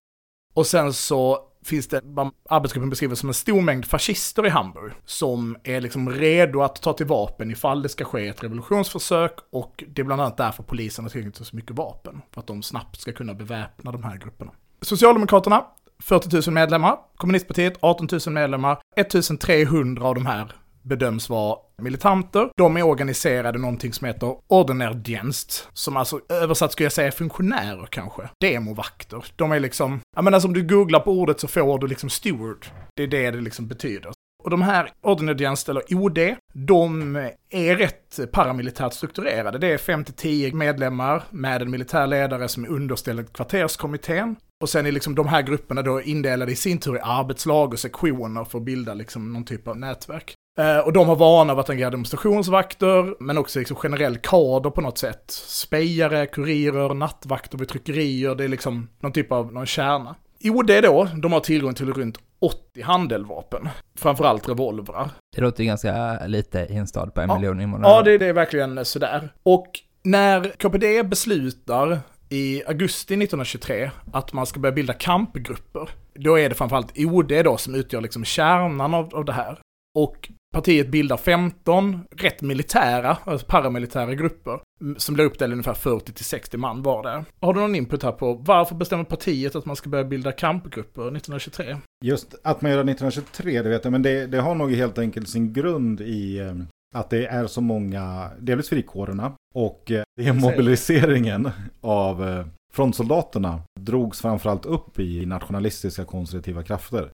Och 0.54 0.66
sen 0.66 0.92
så 0.92 1.38
finns 1.64 1.88
det 1.88 2.00
vad 2.04 2.30
arbetsgruppen 2.50 2.90
beskriver 2.90 3.14
som 3.14 3.28
en 3.28 3.34
stor 3.34 3.60
mängd 3.60 3.84
fascister 3.84 4.46
i 4.46 4.48
Hamburg. 4.48 4.92
Som 5.04 5.56
är 5.64 5.80
liksom 5.80 6.10
redo 6.10 6.62
att 6.62 6.82
ta 6.82 6.92
till 6.92 7.06
vapen 7.06 7.50
ifall 7.50 7.82
det 7.82 7.88
ska 7.88 8.04
ske 8.04 8.28
ett 8.28 8.42
revolutionsförsök. 8.42 9.32
Och 9.50 9.84
det 9.88 10.02
är 10.02 10.04
bland 10.04 10.22
annat 10.22 10.36
därför 10.36 10.62
polisen 10.62 11.04
har 11.04 11.10
tillgång 11.10 11.32
till 11.32 11.44
så 11.44 11.56
mycket 11.56 11.76
vapen. 11.76 12.22
För 12.30 12.40
att 12.40 12.46
de 12.46 12.62
snabbt 12.62 13.00
ska 13.00 13.12
kunna 13.12 13.34
beväpna 13.34 13.92
de 13.92 14.02
här 14.02 14.16
grupperna. 14.16 14.52
Socialdemokraterna, 14.80 15.64
40 16.02 16.50
000 16.50 16.54
medlemmar. 16.54 16.98
Kommunistpartiet, 17.16 17.78
18 17.80 18.08
000 18.26 18.34
medlemmar. 18.34 18.78
1300 18.96 20.06
av 20.06 20.14
de 20.14 20.26
här 20.26 20.52
bedöms 20.84 21.28
vara 21.28 21.58
militanter. 21.82 22.48
De 22.56 22.76
är 22.76 22.82
organiserade 22.82 23.58
någonting 23.58 23.92
som 23.92 24.06
heter 24.06 24.36
Ordnerdienst, 24.46 25.68
som 25.72 25.96
alltså 25.96 26.20
översatt 26.28 26.72
skulle 26.72 26.84
jag 26.84 26.92
säga 26.92 27.12
funktionärer 27.12 27.86
kanske. 27.90 28.22
Demovakter. 28.40 29.24
De 29.36 29.52
är 29.52 29.60
liksom, 29.60 30.00
jag 30.16 30.24
menar 30.24 30.36
alltså 30.36 30.46
som 30.46 30.54
du 30.54 30.62
googlar 30.62 31.00
på 31.00 31.12
ordet 31.12 31.40
så 31.40 31.48
får 31.48 31.78
du 31.78 31.86
liksom 31.86 32.10
steward. 32.10 32.66
Det 32.96 33.02
är 33.02 33.06
det 33.06 33.30
det 33.30 33.40
liksom 33.40 33.68
betyder. 33.68 34.12
Och 34.44 34.50
de 34.50 34.62
här 34.62 34.90
Ordnerdienst, 35.02 35.68
eller 35.68 35.82
OD, 35.94 36.18
de 36.52 37.16
är 37.50 37.76
rätt 37.76 38.32
paramilitärt 38.32 38.92
strukturerade. 38.92 39.58
Det 39.58 39.66
är 39.66 39.78
5-10 39.78 40.54
medlemmar 40.54 41.22
med 41.30 41.62
en 41.62 41.70
militär 41.70 42.06
ledare 42.06 42.48
som 42.48 42.64
är 42.64 42.68
underställd 42.68 43.32
kvarterskommittén. 43.32 44.36
Och 44.62 44.68
sen 44.68 44.86
är 44.86 44.92
liksom 44.92 45.14
de 45.14 45.28
här 45.28 45.42
grupperna 45.42 45.82
då 45.82 46.02
indelade 46.02 46.52
i 46.52 46.56
sin 46.56 46.78
tur 46.78 46.96
i 46.96 47.00
arbetslag 47.02 47.72
och 47.72 47.78
sektioner 47.78 48.44
för 48.44 48.58
att 48.58 48.64
bilda 48.64 48.94
liksom 48.94 49.32
någon 49.32 49.44
typ 49.44 49.68
av 49.68 49.76
nätverk. 49.76 50.34
Eh, 50.58 50.78
och 50.78 50.92
de 50.92 51.08
har 51.08 51.16
vana 51.16 51.52
av 51.52 51.58
att 51.58 51.70
agera 51.70 51.90
demonstrationsvakter, 51.90 53.22
men 53.22 53.38
också 53.38 53.58
liksom 53.58 53.76
generell 53.76 54.16
kader 54.18 54.70
på 54.70 54.80
något 54.80 54.98
sätt. 54.98 55.24
Spejare, 55.30 56.26
kurirer, 56.26 56.94
nattvakter 56.94 57.58
vid 57.58 57.68
tryckerier, 57.68 58.34
det 58.34 58.44
är 58.44 58.48
liksom 58.48 58.88
någon 59.00 59.12
typ 59.12 59.32
av 59.32 59.52
någon 59.52 59.66
kärna. 59.66 60.14
OD 60.44 60.70
då, 60.82 61.08
de 61.22 61.32
har 61.32 61.40
tillgång 61.40 61.74
till 61.74 61.92
runt 61.92 62.18
80 62.40 62.82
handeldvapen. 62.82 63.68
Framförallt 63.98 64.48
revolvrar. 64.48 65.10
Det 65.36 65.42
låter 65.42 65.62
ju 65.62 65.66
ganska 65.66 66.18
lite 66.26 66.58
i 66.70 66.76
en 66.76 66.86
stad 66.86 67.14
på 67.14 67.20
en 67.20 67.28
Ja. 67.28 67.34
miljon 67.38 67.60
invånare. 67.60 67.92
Ja, 67.92 68.02
det, 68.02 68.18
det 68.18 68.26
är 68.26 68.32
verkligen 68.32 68.84
sådär. 68.84 69.32
Och 69.42 69.66
när 70.02 70.48
KPD 70.48 71.02
beslutar 71.02 72.00
i 72.28 72.62
augusti 72.66 73.14
1923 73.14 73.90
att 74.12 74.32
man 74.32 74.46
ska 74.46 74.60
börja 74.60 74.72
bilda 74.72 74.92
kampgrupper, 74.92 75.88
då 76.14 76.38
är 76.38 76.48
det 76.48 76.54
framförallt 76.54 76.92
OD 76.98 77.32
då 77.44 77.56
som 77.56 77.74
utgör 77.74 78.00
liksom 78.00 78.24
kärnan 78.24 78.94
av, 78.94 79.14
av 79.14 79.24
det 79.24 79.32
här. 79.32 79.58
Och 79.94 80.30
partiet 80.54 80.88
bildar 80.88 81.16
15 81.16 82.00
rätt 82.10 82.42
militära, 82.42 83.16
alltså 83.24 83.46
paramilitära 83.46 84.14
grupper, 84.14 84.60
som 84.96 85.14
blir 85.14 85.24
uppdelade 85.24 85.52
ungefär 85.52 85.74
40-60 85.74 86.56
man 86.56 86.82
var 86.82 87.02
där. 87.02 87.24
Har 87.40 87.54
du 87.54 87.60
någon 87.60 87.74
input 87.74 88.02
här 88.02 88.12
på 88.12 88.34
varför 88.34 88.74
bestämmer 88.74 89.04
partiet 89.04 89.56
att 89.56 89.66
man 89.66 89.76
ska 89.76 89.88
börja 89.88 90.04
bilda 90.04 90.32
kampgrupper 90.32 91.02
1923? 91.02 91.76
Just 92.04 92.34
att 92.42 92.62
man 92.62 92.70
gör 92.70 92.84
det 92.84 92.92
1923, 92.92 93.62
det 93.62 93.68
vet 93.68 93.84
jag, 93.84 93.90
men 93.92 94.02
det, 94.02 94.26
det 94.26 94.40
har 94.40 94.54
nog 94.54 94.72
helt 94.72 94.98
enkelt 94.98 95.28
sin 95.28 95.52
grund 95.52 96.00
i 96.00 96.38
eh, 96.38 96.54
att 96.94 97.10
det 97.10 97.26
är 97.26 97.46
så 97.46 97.60
många, 97.60 98.30
delvis 98.38 98.68
frikårerna, 98.68 99.32
och 99.54 99.90
eh, 99.90 100.02
det 100.16 100.26
är 100.26 100.32
mobiliseringen 100.32 101.50
av 101.80 102.28
eh, 102.28 102.46
frontsoldaterna 102.72 103.62
drogs 103.80 104.20
framförallt 104.20 104.66
upp 104.66 104.98
i 104.98 105.26
nationalistiska 105.26 106.04
konservativa 106.04 106.62
krafter. 106.62 107.10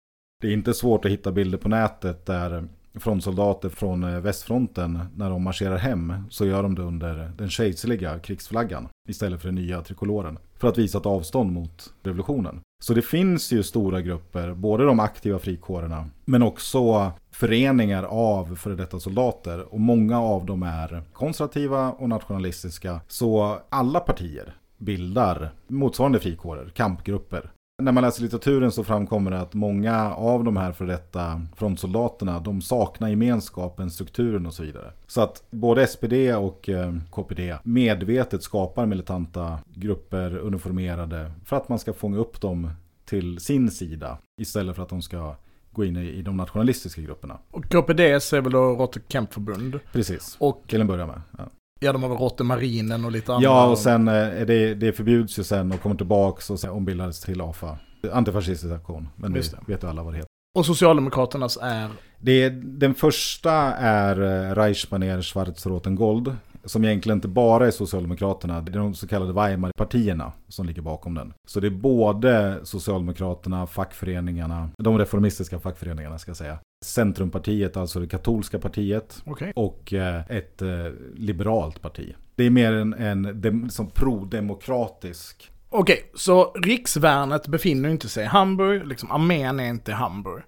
Det 0.42 0.48
är 0.48 0.52
inte 0.52 0.74
svårt 0.74 1.04
att 1.04 1.10
hitta 1.10 1.32
bilder 1.32 1.58
på 1.58 1.68
nätet 1.68 2.26
där 2.26 2.68
frontsoldater 2.96 3.68
från 3.68 4.04
eh, 4.04 4.20
västfronten, 4.20 5.00
när 5.16 5.30
de 5.30 5.42
marscherar 5.42 5.76
hem, 5.76 6.14
så 6.30 6.46
gör 6.46 6.62
de 6.62 6.74
det 6.74 6.82
under 6.82 7.32
den 7.38 7.50
kejserliga 7.50 8.18
krigsflaggan 8.18 8.88
istället 9.08 9.40
för 9.40 9.48
den 9.48 9.54
nya 9.54 9.82
trikoloren. 9.82 10.38
För 10.58 10.68
att 10.68 10.78
visa 10.78 10.98
ett 10.98 11.06
avstånd 11.06 11.52
mot 11.52 11.92
revolutionen. 12.02 12.60
Så 12.82 12.94
det 12.94 13.02
finns 13.02 13.52
ju 13.52 13.62
stora 13.62 14.00
grupper, 14.00 14.54
både 14.54 14.84
de 14.84 15.00
aktiva 15.00 15.38
frikårerna, 15.38 16.06
men 16.24 16.42
också 16.42 17.12
föreningar 17.30 18.02
av 18.02 18.56
före 18.56 18.74
detta 18.74 19.00
soldater. 19.00 19.74
Och 19.74 19.80
många 19.80 20.20
av 20.20 20.46
dem 20.46 20.62
är 20.62 21.02
konservativa 21.12 21.90
och 21.92 22.08
nationalistiska. 22.08 23.00
Så 23.08 23.58
alla 23.68 24.00
partier 24.00 24.54
bildar 24.78 25.50
motsvarande 25.66 26.20
frikårer, 26.20 26.68
kampgrupper. 26.74 27.50
När 27.82 27.92
man 27.92 28.02
läser 28.02 28.22
litteraturen 28.22 28.72
så 28.72 28.84
framkommer 28.84 29.30
det 29.30 29.40
att 29.40 29.54
många 29.54 30.14
av 30.14 30.44
de 30.44 30.56
här 30.56 30.72
för 30.72 30.86
detta 30.86 31.42
frontsoldaterna, 31.56 32.40
de 32.40 32.62
saknar 32.62 33.08
gemenskapen, 33.08 33.90
strukturen 33.90 34.46
och 34.46 34.54
så 34.54 34.62
vidare. 34.62 34.92
Så 35.06 35.20
att 35.20 35.42
både 35.50 35.86
SPD 35.86 36.12
och 36.38 36.68
eh, 36.68 36.94
KPD 37.10 37.56
medvetet 37.62 38.42
skapar 38.42 38.86
militanta 38.86 39.58
grupper, 39.74 40.36
uniformerade, 40.36 41.32
för 41.44 41.56
att 41.56 41.68
man 41.68 41.78
ska 41.78 41.92
fånga 41.92 42.18
upp 42.18 42.40
dem 42.40 42.70
till 43.04 43.40
sin 43.40 43.70
sida 43.70 44.18
istället 44.40 44.76
för 44.76 44.82
att 44.82 44.88
de 44.88 45.02
ska 45.02 45.36
gå 45.72 45.84
in 45.84 45.96
i, 45.96 46.22
de 46.22 46.36
nationalistiska 46.36 47.00
grupperna. 47.00 47.38
Och 47.50 47.64
KPDS 47.64 48.32
är 48.32 48.40
väl 48.40 48.52
då 48.52 48.58
Rotte 48.58 49.00
Kempförbund. 49.08 49.80
Precis, 49.92 50.36
Och 50.40 50.62
till 50.66 50.80
en 50.80 50.86
början 50.86 51.08
med. 51.08 51.22
Ja. 51.38 51.44
Ja, 51.80 51.92
de 51.92 52.02
har 52.02 52.10
väl 52.10 52.18
Rotte 52.18 52.44
Marinen 52.44 53.04
och 53.04 53.12
lite 53.12 53.34
andra. 53.34 53.44
Ja, 53.44 53.66
och 53.66 53.78
sen 53.78 54.08
eh, 54.08 54.46
det, 54.46 54.74
det 54.74 54.92
förbjuds 54.92 55.38
ju 55.38 55.44
sen 55.44 55.72
och 55.72 55.80
kommer 55.80 55.96
tillbaks 55.96 56.50
och 56.50 56.60
sen 56.60 56.70
ombildades 56.70 57.20
till 57.20 57.40
AFA. 57.40 57.78
Antifascistisk 58.12 58.72
aktion, 58.74 59.08
men 59.16 59.34
Just 59.34 59.50
det 59.50 59.58
vet 59.72 59.82
ju 59.82 59.88
alla 59.88 60.02
vad 60.02 60.12
det 60.12 60.16
heter. 60.16 60.28
Och 60.56 60.66
Socialdemokraternas 60.66 61.58
är... 61.62 61.90
Det, 62.18 62.48
den 62.50 62.94
första 62.94 63.52
är 63.74 64.22
eh, 64.22 64.54
Reichsbaner 64.54 65.20
Schwarz-Roten-Gold. 65.22 66.36
Som 66.66 66.84
egentligen 66.84 67.16
inte 67.16 67.28
bara 67.28 67.66
är 67.66 67.70
Socialdemokraterna, 67.70 68.60
det 68.60 68.72
är 68.72 68.78
de 68.78 68.94
så 68.94 69.08
kallade 69.08 69.32
Weimar-partierna 69.32 70.32
som 70.48 70.66
ligger 70.66 70.82
bakom 70.82 71.14
den. 71.14 71.32
Så 71.48 71.60
det 71.60 71.66
är 71.66 71.70
både 71.70 72.60
Socialdemokraterna, 72.62 73.66
fackföreningarna, 73.66 74.70
de 74.78 74.98
reformistiska 74.98 75.60
fackföreningarna 75.60 76.18
ska 76.18 76.30
jag 76.30 76.36
säga. 76.36 76.58
Centrumpartiet, 76.84 77.76
alltså 77.76 78.00
det 78.00 78.08
katolska 78.08 78.58
partiet. 78.58 79.22
Okej. 79.26 79.52
Och 79.56 79.92
eh, 79.92 80.22
ett 80.28 80.62
eh, 80.62 80.68
liberalt 81.14 81.82
parti. 81.82 82.14
Det 82.34 82.44
är 82.44 82.50
mer 82.50 82.72
en, 82.72 82.94
en 82.94 83.40
dem, 83.40 83.70
som 83.70 83.90
pro-demokratisk. 83.90 85.50
Okej, 85.68 86.10
så 86.14 86.52
riksvärnet 86.52 87.48
befinner 87.48 87.88
inte 87.88 88.08
sig 88.08 88.24
i 88.24 88.26
Hamburg, 88.26 88.86
liksom 88.86 89.10
armén 89.10 89.60
är 89.60 89.68
inte 89.68 89.90
i 89.90 89.94
Hamburg. 89.94 90.42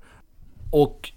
Och 0.70 1.12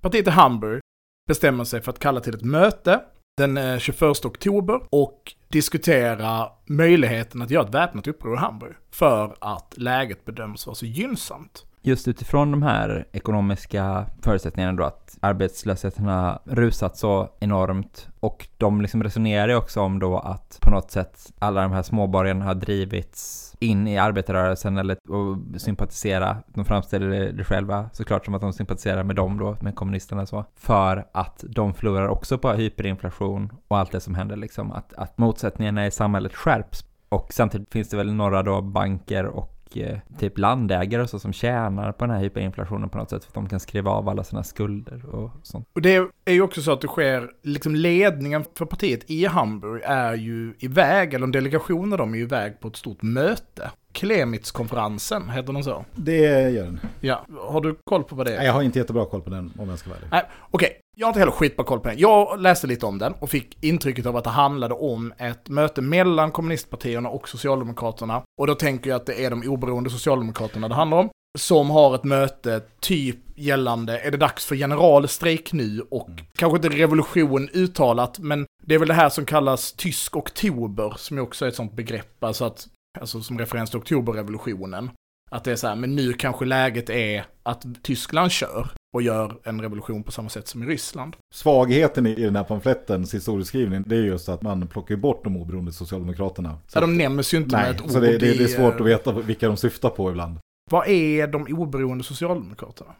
partiet 0.00 0.26
i 0.26 0.30
Hamburg 0.30 0.80
bestämmer 1.28 1.64
sig 1.64 1.80
för 1.80 1.92
att 1.92 1.98
kalla 1.98 2.20
till 2.20 2.34
ett 2.34 2.44
möte 2.44 3.00
den 3.36 3.56
eh, 3.56 3.78
21 3.78 4.24
oktober 4.24 4.80
och 4.90 5.34
diskutera 5.48 6.48
möjligheten 6.66 7.42
att 7.42 7.50
göra 7.50 7.64
ett 7.64 7.74
väpnat 7.74 8.06
uppror 8.06 8.34
i 8.34 8.38
Hamburg 8.38 8.74
för 8.90 9.36
att 9.40 9.74
läget 9.76 10.24
bedöms 10.24 10.66
vara 10.66 10.74
så 10.74 10.86
gynnsamt. 10.86 11.66
Just 11.86 12.08
utifrån 12.08 12.50
de 12.50 12.62
här 12.62 13.06
ekonomiska 13.12 14.06
förutsättningarna 14.22 14.72
då 14.72 14.84
att 14.84 15.18
arbetslösheten 15.20 16.04
har 16.04 16.38
rusat 16.44 16.96
så 16.96 17.28
enormt 17.40 18.08
och 18.20 18.48
de 18.56 18.80
liksom 18.80 19.02
resonerar 19.02 19.48
ju 19.48 19.56
också 19.56 19.80
om 19.80 19.98
då 19.98 20.18
att 20.18 20.58
på 20.62 20.70
något 20.70 20.90
sätt 20.90 21.32
alla 21.38 21.62
de 21.62 21.72
här 21.72 21.82
småborgarna 21.82 22.44
har 22.44 22.54
drivits 22.54 23.54
in 23.60 23.88
i 23.88 23.98
arbetarrörelsen 23.98 24.78
eller 24.78 24.96
och 25.10 25.60
sympatisera, 25.60 26.36
de 26.46 26.64
framställer 26.64 27.32
det 27.32 27.44
själva 27.44 27.90
såklart 27.92 28.24
som 28.24 28.34
att 28.34 28.40
de 28.40 28.52
sympatiserar 28.52 29.02
med 29.02 29.16
dem 29.16 29.38
då, 29.38 29.56
med 29.60 29.74
kommunisterna 29.74 30.22
och 30.22 30.28
så, 30.28 30.44
för 30.56 31.06
att 31.12 31.44
de 31.48 31.74
förlorar 31.74 32.08
också 32.08 32.38
på 32.38 32.52
hyperinflation 32.52 33.52
och 33.68 33.78
allt 33.78 33.92
det 33.92 34.00
som 34.00 34.14
händer 34.14 34.36
liksom, 34.36 34.72
att, 34.72 34.92
att 34.92 35.18
motsättningarna 35.18 35.86
i 35.86 35.90
samhället 35.90 36.34
skärps. 36.34 36.84
Och 37.08 37.32
samtidigt 37.32 37.72
finns 37.72 37.88
det 37.88 37.96
väl 37.96 38.14
några 38.14 38.42
då 38.42 38.62
banker 38.62 39.26
och 39.26 39.55
eh, 39.74 39.98
typ 40.18 40.38
landägare 40.38 41.02
och 41.02 41.10
så 41.10 41.18
som 41.18 41.32
tjänar 41.32 41.92
på 41.92 42.06
den 42.06 42.14
här 42.14 42.22
hyperinflationen 42.22 42.88
på 42.88 42.98
något 42.98 43.10
sätt 43.10 43.24
för 43.24 43.30
att 43.30 43.34
de 43.34 43.48
kan 43.48 43.60
skriva 43.60 43.90
av 43.90 44.08
alla 44.08 44.24
sina 44.24 44.42
skulder 44.42 45.06
och 45.14 45.30
sånt. 45.42 45.68
Och 45.74 45.82
det 45.82 45.94
är 46.24 46.32
ju 46.32 46.42
också 46.42 46.62
så 46.62 46.72
att 46.72 46.80
det 46.80 46.86
sker, 46.88 47.30
liksom 47.42 47.74
ledningen 47.74 48.44
för 48.54 48.64
partiet 48.64 49.10
i 49.10 49.26
Hamburg 49.26 49.82
är 49.84 50.14
ju 50.14 50.54
iväg, 50.58 51.14
eller 51.14 51.24
en 51.24 51.32
delegation 51.32 51.92
av 51.92 51.98
dem 51.98 52.12
är 52.14 52.18
ju 52.18 52.22
iväg 52.24 52.60
på 52.60 52.68
ett 52.68 52.76
stort 52.76 53.02
möte. 53.02 53.70
Klemitzkonferensen, 53.92 55.28
heter 55.30 55.52
den 55.52 55.64
så? 55.64 55.84
Det 55.94 56.50
gör 56.50 56.64
den. 56.64 56.80
Ja, 57.00 57.26
har 57.40 57.60
du 57.60 57.76
koll 57.84 58.04
på 58.04 58.14
vad 58.16 58.26
det 58.26 58.32
är? 58.32 58.36
Nej, 58.36 58.46
Jag 58.46 58.52
har 58.52 58.62
inte 58.62 58.78
jättebra 58.78 59.04
koll 59.04 59.20
på 59.20 59.30
den 59.30 59.52
om 59.58 59.68
jag 59.68 59.78
ska 59.78 59.90
vara 59.90 59.98
ärlig. 59.98 60.08
Nej, 60.12 60.22
okej. 60.50 60.80
Jag 60.98 61.06
har 61.06 61.10
inte 61.10 61.20
heller 61.20 61.32
skitbra 61.32 61.64
koll 61.64 61.80
på 61.80 61.88
den. 61.88 61.98
Jag 61.98 62.40
läste 62.40 62.66
lite 62.66 62.86
om 62.86 62.98
den 62.98 63.12
och 63.12 63.30
fick 63.30 63.64
intrycket 63.64 64.06
av 64.06 64.16
att 64.16 64.24
det 64.24 64.30
handlade 64.30 64.74
om 64.74 65.12
ett 65.18 65.48
möte 65.48 65.82
mellan 65.82 66.32
kommunistpartierna 66.32 67.08
och 67.08 67.28
Socialdemokraterna. 67.28 68.22
Och 68.40 68.46
då 68.46 68.54
tänker 68.54 68.90
jag 68.90 68.96
att 68.96 69.06
det 69.06 69.24
är 69.24 69.30
de 69.30 69.48
oberoende 69.48 69.90
Socialdemokraterna 69.90 70.68
det 70.68 70.74
handlar 70.74 70.98
om. 70.98 71.08
Som 71.38 71.70
har 71.70 71.94
ett 71.94 72.04
möte 72.04 72.62
typ 72.80 73.16
gällande, 73.34 73.98
är 73.98 74.10
det 74.10 74.16
dags 74.16 74.46
för 74.46 74.56
generalstrejk 74.56 75.52
nu? 75.52 75.86
Och 75.90 76.08
kanske 76.36 76.56
inte 76.56 76.68
revolution 76.68 77.48
uttalat, 77.52 78.18
men 78.18 78.46
det 78.62 78.74
är 78.74 78.78
väl 78.78 78.88
det 78.88 78.94
här 78.94 79.08
som 79.08 79.24
kallas 79.24 79.72
tysk 79.72 80.16
oktober, 80.16 80.94
som 80.96 81.16
ju 81.16 81.22
också 81.22 81.44
är 81.44 81.48
ett 81.48 81.56
sånt 81.56 81.72
begrepp, 81.72 82.24
alltså, 82.24 82.44
att, 82.44 82.68
alltså 83.00 83.20
som 83.20 83.38
referens 83.38 83.70
till 83.70 83.78
oktoberrevolutionen. 83.78 84.90
Att 85.30 85.44
det 85.44 85.52
är 85.52 85.56
så 85.56 85.68
här, 85.68 85.76
men 85.76 85.96
nu 85.96 86.12
kanske 86.12 86.44
läget 86.44 86.90
är 86.90 87.26
att 87.42 87.64
Tyskland 87.82 88.30
kör 88.30 88.70
och 88.96 89.02
gör 89.02 89.38
en 89.42 89.60
revolution 89.60 90.02
på 90.02 90.12
samma 90.12 90.28
sätt 90.28 90.48
som 90.48 90.62
i 90.62 90.66
Ryssland. 90.66 91.16
Svagheten 91.34 92.06
i 92.06 92.14
den 92.14 92.36
här 92.36 92.44
pamflettens 92.44 93.14
historieskrivning, 93.14 93.84
det 93.86 93.96
är 93.96 94.00
just 94.00 94.28
att 94.28 94.42
man 94.42 94.66
plockar 94.66 94.96
bort 94.96 95.24
de 95.24 95.36
oberoende 95.36 95.72
socialdemokraterna. 95.72 96.58
Så 96.66 96.80
de 96.80 96.98
nämns 96.98 97.34
ju 97.34 97.38
inte 97.38 97.56
Nej, 97.56 97.72
med 97.72 97.80
ett 97.80 97.90
så 97.92 97.98
ord 97.98 98.04
det, 98.04 98.18
det, 98.18 98.38
det 98.38 98.44
är 98.44 98.48
svårt 98.48 98.74
eh, 98.74 98.80
att 98.80 98.86
veta 98.86 99.12
vilka 99.12 99.46
de 99.48 99.56
syftar 99.56 99.90
på 99.90 100.10
ibland. 100.10 100.38
Vad 100.70 100.88
är 100.88 101.26
de 101.26 101.46
oberoende 101.50 102.04
Socialdemokraterna? 102.04 102.94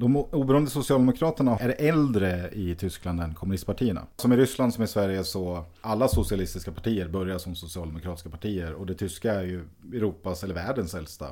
De 0.00 0.16
oberoende 0.16 0.70
socialdemokraterna 0.70 1.58
är 1.58 1.74
äldre 1.78 2.50
i 2.52 2.74
Tyskland 2.74 3.20
än 3.20 3.34
kommunistpartierna. 3.34 4.06
Som 4.16 4.32
i 4.32 4.36
Ryssland 4.36 4.74
som 4.74 4.84
i 4.84 4.86
Sverige 4.86 5.24
så 5.24 5.64
alla 5.80 6.08
socialistiska 6.08 6.72
partier 6.72 7.08
börjar 7.08 7.38
som 7.38 7.54
socialdemokratiska 7.54 8.30
partier 8.30 8.72
och 8.72 8.86
det 8.86 8.94
tyska 8.94 9.34
är 9.34 9.42
ju 9.42 9.64
Europas 9.92 10.44
eller 10.44 10.54
världens 10.54 10.94
äldsta 10.94 11.26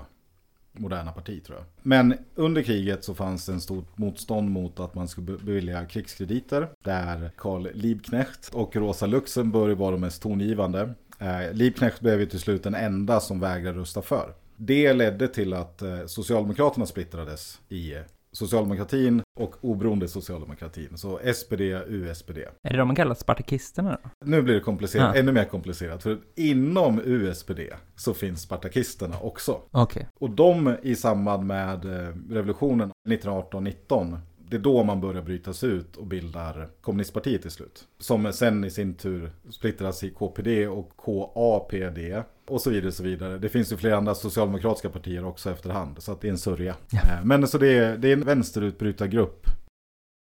moderna 0.79 1.13
parti 1.13 1.45
tror 1.45 1.59
jag. 1.59 1.67
Men 1.83 2.15
under 2.35 2.63
kriget 2.63 3.05
så 3.05 3.15
fanns 3.15 3.47
det 3.47 3.53
en 3.53 3.61
stort 3.61 3.99
motstånd 3.99 4.51
mot 4.51 4.81
att 4.81 4.95
man 4.95 5.09
skulle 5.09 5.37
bevilja 5.39 5.85
krigskrediter. 5.85 6.69
Där 6.85 7.31
Karl 7.37 7.69
Liebknecht 7.75 8.55
och 8.55 8.77
Rosa 8.77 9.07
Luxemburg 9.07 9.77
var 9.77 9.93
de 9.93 10.01
mest 10.01 10.23
tongivande. 10.23 10.95
Eh, 11.19 11.53
Liebknecht 11.53 12.01
blev 12.01 12.21
ju 12.21 12.27
till 12.27 12.41
slut 12.41 12.63
den 12.63 12.75
enda 12.75 13.21
som 13.21 13.41
vägrade 13.41 13.79
rösta 13.79 14.03
för. 14.03 14.35
Det 14.57 14.93
ledde 14.93 15.29
till 15.29 15.53
att 15.53 15.83
eh, 15.83 16.07
Socialdemokraterna 16.07 16.87
splittrades 16.87 17.61
i 17.69 17.95
eh, 17.95 18.01
socialdemokratin 18.37 19.23
och 19.39 19.55
oberoende 19.61 20.09
socialdemokratin. 20.09 20.99
Så 20.99 21.21
SPD, 21.35 21.61
USPD. 21.87 22.39
Är 22.39 22.71
det 22.71 22.77
de 22.77 22.87
man 22.89 22.97
kallar 22.97 23.15
spartakisterna 23.15 23.99
då? 24.03 24.11
Nu 24.27 24.43
blir 24.43 24.55
det 24.55 24.61
komplicerat, 24.61 25.15
Ja. 25.15 25.21
ännu 25.21 25.33
mer 25.33 25.45
komplicerat. 25.45 26.03
För 26.03 26.19
inom 26.37 27.01
USPD 27.05 27.61
så 27.97 28.15
finns 28.15 28.43
spartakisterna 28.43 29.19
också. 29.21 29.61
Okej. 29.71 30.09
Och 30.21 30.31
de 30.31 30.77
i 30.83 30.97
samband 30.97 31.47
med 31.47 31.85
eh, 31.85 32.13
revolutionen 32.31 32.91
1918-19, 33.09 34.19
det 34.51 34.57
är 34.57 34.61
då 34.61 34.83
man 34.85 35.01
börjar 35.01 35.23
brytas 35.23 35.65
ut 35.65 35.97
och 35.97 36.07
bildar 36.07 36.69
kommunistpartiet 36.81 37.43
till 37.43 37.51
slut. 37.51 37.85
Som 37.99 38.33
sen 38.33 38.65
i 38.65 38.71
sin 38.71 38.95
tur 38.95 39.31
splittras 39.51 40.05
i 40.05 40.11
KPD 40.11 40.67
och 40.69 40.91
KAPD 41.05 42.23
och 42.49 42.61
så 42.61 42.71
vidare. 42.71 42.87
och 42.89 42.95
så 42.95 43.03
vidare. 43.03 43.39
Det 43.39 43.49
finns 43.49 43.73
ju 43.73 43.77
flera 43.77 43.97
andra 43.97 44.15
socialdemokratiska 44.15 44.91
partier 44.91 45.25
också 45.25 45.51
efterhand, 45.51 46.03
så 46.03 46.13
att 46.13 46.21
det 46.21 46.29
är 46.29 46.33
en 46.33 46.39
sörja. 46.39 46.77
Ja. 46.91 46.99
Eh, 47.01 47.25
Men 47.25 47.49
så 47.49 47.59
det 47.59 47.69
är, 47.79 47.97
det 47.97 48.09
är 48.09 48.13
en 48.13 48.25
vänsterutbrytargrupp. 48.25 49.47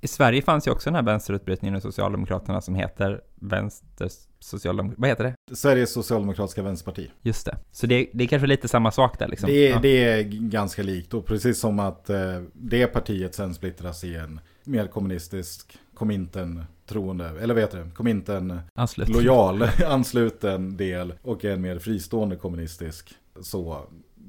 I 0.02 0.08
Sverige 0.08 0.42
fanns 0.42 0.66
ju 0.66 0.70
också 0.70 0.90
den 0.90 0.94
här 0.94 1.02
vänsterutbrytningen 1.02 1.76
i 1.76 1.80
Socialdemokraterna 1.80 2.60
som 2.60 2.74
heter 2.74 3.20
Vänster 3.34 4.08
Socialdemokraterna, 4.38 5.00
vad 5.00 5.08
heter 5.10 5.24
det? 5.48 5.56
Sveriges 5.56 5.92
socialdemokratiska 5.92 6.62
vänsterparti. 6.62 7.10
Just 7.22 7.46
det. 7.46 7.58
Så 7.72 7.86
det, 7.86 8.10
det 8.12 8.24
är 8.24 8.28
kanske 8.28 8.46
lite 8.46 8.68
samma 8.68 8.90
sak 8.90 9.18
där 9.18 9.28
liksom. 9.28 9.48
Det, 9.50 9.66
är- 9.68 9.70
Ja. 9.70 9.78
det 9.82 10.04
är 10.04 10.22
ganska 10.22 10.82
likt 10.82 11.14
och 11.14 11.26
precis 11.26 11.60
som 11.60 11.78
att 11.78 12.10
eh, 12.10 12.42
det 12.52 12.86
partiet 12.86 13.34
sen 13.34 13.54
splittras 13.54 14.04
i 14.04 14.14
en 14.14 14.40
mer 14.64 14.86
kommunistisk, 14.86 15.78
kominten 15.94 16.64
troende, 16.86 17.28
eller 17.40 17.54
vad 17.54 17.62
heter 17.62 17.78
det, 17.78 17.90
kominten 17.94 18.60
Anslut. 18.74 19.08
lojal 19.08 19.62
ansluten 19.86 20.76
del 20.76 21.14
och 21.22 21.44
en 21.44 21.60
mer 21.60 21.78
fristående 21.78 22.36
kommunistisk 22.36 23.14
så 23.40 23.80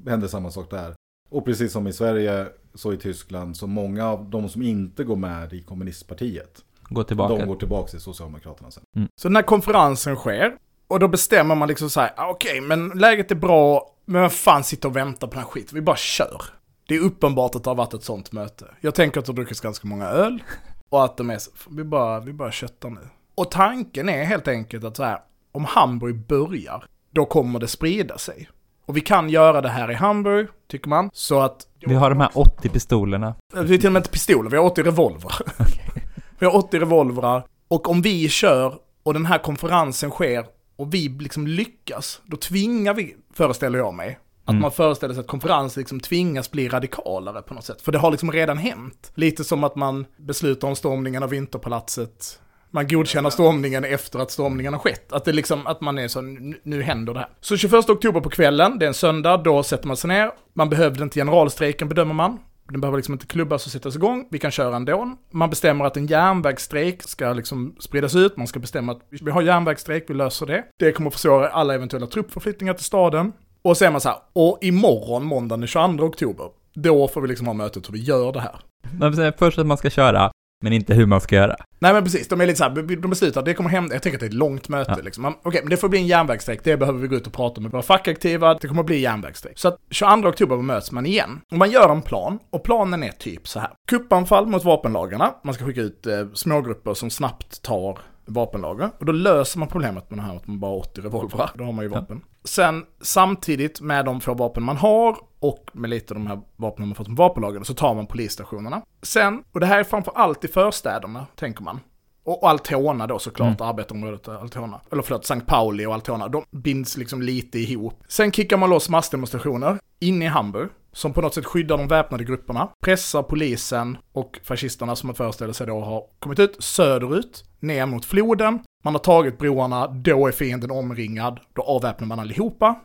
händer 0.06 0.28
samma 0.28 0.50
sak 0.50 0.70
där. 0.70 0.94
Och 1.30 1.44
precis 1.44 1.72
som 1.72 1.86
i 1.86 1.92
Sverige 1.92 2.46
så 2.78 2.92
i 2.92 2.96
Tyskland 2.96 3.56
så 3.56 3.66
många 3.66 4.06
av 4.06 4.30
de 4.30 4.48
som 4.48 4.62
inte 4.62 5.04
går 5.04 5.16
med 5.16 5.52
i 5.52 5.62
kommunistpartiet 5.62 6.64
Gå 6.88 7.04
tillbaka. 7.04 7.34
de 7.34 7.48
går 7.48 7.56
tillbaka 7.56 7.90
till 7.90 8.00
Socialdemokraterna 8.00 8.70
sen. 8.70 8.82
Så 9.16 9.28
den 9.28 9.36
här 9.36 9.42
konferensen 9.42 10.16
sker, 10.16 10.56
och 10.88 11.00
då 11.00 11.08
bestämmer 11.08 11.54
man 11.54 11.68
liksom 11.68 11.90
så 11.90 12.00
här, 12.00 12.12
ah, 12.16 12.30
okej, 12.30 12.60
men 12.60 12.88
läget 12.88 13.30
är 13.30 13.34
bra, 13.34 13.94
men 14.04 14.20
vem 14.20 14.30
fan 14.30 14.64
sitter 14.64 14.88
och 14.88 14.96
väntar 14.96 15.26
på 15.26 15.34
den 15.34 15.42
här 15.42 15.50
skiten? 15.50 15.74
Vi 15.74 15.80
bara 15.80 15.96
kör. 15.96 16.42
Det 16.88 16.94
är 16.94 17.00
uppenbart 17.00 17.54
att 17.54 17.64
det 17.64 17.70
har 17.70 17.74
varit 17.74 17.94
ett 17.94 18.04
sånt 18.04 18.32
möte. 18.32 18.64
Jag 18.80 18.94
tänker 18.94 19.20
att 19.20 19.26
det 19.26 19.32
har 19.32 19.36
druckits 19.36 19.60
ganska 19.60 19.88
många 19.88 20.06
öl, 20.06 20.42
och 20.88 21.04
att 21.04 21.16
de 21.16 21.30
är 21.30 21.38
så, 21.38 21.50
vi 21.70 21.84
bara, 21.84 22.20
vi 22.20 22.32
bara 22.32 22.52
köttar 22.52 22.90
nu. 22.90 23.00
Och 23.34 23.50
tanken 23.50 24.08
är 24.08 24.24
helt 24.24 24.48
enkelt 24.48 24.84
att 24.84 24.96
så 24.96 25.04
här, 25.04 25.18
om 25.52 25.64
Hamburg 25.64 26.26
börjar, 26.26 26.84
då 27.10 27.24
kommer 27.24 27.58
det 27.58 27.68
sprida 27.68 28.18
sig. 28.18 28.48
Och 28.88 28.96
vi 28.96 29.00
kan 29.00 29.30
göra 29.30 29.60
det 29.60 29.68
här 29.68 29.90
i 29.90 29.94
Hamburg, 29.94 30.48
tycker 30.70 30.88
man, 30.88 31.10
så 31.12 31.40
att... 31.40 31.66
Vi 31.80 31.94
har 31.94 32.10
de 32.10 32.20
här 32.20 32.30
80 32.34 32.68
pistolerna. 32.68 33.34
Vi 33.54 33.58
har 33.60 33.66
till 33.66 33.86
och 33.86 33.92
med 33.92 34.00
inte 34.00 34.10
pistoler, 34.10 34.50
vi 34.50 34.56
har 34.56 34.64
80 34.64 34.82
revolvrar. 34.82 35.42
vi 36.38 36.46
har 36.46 36.56
80 36.56 36.78
revolvrar. 36.78 37.44
Och 37.68 37.88
om 37.90 38.02
vi 38.02 38.28
kör 38.28 38.74
och 39.02 39.14
den 39.14 39.26
här 39.26 39.38
konferensen 39.38 40.10
sker 40.10 40.44
och 40.76 40.94
vi 40.94 41.08
liksom 41.08 41.46
lyckas, 41.46 42.20
då 42.24 42.36
tvingar 42.36 42.94
vi, 42.94 43.16
föreställer 43.34 43.78
jag 43.78 43.94
mig, 43.94 44.18
att 44.44 44.50
Mm. 44.50 44.62
man 44.62 44.70
föreställer 44.72 45.14
sig 45.14 45.20
att 45.20 45.26
konferensen 45.26 45.80
liksom 45.80 46.00
tvingas 46.00 46.50
bli 46.50 46.68
radikalare 46.68 47.42
på 47.42 47.54
något 47.54 47.64
sätt. 47.64 47.82
För 47.82 47.92
det 47.92 47.98
har 47.98 48.10
liksom 48.10 48.32
redan 48.32 48.58
hänt. 48.58 49.12
Lite 49.14 49.44
som 49.44 49.64
att 49.64 49.76
man 49.76 50.06
beslutar 50.16 50.68
om 50.68 50.76
stormningen 50.76 51.22
av 51.22 51.30
Vinterpalatset 51.30 52.40
man 52.70 52.88
godkänner 52.88 53.30
stormningen 53.30 53.84
efter 53.84 54.18
att 54.18 54.30
stormningen 54.30 54.72
har 54.72 54.80
skett. 54.80 55.12
Att 55.12 55.24
det 55.24 55.32
liksom, 55.32 55.66
att 55.66 55.80
man 55.80 55.98
är 55.98 56.08
så, 56.08 56.20
nu, 56.62 56.82
händer 56.82 57.14
det 57.14 57.20
här. 57.20 57.28
Så 57.40 57.56
21 57.56 57.90
oktober 57.90 58.20
på 58.20 58.30
kvällen, 58.30 58.78
det 58.78 58.86
är 58.86 58.88
en 58.88 58.94
söndag, 58.94 59.36
då 59.36 59.62
sätter 59.62 59.86
man 59.86 59.96
sig 59.96 60.08
ner. 60.08 60.30
Man 60.52 60.70
behövde 60.70 61.02
inte 61.02 61.20
generalstrejken 61.20 61.88
bedömer 61.88 62.14
man. 62.14 62.38
Den 62.70 62.80
behöver 62.80 62.96
liksom 62.96 63.14
inte 63.14 63.26
klubbas 63.26 63.66
och 63.66 63.72
sättas 63.72 63.96
igång, 63.96 64.28
vi 64.30 64.38
kan 64.38 64.50
köra 64.50 64.76
ändå. 64.76 65.16
Man 65.30 65.50
bestämmer 65.50 65.84
att 65.84 65.96
en 65.96 66.06
järnvägsstrejk 66.06 67.02
ska 67.02 67.32
liksom 67.32 67.76
spridas 67.80 68.16
ut, 68.16 68.36
man 68.36 68.46
ska 68.46 68.60
bestämma 68.60 68.92
att 68.92 69.00
vi 69.10 69.30
har 69.30 69.42
järnvägsstrejk, 69.42 70.04
vi 70.08 70.14
löser 70.14 70.46
det. 70.46 70.64
Det 70.78 70.92
kommer 70.92 71.08
att 71.08 71.14
försvåra 71.14 71.48
alla 71.48 71.74
eventuella 71.74 72.06
truppförflyttningar 72.06 72.74
till 72.74 72.84
staden. 72.84 73.32
Och 73.62 73.76
så 73.76 73.84
är 73.84 73.90
man 73.90 74.00
så 74.00 74.08
här, 74.08 74.18
och 74.32 74.58
imorgon, 74.60 75.24
måndagen 75.24 75.60
den 75.60 75.68
22 75.68 76.04
oktober, 76.04 76.46
då 76.74 77.08
får 77.08 77.20
vi 77.20 77.28
liksom 77.28 77.46
ha 77.46 77.54
mötet 77.54 77.88
hur 77.88 77.92
vi 77.92 78.00
gör 78.00 78.32
det 78.32 78.40
här. 78.40 78.60
Man 78.98 79.16
säger 79.16 79.34
först 79.38 79.58
att 79.58 79.66
man 79.66 79.76
ska 79.76 79.90
köra, 79.90 80.30
men 80.60 80.72
inte 80.72 80.94
hur 80.94 81.06
man 81.06 81.20
ska 81.20 81.36
göra. 81.36 81.56
Nej 81.78 81.92
men 81.92 82.04
precis, 82.04 82.28
de 82.28 82.40
är 82.40 82.46
lite 82.46 82.58
så 82.58 82.64
här, 82.64 82.96
de 82.96 83.10
beslutar 83.10 83.40
att 83.40 83.44
det 83.44 83.54
kommer 83.54 83.70
hända, 83.70 83.94
jag 83.94 84.02
tänker 84.02 84.16
att 84.16 84.20
det 84.20 84.26
är 84.26 84.30
ett 84.30 84.34
långt 84.34 84.68
möte 84.68 84.94
Ja. 84.96 85.02
liksom. 85.04 85.34
Okej, 85.42 85.60
men 85.62 85.70
det 85.70 85.76
får 85.76 85.88
bli 85.88 85.98
en 85.98 86.06
järnvägsstrejk, 86.06 86.64
det 86.64 86.76
behöver 86.76 86.98
vi 86.98 87.08
gå 87.08 87.16
ut 87.16 87.26
och 87.26 87.32
prata 87.32 87.60
med 87.60 87.70
våra 87.70 87.82
fackaktiva, 87.82 88.54
det 88.54 88.68
kommer 88.68 88.80
att 88.80 88.86
bli 88.86 89.00
järnvägsstrejk. 89.00 89.58
Så 89.58 89.68
att 89.68 89.76
22 89.90 90.28
oktober 90.28 90.56
möts 90.56 90.92
man 90.92 91.06
igen. 91.06 91.40
Och 91.52 91.58
man 91.58 91.70
gör 91.70 91.88
en 91.90 92.02
plan, 92.02 92.38
och 92.50 92.62
planen 92.62 93.02
är 93.02 93.12
typ 93.12 93.48
så 93.48 93.60
här. 93.60 93.70
Kuppanfall 93.90 94.46
mot 94.46 94.64
vapenlagarna, 94.64 95.34
man 95.44 95.54
ska 95.54 95.64
skicka 95.64 95.80
ut 95.80 96.06
eh, 96.06 96.26
smågrupper 96.34 96.94
som 96.94 97.10
snabbt 97.10 97.62
tar 97.62 97.98
vapenlager. 98.28 98.90
Och 98.98 99.04
då 99.04 99.12
löser 99.12 99.58
man 99.58 99.68
problemet 99.68 100.10
med 100.10 100.18
det 100.18 100.22
här 100.22 100.36
att 100.36 100.46
man 100.46 100.60
bara 100.60 100.70
har 100.70 100.78
80 100.78 101.00
revolvrar, 101.00 101.50
då 101.54 101.64
har 101.64 101.72
man 101.72 101.84
ju 101.84 101.88
vapen. 101.88 102.20
Sen 102.44 102.84
samtidigt 103.00 103.80
med 103.80 104.04
de 104.04 104.20
få 104.20 104.34
vapen 104.34 104.62
man 104.62 104.76
har 104.76 105.16
och 105.40 105.70
med 105.72 105.90
lite 105.90 106.14
av 106.14 106.20
de 106.20 106.26
här 106.26 106.40
vapnen 106.56 106.88
man 106.88 106.94
fått 106.94 107.06
från 107.06 107.16
vapenlagen 107.16 107.64
så 107.64 107.74
tar 107.74 107.94
man 107.94 108.06
polisstationerna. 108.06 108.82
Sen, 109.02 109.42
och 109.52 109.60
det 109.60 109.66
här 109.66 109.78
är 109.78 109.84
framför 109.84 110.12
allt 110.14 110.44
i 110.44 110.48
förstäderna, 110.48 111.26
tänker 111.36 111.62
man. 111.62 111.80
Och 112.28 112.48
Altona 112.48 113.06
då 113.06 113.18
såklart, 113.18 113.60
arbetarområdet 113.60 114.28
Altona. 114.28 114.80
Eller 114.92 115.02
förlåt, 115.02 115.26
Sankt 115.26 115.46
Pauli 115.46 115.86
och 115.86 115.94
Altona. 115.94 116.28
De 116.28 116.44
binds 116.50 116.96
liksom 116.96 117.22
lite 117.22 117.58
ihop. 117.58 118.02
Sen 118.08 118.32
kickar 118.32 118.56
man 118.56 118.70
loss 118.70 118.88
massdemonstrationer 118.88 119.78
inne 120.00 120.24
i 120.24 120.28
Hamburg. 120.28 120.68
Som 120.92 121.12
på 121.12 121.20
något 121.20 121.34
sätt 121.34 121.44
skyddar 121.44 121.78
de 121.78 121.88
väpnade 121.88 122.24
grupperna. 122.24 122.68
Pressar 122.84 123.22
polisen 123.22 123.98
och 124.12 124.40
fascisterna 124.44 124.96
som 124.96 125.06
man 125.06 125.14
föreställer 125.16 125.52
sig 125.52 125.66
då 125.66 125.80
har 125.80 126.04
kommit 126.18 126.38
ut 126.38 126.56
söderut. 126.58 127.44
Ner 127.60 127.86
mot 127.86 128.04
floden. 128.04 128.58
Man 128.84 128.94
har 128.94 128.98
tagit 128.98 129.38
broarna, 129.38 129.86
då 129.86 130.26
är 130.26 130.32
fienden 130.32 130.70
omringad. 130.70 131.40
Då 131.52 131.62
avväpnar 131.62 132.06
man 132.06 132.20
allihopa 132.20 132.80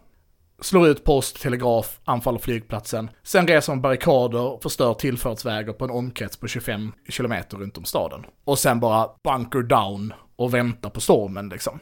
slår 0.62 0.88
ut 0.88 1.04
post, 1.04 1.42
telegraf, 1.42 2.00
anfaller 2.06 2.40
flygplatsen. 2.40 3.10
Sen 3.24 3.48
reser 3.48 3.72
man 3.72 3.82
barrikader 3.82 4.42
och 4.42 4.64
förstör 4.64 4.94
tillfartsvägar 4.94 5.74
på 5.74 5.86
en 5.86 5.92
omkrets 5.92 6.38
på 6.38 6.48
25 6.48 6.92
kilometer 7.10 7.58
runt 7.58 7.78
om 7.78 7.84
staden. 7.84 8.26
Och 8.44 8.60
sen 8.60 8.80
bara 8.80 9.10
bunker 9.24 9.62
down 9.62 10.14
och 10.36 10.54
vänta 10.54 10.90
på 10.90 11.02
stormen 11.02 11.50
liksom. 11.50 11.80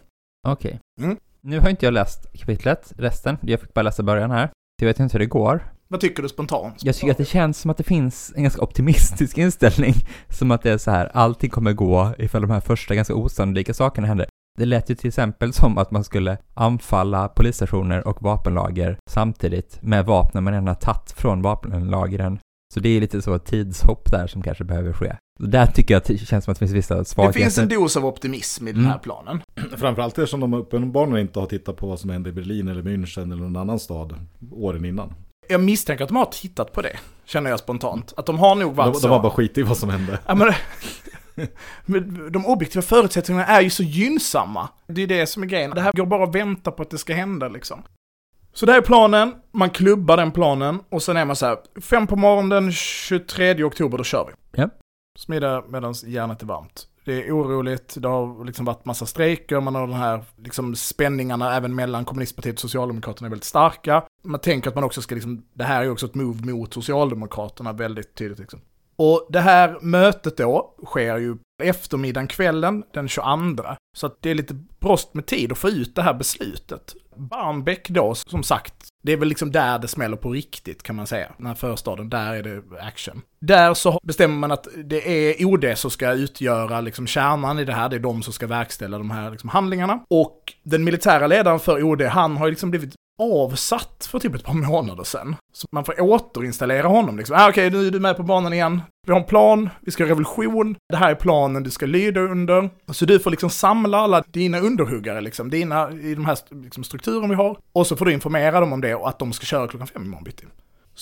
Okej. 0.47 0.79
Mm. 1.01 1.17
Nu 1.41 1.59
har 1.59 1.69
inte 1.69 1.85
jag 1.85 1.93
läst 1.93 2.39
kapitlet, 2.39 2.93
resten. 2.97 3.37
Jag 3.41 3.59
fick 3.59 3.73
bara 3.73 3.81
läsa 3.81 4.03
början 4.03 4.31
här. 4.31 4.49
Jag 4.81 4.87
vet 4.87 4.99
inte 4.99 5.13
hur 5.13 5.19
det 5.19 5.25
går. 5.25 5.71
Vad 5.87 5.99
tycker 5.99 6.23
du 6.23 6.29
spontant? 6.29 6.83
Jag 6.83 6.95
tycker 6.95 7.11
att 7.11 7.17
det 7.17 7.25
känns 7.25 7.59
som 7.59 7.71
att 7.71 7.77
det 7.77 7.83
finns 7.83 8.33
en 8.35 8.43
ganska 8.43 8.61
optimistisk 8.61 9.37
inställning. 9.45 9.93
Som 10.29 10.51
att 10.51 10.61
det 10.61 10.71
är 10.71 10.77
så 10.77 10.91
här, 10.91 11.11
allting 11.13 11.49
kommer 11.49 11.73
gå 11.73 12.13
ifall 12.17 12.41
de 12.41 12.51
här 12.51 12.59
första 12.59 12.95
ganska 12.95 13.15
osannolika 13.15 13.73
sakerna 13.73 14.07
händer. 14.07 14.27
Det 14.59 14.65
lät 14.65 14.89
ju 14.89 14.95
till 14.95 15.07
exempel 15.07 15.53
som 15.53 15.77
att 15.77 15.91
man 15.91 16.03
skulle 16.03 16.37
anfalla 16.53 17.27
polisstationer 17.27 18.07
och 18.07 18.21
vapenlager 18.21 18.97
samtidigt 19.09 19.77
med 19.81 20.05
vapnen 20.05 20.43
man 20.43 20.53
redan 20.53 20.67
har 20.67 20.75
tagit 20.75 21.11
från 21.11 21.41
vapenlagren. 21.41 22.39
Så 22.73 22.79
det 22.79 22.89
är 22.89 23.01
lite 23.01 23.21
så 23.21 23.33
ett 23.33 23.45
tidshopp 23.45 24.11
där 24.11 24.27
som 24.27 24.41
kanske 24.41 24.63
behöver 24.63 24.93
ske. 24.93 25.15
Där 25.39 25.65
tycker 25.65 25.93
jag 25.93 25.99
att 26.01 26.05
det 26.07 26.17
känns 26.17 26.45
som 26.45 26.51
att 26.51 26.59
det 26.59 26.65
finns 26.65 26.71
vissa 26.77 26.95
Det 26.95 27.05
svagheter. 27.05 27.39
finns 27.39 27.57
en 27.57 27.69
dos 27.69 27.97
av 27.97 28.05
optimism 28.05 28.67
i 28.67 28.71
den 28.71 28.81
här 28.85 28.91
Mm. 28.91 29.01
planen. 29.03 29.41
Framförallt 29.77 30.17
eftersom 30.17 30.39
de 30.39 30.53
uppenbarligen 30.53 31.19
inte 31.19 31.39
har 31.39 31.45
tittat 31.47 31.77
på 31.77 31.87
vad 31.87 31.99
som 31.99 32.09
hände 32.09 32.29
i 32.29 32.33
Berlin 32.33 32.67
eller 32.67 32.81
München 32.81 33.23
eller 33.33 33.35
någon 33.43 33.55
annan 33.55 33.79
stad 33.79 34.15
åren 34.51 34.85
innan. 34.85 35.13
Jag 35.49 35.61
misstänker 35.61 36.03
att 36.03 36.07
de 36.09 36.17
har 36.17 36.25
tittat 36.25 36.73
på 36.73 36.81
det, 36.81 36.97
känner 37.25 37.49
jag 37.49 37.59
spontant. 37.59 38.13
Att 38.17 38.25
de 38.25 38.39
har 38.39 38.55
nog 38.55 38.75
varit 38.75 38.93
De, 38.93 38.99
så. 38.99 39.07
de 39.07 39.13
har 39.13 39.19
bara 39.23 39.31
skit 39.31 39.57
i 39.57 39.61
vad 39.63 39.77
som 39.77 39.89
hände. 39.89 40.19
Ja, 40.27 40.35
men 40.35 40.47
de 42.31 42.45
objektiva 42.45 42.81
förutsättningarna 42.81 43.45
är 43.45 43.61
ju 43.61 43.69
så 43.69 43.83
gynnsamma. 43.83 44.69
Det 44.87 45.01
är 45.01 45.07
det 45.07 45.27
som 45.27 45.43
är 45.43 45.47
grejen. 45.47 45.71
Det 45.71 45.81
här 45.81 45.91
går 45.91 46.05
bara 46.05 46.23
att 46.23 46.35
vänta 46.35 46.71
på 46.71 46.81
att 46.81 46.89
det 46.89 46.97
ska 46.97 47.13
hända 47.13 47.47
liksom. 47.47 47.83
Så 48.53 48.65
det 48.65 48.71
här 48.71 48.79
är 48.79 48.85
planen, 48.85 49.33
man 49.51 49.69
klubbar 49.69 50.17
den 50.17 50.31
planen 50.31 50.79
och 50.89 51.03
sen 51.03 51.17
är 51.17 51.25
man 51.25 51.35
så 51.35 51.45
här, 51.45 51.57
fem 51.81 52.07
på 52.07 52.15
morgonen 52.15 52.49
den 52.49 52.71
23 52.71 53.63
oktober, 53.63 53.97
då 53.97 54.03
kör 54.03 54.25
vi. 54.27 54.61
Ja. 54.61 54.69
Smida 55.17 55.63
medan 55.67 55.93
järnet 55.93 56.41
är 56.41 56.45
varmt. 56.45 56.87
Det 57.05 57.27
är 57.27 57.31
oroligt, 57.31 57.95
det 57.97 58.07
har 58.07 58.45
liksom 58.45 58.65
varit 58.65 58.85
massa 58.85 59.05
strejker, 59.05 59.59
man 59.59 59.75
har 59.75 59.87
de 59.87 59.93
här 59.93 60.23
liksom 60.37 60.75
spänningarna 60.75 61.55
även 61.55 61.75
mellan 61.75 62.05
kommunistpartiet 62.05 62.55
och 62.55 62.59
Socialdemokraterna 62.59 63.25
är 63.25 63.29
väldigt 63.29 63.43
starka. 63.43 64.03
Man 64.23 64.39
tänker 64.39 64.69
att 64.69 64.75
man 64.75 64.83
också 64.83 65.01
ska 65.01 65.15
liksom, 65.15 65.45
det 65.53 65.63
här 65.63 65.79
är 65.79 65.83
ju 65.83 65.91
också 65.91 66.05
ett 66.05 66.15
move 66.15 66.51
mot 66.51 66.73
Socialdemokraterna 66.73 67.73
väldigt 67.73 68.15
tydligt 68.15 68.39
liksom. 68.39 68.61
Och 69.01 69.27
det 69.29 69.39
här 69.39 69.77
mötet 69.81 70.37
då 70.37 70.75
sker 70.85 71.17
ju 71.17 71.37
eftermiddagen, 71.63 72.27
kvällen 72.27 72.83
den 72.93 73.07
22. 73.07 73.63
Så 73.97 74.07
att 74.07 74.21
det 74.21 74.29
är 74.29 74.35
lite 74.35 74.53
brost 74.79 75.13
med 75.13 75.25
tid 75.25 75.51
att 75.51 75.57
få 75.57 75.69
ut 75.69 75.95
det 75.95 76.01
här 76.01 76.13
beslutet. 76.13 76.93
Barmbäck 77.15 77.89
då, 77.89 78.15
som 78.15 78.43
sagt, 78.43 78.73
det 79.03 79.11
är 79.11 79.17
väl 79.17 79.27
liksom 79.27 79.51
där 79.51 79.79
det 79.79 79.87
smäller 79.87 80.17
på 80.17 80.29
riktigt 80.29 80.83
kan 80.83 80.95
man 80.95 81.07
säga. 81.07 81.31
Den 81.37 81.45
här 81.45 81.55
förstaden, 81.55 82.09
där 82.09 82.33
är 82.33 82.43
det 82.43 82.61
action. 82.81 83.21
Där 83.39 83.73
så 83.73 83.99
bestämmer 84.03 84.35
man 84.35 84.51
att 84.51 84.67
det 84.85 85.09
är 85.09 85.45
OD 85.45 85.65
som 85.75 85.91
ska 85.91 86.11
utgöra 86.11 86.81
liksom 86.81 87.07
kärnan 87.07 87.59
i 87.59 87.65
det 87.65 87.73
här, 87.73 87.89
det 87.89 87.95
är 87.95 87.99
de 87.99 88.23
som 88.23 88.33
ska 88.33 88.47
verkställa 88.47 88.97
de 88.97 89.11
här 89.11 89.31
liksom 89.31 89.49
handlingarna. 89.49 90.03
Och 90.09 90.53
den 90.63 90.83
militära 90.83 91.27
ledaren 91.27 91.59
för 91.59 91.83
OD, 91.83 92.01
han 92.01 92.37
har 92.37 92.45
ju 92.45 92.51
liksom 92.51 92.69
blivit 92.69 92.95
avsatt 93.21 94.07
för 94.11 94.19
typ 94.19 94.35
ett 94.35 94.43
par 94.43 94.53
månader 94.53 95.03
sedan. 95.03 95.35
Så 95.53 95.67
man 95.71 95.85
får 95.85 96.01
återinstallera 96.01 96.87
honom 96.87 97.17
liksom. 97.17 97.35
Ah, 97.39 97.49
Okej, 97.49 97.69
nu 97.69 97.87
är 97.87 97.91
du 97.91 97.99
med 97.99 98.17
på 98.17 98.23
banan 98.23 98.53
igen. 98.53 98.81
Vi 99.07 99.13
har 99.13 99.19
en 99.19 99.25
plan, 99.25 99.69
vi 99.81 99.91
ska 99.91 100.03
ha 100.03 100.09
revolution. 100.09 100.75
Det 100.89 100.97
här 100.97 101.11
är 101.11 101.15
planen 101.15 101.63
du 101.63 101.69
ska 101.69 101.85
lyda 101.85 102.21
under. 102.21 102.69
Så 102.91 103.05
du 103.05 103.19
får 103.19 103.31
liksom 103.31 103.49
samla 103.49 103.97
alla 103.97 104.23
dina 104.31 104.59
underhuggare, 104.59 105.21
liksom, 105.21 105.49
dina, 105.49 105.91
i 105.91 106.15
de 106.15 106.25
här 106.25 106.37
liksom, 106.63 106.83
strukturen 106.83 107.29
vi 107.29 107.35
har. 107.35 107.57
Och 107.73 107.87
så 107.87 107.95
får 107.95 108.05
du 108.05 108.13
informera 108.13 108.59
dem 108.59 108.73
om 108.73 108.81
det 108.81 108.95
och 108.95 109.09
att 109.09 109.19
de 109.19 109.33
ska 109.33 109.45
köra 109.45 109.67
klockan 109.67 109.87
fem 109.87 110.05
imorgon 110.05 110.23
bitti. 110.23 110.45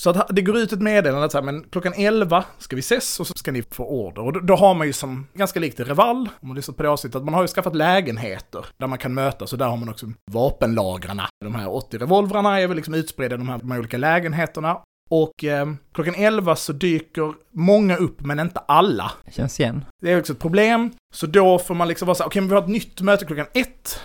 Så 0.00 0.10
att 0.10 0.36
det 0.36 0.42
går 0.42 0.58
ut 0.58 0.72
ett 0.72 0.82
meddelande 0.82 1.24
att 1.24 1.32
så 1.32 1.38
här, 1.38 1.42
men 1.42 1.62
klockan 1.62 1.92
11 1.96 2.44
ska 2.58 2.76
vi 2.76 2.80
ses 2.80 3.20
och 3.20 3.26
så 3.26 3.34
ska 3.36 3.52
ni 3.52 3.62
få 3.62 3.84
order. 3.84 4.22
Och 4.22 4.32
då, 4.32 4.40
då 4.40 4.56
har 4.56 4.74
man 4.74 4.86
ju 4.86 4.92
som, 4.92 5.26
ganska 5.34 5.60
likt 5.60 5.80
i 5.80 5.84
Reval, 5.84 6.28
om 6.40 6.48
man 6.48 6.56
lyssnar 6.56 6.74
på 6.74 6.82
det 6.82 6.88
avsnittet, 6.90 7.16
att 7.16 7.24
man 7.24 7.34
har 7.34 7.42
ju 7.42 7.48
skaffat 7.48 7.76
lägenheter 7.76 8.66
där 8.76 8.86
man 8.86 8.98
kan 8.98 9.14
mötas 9.14 9.52
och 9.52 9.58
där 9.58 9.66
har 9.66 9.76
man 9.76 9.88
också 9.88 10.06
vapenlagrarna. 10.30 11.28
De 11.44 11.54
här 11.54 11.74
80 11.74 11.98
revolvrarna 11.98 12.60
är 12.60 12.66
väl 12.66 12.76
liksom 12.76 12.94
utspridda 12.94 13.34
i 13.34 13.38
de 13.38 13.48
här, 13.48 13.58
de 13.58 13.70
här 13.70 13.78
olika 13.78 13.98
lägenheterna. 13.98 14.80
Och 15.10 15.44
eh, 15.44 15.68
klockan 15.94 16.14
11 16.14 16.56
så 16.56 16.72
dyker 16.72 17.34
många 17.50 17.96
upp, 17.96 18.20
men 18.20 18.40
inte 18.40 18.60
alla. 18.60 19.12
Känns 19.30 19.60
igen. 19.60 19.84
Det 20.02 20.12
är 20.12 20.18
också 20.18 20.32
ett 20.32 20.38
problem. 20.38 20.90
Så 21.14 21.26
då 21.26 21.58
får 21.58 21.74
man 21.74 21.88
liksom 21.88 22.06
vara 22.06 22.14
så 22.14 22.22
här, 22.22 22.28
okej 22.28 22.42
men 22.42 22.48
vi 22.48 22.54
har 22.54 22.62
ett 22.62 22.68
nytt 22.68 23.00
möte 23.00 23.24
klockan 23.24 23.46
ett. 23.54 24.00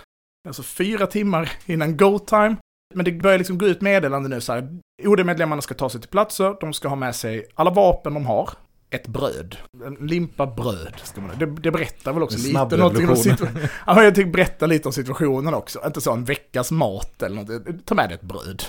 Alltså 0.48 0.62
fyra 0.62 1.06
timmar 1.06 1.52
innan 1.66 1.96
go-time. 1.96 2.56
Men 2.96 3.04
det 3.04 3.12
börjar 3.12 3.38
liksom 3.38 3.58
gå 3.58 3.66
ut 3.66 3.80
meddelande 3.80 4.28
nu 4.28 4.40
så 4.40 4.52
här. 4.52 4.68
OD-medlemmarna 5.04 5.62
ska 5.62 5.74
ta 5.74 5.88
sig 5.88 6.00
till 6.00 6.10
platser, 6.10 6.56
de 6.60 6.72
ska 6.72 6.88
ha 6.88 6.96
med 6.96 7.16
sig 7.16 7.46
alla 7.54 7.70
vapen 7.70 8.14
de 8.14 8.26
har. 8.26 8.50
Ett 8.90 9.06
bröd. 9.06 9.56
En 9.86 9.94
limpa 9.94 10.46
bröd. 10.46 10.94
Ska 11.02 11.20
man, 11.20 11.30
det, 11.38 11.46
det 11.46 11.70
berättar 11.70 12.12
väl 12.12 12.22
också 12.22 12.38
lite 12.38 12.76
någonting 12.76 13.08
om 13.08 13.16
situationen. 13.16 13.68
Ja, 13.86 14.02
jag 14.02 14.14
tänkte 14.14 14.30
berätta 14.30 14.66
lite 14.66 14.88
om 14.88 14.92
situationen 14.92 15.54
också. 15.54 15.80
Inte 15.86 16.00
så 16.00 16.12
en 16.12 16.24
veckas 16.24 16.70
mat 16.70 17.22
eller 17.22 17.36
något. 17.36 17.86
Ta 17.86 17.94
med 17.94 18.08
dig 18.08 18.14
ett 18.14 18.22
bröd. 18.22 18.62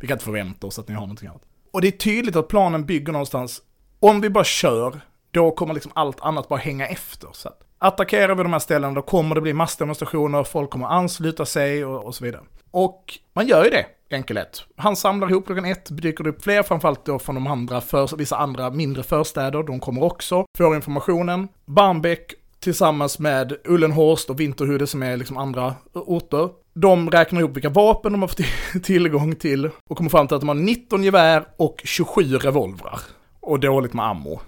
Vi 0.00 0.06
kan 0.06 0.14
inte 0.14 0.24
förvänta 0.24 0.66
oss 0.66 0.78
att 0.78 0.88
ni 0.88 0.94
har 0.94 1.00
någonting 1.00 1.28
annat. 1.28 1.42
Och 1.72 1.80
det 1.80 1.88
är 1.88 1.92
tydligt 1.92 2.36
att 2.36 2.48
planen 2.48 2.86
bygger 2.86 3.12
någonstans, 3.12 3.62
om 4.00 4.20
vi 4.20 4.30
bara 4.30 4.44
kör, 4.44 5.00
då 5.30 5.50
kommer 5.50 5.74
liksom 5.74 5.92
allt 5.94 6.20
annat 6.20 6.48
bara 6.48 6.58
hänga 6.58 6.86
efter. 6.86 7.28
Så 7.32 7.48
att 7.48 7.67
attackerar 7.78 8.34
vi 8.34 8.42
de 8.42 8.52
här 8.52 8.60
ställena, 8.60 8.94
då 8.94 9.02
kommer 9.02 9.34
det 9.34 9.40
bli 9.40 9.52
massdemonstrationer, 9.52 10.44
folk 10.44 10.70
kommer 10.70 10.86
ansluta 10.86 11.46
sig 11.46 11.84
och, 11.84 12.04
och 12.04 12.14
så 12.14 12.24
vidare. 12.24 12.42
Och 12.70 13.18
man 13.32 13.46
gör 13.46 13.64
ju 13.64 13.70
det, 13.70 13.86
enkelhet. 14.10 14.64
Han 14.76 14.96
samlar 14.96 15.30
ihop 15.30 15.46
klockan 15.46 15.64
ett, 15.64 15.88
dyker 15.90 16.24
det 16.24 16.30
upp 16.30 16.42
fler, 16.42 16.62
framförallt 16.62 17.04
då 17.04 17.18
från 17.18 17.34
de 17.34 17.46
andra, 17.46 17.80
för, 17.80 18.16
vissa 18.16 18.36
andra 18.36 18.70
mindre 18.70 19.02
förstäder, 19.02 19.62
de 19.62 19.80
kommer 19.80 20.02
också, 20.04 20.44
får 20.58 20.76
informationen. 20.76 21.48
Barmbäck 21.64 22.34
tillsammans 22.60 23.18
med 23.18 23.56
Ullenhorst 23.64 24.30
och 24.30 24.40
Vinterhude 24.40 24.86
som 24.86 25.02
är 25.02 25.16
liksom 25.16 25.36
andra 25.36 25.74
orter. 25.92 26.48
De 26.74 27.10
räknar 27.10 27.40
ihop 27.40 27.56
vilka 27.56 27.68
vapen 27.68 28.12
de 28.12 28.20
har 28.20 28.28
fått 28.28 28.40
tillgång 28.84 29.34
till 29.34 29.70
och 29.90 29.96
kommer 29.96 30.10
fram 30.10 30.26
till 30.26 30.34
att 30.34 30.40
de 30.40 30.48
har 30.48 30.54
19 30.54 31.04
gevär 31.04 31.44
och 31.56 31.80
27 31.84 32.22
revolvrar. 32.22 33.00
Och 33.48 33.60
dåligt 33.60 33.92
med 33.94 34.04
ammo. 34.06 34.40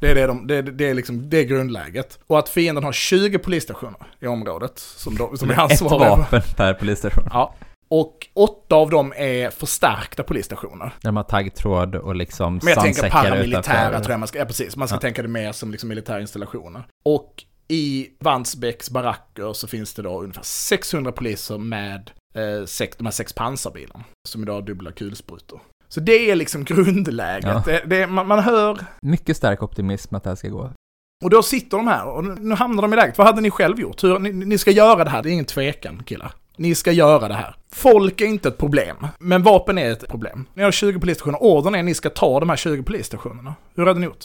Det 0.00 0.10
är, 0.10 0.14
det, 0.14 0.26
de, 0.26 0.46
det, 0.46 0.62
det, 0.62 0.84
är 0.90 0.94
liksom, 0.94 1.30
det 1.30 1.36
är 1.38 1.44
grundläget. 1.44 2.18
Och 2.26 2.38
att 2.38 2.48
fienden 2.48 2.84
har 2.84 2.92
20 2.92 3.38
polisstationer 3.38 4.06
i 4.20 4.26
området 4.26 4.78
som, 4.78 5.14
de, 5.16 5.36
som 5.38 5.48
är 5.50 5.54
Ett 5.54 5.58
ansvariga. 5.58 5.98
för- 6.16 6.16
vapen 6.22 6.42
per 6.56 6.74
polisstation. 6.74 7.24
Ja. 7.32 7.54
Och 7.90 8.26
åtta 8.34 8.76
av 8.76 8.90
dem 8.90 9.12
är 9.16 9.50
förstärkta 9.50 10.22
polisstationer. 10.22 10.84
Där 11.00 11.08
de 11.08 11.16
har 11.16 11.24
taggtråd 11.24 11.94
och 11.94 12.16
liksom 12.16 12.60
Men 12.62 12.72
jag 12.72 12.82
tänker 12.82 13.10
paramilitära 13.10 13.88
utanför. 13.88 14.00
tror 14.04 14.10
jag 14.12 14.18
man 14.20 14.28
ska, 14.28 14.38
ja 14.38 14.44
precis, 14.44 14.76
man 14.76 14.88
ska 14.88 14.96
Ja. 14.96 15.00
tänka 15.00 15.22
det 15.22 15.28
mer 15.28 15.52
som 15.52 15.70
liksom 15.70 15.88
militära 15.88 16.20
installationer. 16.20 16.82
Och 17.04 17.44
I 17.68 18.08
Vansbäcks 18.20 18.90
baracker 18.90 19.52
så 19.52 19.66
finns 19.66 19.94
det 19.94 20.02
då 20.02 20.20
ungefär 20.22 20.42
600 20.42 21.12
poliser 21.12 21.58
med 21.58 22.10
eh, 22.34 22.64
sex, 22.66 22.96
de 22.96 23.04
här 23.06 23.12
sex 23.12 23.32
pansarbilarna. 23.32 24.04
Som 24.28 24.42
idag 24.42 24.54
har 24.54 24.62
dubbla 24.62 24.92
kulsprutor. 24.92 25.60
Så 25.88 26.00
det 26.00 26.30
är 26.30 26.34
liksom 26.36 26.64
grundläget. 26.64 27.44
Ja. 27.46 27.62
Det, 27.66 27.82
det, 27.86 28.06
man, 28.06 28.26
man 28.26 28.38
hör, 28.38 28.78
Mycket 29.02 29.36
stark 29.36 29.62
optimism 29.62 30.14
att 30.14 30.24
det 30.24 30.30
här 30.30 30.34
ska 30.36 30.48
gå. 30.48 30.70
och 31.24 31.30
då 31.30 31.42
sitter 31.42 31.76
de 31.76 31.86
här 31.86 32.06
och 32.08 32.24
nu- 32.24 32.54
hamnar 32.54 32.82
de 32.82 32.92
i 32.92 32.96
läget. 32.96 33.18
Vad 33.18 33.26
hade 33.26 33.40
ni 33.40 33.50
själv 33.50 33.80
gjort? 33.80 34.04
Hur, 34.04 34.18
ni, 34.18 34.32
ni 34.32 34.58
ska 34.58 34.70
göra 34.70 35.04
det 35.04 35.10
här, 35.10 35.22
det 35.22 35.28
är 35.30 35.32
ingen 35.32 35.44
tvekan 35.44 36.02
killar. 36.06 36.32
Ni 36.56 36.74
ska 36.74 36.92
göra 36.92 37.28
det 37.28 37.34
här. 37.34 37.56
Folk 37.72 38.20
är 38.20 38.26
inte 38.26 38.48
ett 38.48 38.58
problem, 38.58 38.96
men 39.18 39.42
vapen 39.42 39.78
är 39.78 39.90
ett 39.92 40.08
problem. 40.08 40.44
Ni 40.54 40.62
har 40.62 40.70
20 40.70 41.00
polisstationer, 41.00 41.42
ordern 41.42 41.74
är 41.74 41.78
att 41.78 41.84
ni 41.84 41.94
ska 41.94 42.10
ta 42.10 42.40
de 42.40 42.48
här 42.48 42.56
20 42.56 42.82
polisstationerna. 42.82 43.54
Hur 43.76 43.86
hade 43.86 44.00
ni 44.00 44.06
gjort? 44.06 44.24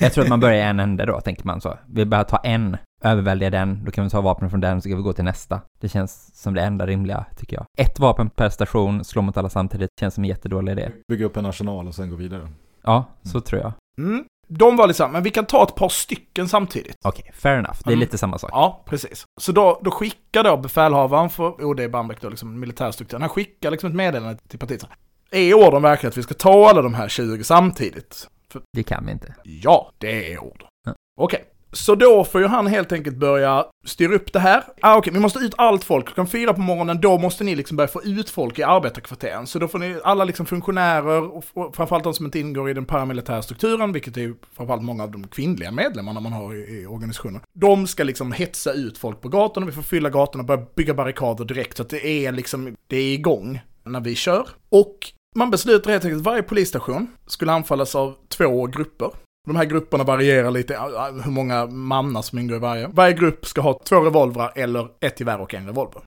Jag 0.00 0.12
tror 0.12 0.24
att 0.24 0.30
man 0.30 0.40
börjar 0.40 0.56
i 0.56 0.60
en 0.60 0.80
ände 0.80 1.06
då, 1.06 1.20
tänker 1.20 1.46
man 1.46 1.60
så. 1.60 1.78
Vi 1.86 2.04
bara 2.04 2.24
ta 2.24 2.36
en, 2.36 2.76
överväldiga 3.04 3.50
den, 3.50 3.84
då 3.84 3.90
kan 3.90 4.04
vi 4.04 4.10
ta 4.10 4.20
vapen 4.20 4.50
från 4.50 4.60
den, 4.60 4.82
så 4.82 4.88
kan 4.88 4.96
vi 4.98 5.02
gå 5.04 5.12
till 5.12 5.24
nästa. 5.24 5.60
Det 5.80 5.88
känns 5.88 6.40
som 6.42 6.54
det 6.54 6.62
enda 6.62 6.86
rimliga, 6.86 7.24
tycker 7.36 7.56
jag. 7.56 7.66
Ett 7.78 7.98
vapen 7.98 8.30
per 8.30 8.48
station, 8.48 9.04
slå 9.04 9.22
mot 9.22 9.36
alla 9.36 9.50
samtidigt, 9.50 9.90
känns 10.00 10.14
som 10.14 10.24
en 10.24 10.28
jättedålig 10.28 10.72
idé. 10.72 10.90
Bygga 11.08 11.26
upp 11.26 11.36
en 11.36 11.46
arsenal 11.46 11.88
och 11.88 11.94
sen 11.94 12.10
gå 12.10 12.16
vidare. 12.16 12.48
Ja, 12.82 13.04
så 13.22 13.40
tror 13.40 13.60
jag. 13.62 13.72
Mm. 13.98 14.24
De 14.48 14.76
var 14.76 14.86
liksom, 14.86 15.12
men 15.12 15.22
vi 15.22 15.30
kan 15.30 15.44
ta 15.46 15.62
ett 15.62 15.74
par 15.74 15.88
stycken 15.88 16.48
samtidigt. 16.48 16.96
Okej, 17.04 17.30
fair 17.34 17.58
enough. 17.58 17.78
Det 17.84 17.88
är 17.88 17.92
Mm. 17.92 18.00
lite 18.00 18.18
samma 18.18 18.38
sak. 18.38 18.50
Ja, 18.52 18.82
precis. 18.86 19.24
Så 19.40 19.52
då, 19.52 19.80
då 19.84 19.90
skickar 19.90 20.44
då 20.44 20.56
befälhavaren 20.56 21.30
för 21.30 21.64
OD 21.64 21.88
Bambeck 21.90 22.20
då, 22.20 22.28
liksom 22.28 22.60
militärstrukturen, 22.60 23.22
han 23.22 23.28
skickar 23.28 23.70
liksom 23.70 23.88
ett 23.90 23.96
meddelande 23.96 24.38
till 24.48 24.58
partiet. 24.58 24.80
så 24.80 24.86
här, 24.86 24.96
Är 25.40 25.54
ordern 25.54 25.82
verkligen 25.82 26.08
att 26.10 26.16
vi 26.16 26.22
ska 26.22 26.34
ta 26.34 26.68
alla 26.70 26.82
de 26.82 26.94
här 26.94 27.08
20 27.08 27.44
samtidigt? 27.44 28.28
För, 28.50 28.62
Det 28.72 28.82
kan 28.82 29.06
vi 29.06 29.12
inte. 29.12 29.34
ja, 29.44 29.90
det 29.98 30.32
är 30.32 30.38
ordern. 30.44 30.68
Ja. 30.86 30.94
Okej. 31.20 31.44
Så 31.74 31.94
då 31.94 32.24
får 32.24 32.40
ju 32.40 32.46
han 32.46 32.66
helt 32.66 32.92
enkelt 32.92 33.16
börja 33.16 33.66
styra 33.84 34.14
upp 34.14 34.32
det 34.32 34.38
här. 34.38 34.64
Ah, 34.80 34.96
Okej, 34.96 35.12
vi 35.12 35.20
måste 35.20 35.38
ut 35.38 35.54
allt 35.56 35.84
folk. 35.84 36.06
Klockan 36.06 36.26
fyra 36.26 36.54
på 36.54 36.60
morgonen, 36.60 37.00
då 37.00 37.18
måste 37.18 37.44
ni 37.44 37.54
liksom 37.54 37.76
börja 37.76 37.88
få 37.88 38.02
ut 38.02 38.30
folk 38.30 38.58
i 38.58 38.62
arbetarkvarteren. 38.62 39.46
Så 39.46 39.58
då 39.58 39.68
får 39.68 39.78
ni 39.78 40.00
alla 40.04 40.24
liksom 40.24 40.46
funktionärer, 40.46 41.36
och, 41.36 41.44
framförallt 41.76 42.04
de 42.04 42.14
som 42.14 42.26
inte 42.26 42.38
ingår 42.38 42.70
i 42.70 42.74
den 42.74 42.84
paramilitära 42.84 43.42
strukturen, 43.42 43.92
vilket 43.92 44.16
är 44.16 44.34
framförallt 44.56 44.82
många 44.82 45.02
av 45.02 45.10
de 45.10 45.28
kvinnliga 45.28 45.70
medlemmarna 45.70 46.20
man 46.20 46.32
har 46.32 46.54
i, 46.54 46.80
i 46.80 46.86
organisationen. 46.86 47.40
De 47.58 47.86
ska 47.86 48.04
liksom 48.04 48.32
hetsa 48.32 48.72
ut 48.72 48.98
folk 48.98 49.20
på 49.20 49.28
gatorna, 49.28 49.66
vi 49.66 49.72
får 49.72 49.82
fylla 49.82 50.10
gatorna 50.10 50.42
och 50.42 50.46
börja 50.46 50.66
bygga 50.74 50.94
barrikader 50.94 51.44
direkt, 51.44 51.76
så 51.76 51.82
att 51.82 51.90
det 51.90 52.06
är 52.06 52.32
liksom, 52.32 52.76
det 52.86 52.96
är 52.96 53.14
igång 53.14 53.60
när 53.84 54.00
vi 54.00 54.14
kör. 54.14 54.48
Och 54.68 54.98
man 55.36 55.50
beslutar 55.50 55.90
helt 55.90 56.04
enkelt 56.04 56.20
att 56.20 56.26
varje 56.26 56.42
polisstation 56.42 57.10
skulle 57.26 57.52
anfallas 57.52 57.94
av 57.94 58.14
två 58.28 58.66
grupper. 58.66 59.10
De 59.46 59.56
här 59.56 59.64
grupperna 59.64 60.04
varierar 60.04 60.50
lite, 60.50 60.74
äh, 60.74 61.24
hur 61.24 61.30
många 61.30 61.66
mannar 61.66 62.22
som 62.22 62.38
ingår 62.38 62.56
i 62.56 62.60
varje. 62.60 62.86
Varje 62.86 63.14
grupp 63.14 63.46
ska 63.46 63.60
ha 63.60 63.80
två 63.84 64.00
revolvrar 64.00 64.52
eller 64.56 64.88
ett 65.00 65.20
gevär 65.20 65.40
och 65.40 65.54
en 65.54 65.66
revolver. 65.66 66.02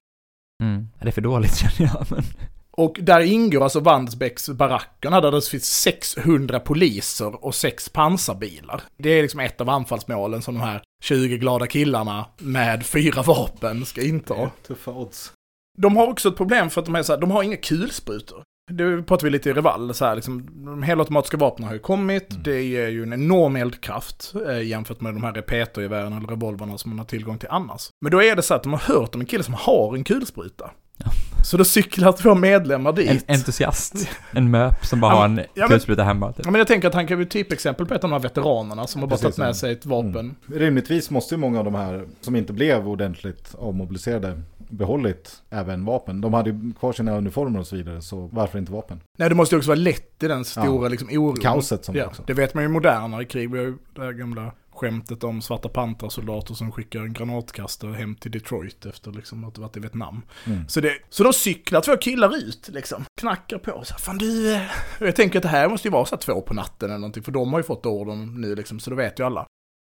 Mm. 0.64 0.88
Det 1.00 1.08
är 1.08 1.12
för 1.12 1.22
dåligt 1.22 1.56
känner 1.58 1.92
jag, 1.94 2.06
men... 2.10 2.24
Och 2.72 2.98
där 3.02 3.20
ingår 3.20 3.64
alltså 3.64 3.80
Vandsbäcks 3.80 4.50
barackerna 4.50 5.22
där 5.22 5.32
det 5.32 5.46
finns 5.46 5.66
600 5.66 6.60
poliser 6.60 7.46
och 7.46 7.56
sex 7.56 7.90
pansarbilar. 7.90 8.82
Det 8.98 9.10
är 9.10 9.22
liksom 9.22 9.40
ett 9.40 9.62
av 9.62 9.70
anfallsmålen 9.70 10.42
som 10.42 10.54
de 10.54 10.62
här 10.62 10.82
20 11.04 11.38
glada 11.38 11.68
killarna 11.68 12.26
med 12.38 12.86
fyra 12.86 13.22
vapen 13.22 13.86
ska 13.86 14.02
inta. 14.02 14.52
Tuffa 14.68 14.92
odds. 14.92 15.34
De 15.78 15.98
har 15.98 16.08
också 16.08 16.30
ett 16.30 16.38
problem 16.38 16.70
för 16.70 16.82
att 16.82 16.86
de, 16.86 16.96
är 16.96 17.04
så 17.04 17.14
här, 17.14 17.20
de 17.20 17.32
har 17.32 17.44
inga 17.44 17.58
kulsprutor. 17.58 18.44
Det 18.70 19.04
pratar 19.04 19.24
vi 19.24 19.30
lite 19.30 19.50
i 19.50 19.54
Reval, 19.54 19.94
så 19.94 20.06
här, 20.06 20.16
liksom, 20.16 20.50
de 20.66 20.84
helautomatiska 20.84 21.38
vapnen 21.38 21.68
har 21.68 21.74
ju 21.74 21.80
kommit, 21.80 22.32
Mm. 22.32 22.44
det 22.44 22.62
ger 22.62 22.88
ju 22.88 23.04
en 23.04 23.14
enorm 23.14 23.56
eldkraft 23.56 24.34
eh, 24.50 24.62
jämfört 24.62 25.02
med 25.02 25.14
de 25.14 25.24
här 25.24 25.34
repetergevären 25.34 26.14
eller 26.18 26.28
revolverna 26.28 26.78
som 26.78 26.92
man 26.92 27.00
har 27.00 27.06
tillgång 27.06 27.38
till 27.38 27.50
annars. 27.52 27.90
Men 28.02 28.12
då 28.12 28.24
är 28.24 28.36
det 28.36 28.42
så 28.42 28.54
att 28.54 28.64
de 28.64 28.74
har 28.74 28.80
hört 28.80 29.16
om 29.16 29.22
en 29.22 29.28
kille 29.28 29.44
som 29.44 29.54
har 29.54 29.96
en 29.96 30.04
kulspruta. 30.04 30.72
Ja. 30.98 31.06
Så 31.44 31.58
då 31.58 31.64
cyklar 31.64 32.12
två 32.12 32.36
medlemmar 32.36 32.94
dit. 32.94 33.10
En 33.10 33.36
entusiast. 33.36 34.10
En 34.32 34.52
möp 34.52 34.86
som 34.86 35.00
bara 35.00 35.12
Ja, 35.12 35.18
har 35.18 35.26
en 35.26 35.42
ja, 35.54 35.68
kulspruta 35.68 36.04
hemma. 36.04 36.32
Typ. 36.34 36.46
Ja, 36.46 36.52
men 36.52 36.60
jag 36.60 36.68
tänker 36.68 36.88
att 36.88 36.94
han 36.94 37.08
kan 37.08 37.18
bli 37.18 37.26
typexempel 37.26 37.86
på 37.86 37.94
ett 37.94 38.04
av 38.04 38.10
de 38.10 38.14
här 38.14 38.20
veteranerna 38.24 38.88
som 38.88 39.02
har 39.02 39.10
bara 39.10 39.18
tagit 39.20 39.38
med 39.38 39.56
sig 39.56 39.72
ett 39.72 39.86
vapen. 39.86 40.14
Mm. 40.16 40.36
Rimligtvis 40.54 41.10
måste 41.10 41.36
ju 41.36 41.40
många 41.40 41.60
av 41.60 41.66
de 41.66 41.76
här 41.76 42.06
som 42.22 42.36
inte 42.36 42.54
blev 42.54 42.88
ordentligt 42.88 43.56
avmobiliserade 43.60 44.42
behållit 44.70 45.44
även 45.50 45.86
vapen. 45.86 46.22
De 46.22 46.34
hade 46.34 46.50
ju 46.50 46.74
kvar 46.80 46.94
sina 46.94 47.18
uniformer 47.18 47.60
och 47.60 47.68
så 47.68 47.76
vidare, 47.76 48.02
så 48.02 48.30
varför 48.34 48.60
inte 48.60 48.72
vapen? 48.72 49.02
Nej, 49.18 49.30
det 49.30 49.36
måste 49.36 49.56
ju 49.56 49.58
också 49.58 49.70
vara 49.70 49.80
lätt 49.80 50.24
i 50.24 50.28
den 50.28 50.46
stora 50.46 50.86
Ja. 50.86 50.88
liksom, 50.88 51.10
oron. 51.12 51.38
Kaoset 51.38 51.86
som 51.86 51.96
ja, 51.96 52.06
också. 52.06 52.24
Det 52.28 52.34
vet 52.34 52.54
man 52.54 52.64
ju 52.64 52.70
i 52.70 52.72
modernare 52.72 53.26
krig. 53.26 53.52
Vi 53.52 53.58
har 53.58 53.66
ju 53.66 53.78
det 53.96 54.02
här 54.02 54.12
gamla 54.12 54.52
skämtet 54.78 55.24
om 55.24 55.42
svarta 55.42 55.70
pantarsoldater 55.70 56.54
som 56.54 56.72
skickar 56.72 57.00
en 57.00 57.14
granatkastare 57.14 57.94
hem 57.94 58.16
till 58.16 58.32
Detroit 58.32 58.86
efter 58.86 59.12
liksom 59.12 59.44
att 59.44 59.58
ha 59.58 59.62
varit 59.62 59.78
i 59.78 59.80
Vietnam. 59.80 60.22
Mm. 60.46 60.68
Så, 60.68 60.82
det, 60.82 60.94
så 61.10 61.24
då 61.24 61.34
cyklar 61.34 61.82
två 61.82 61.98
killar 61.98 62.38
ut 62.38 62.70
liksom, 62.74 63.06
knackar 63.22 63.58
på 63.58 63.82
så 63.84 63.94
här, 63.94 64.00
fan 64.00 64.18
du, 64.18 64.54
eh." 64.54 64.62
jag 65.00 65.16
tänker 65.16 65.40
att 65.40 65.44
det 65.44 65.50
här 65.50 65.70
måste 65.70 65.88
ju 65.88 65.92
vara 65.92 66.06
så 66.06 66.16
här 66.16 66.22
två 66.22 66.42
på 66.42 66.54
natten 66.54 66.90
eller 66.90 67.00
någonting, 67.00 67.24
för 67.24 67.32
de 67.32 67.54
har 67.54 67.60
ju 67.60 67.64
fått 67.64 67.86
ordern 67.86 68.42
nu 68.42 68.56
liksom, 68.56 68.80
så 68.80 68.90
då 68.90 68.96
vet 68.96 69.20
ju 69.20 69.26
alla. 69.26 69.46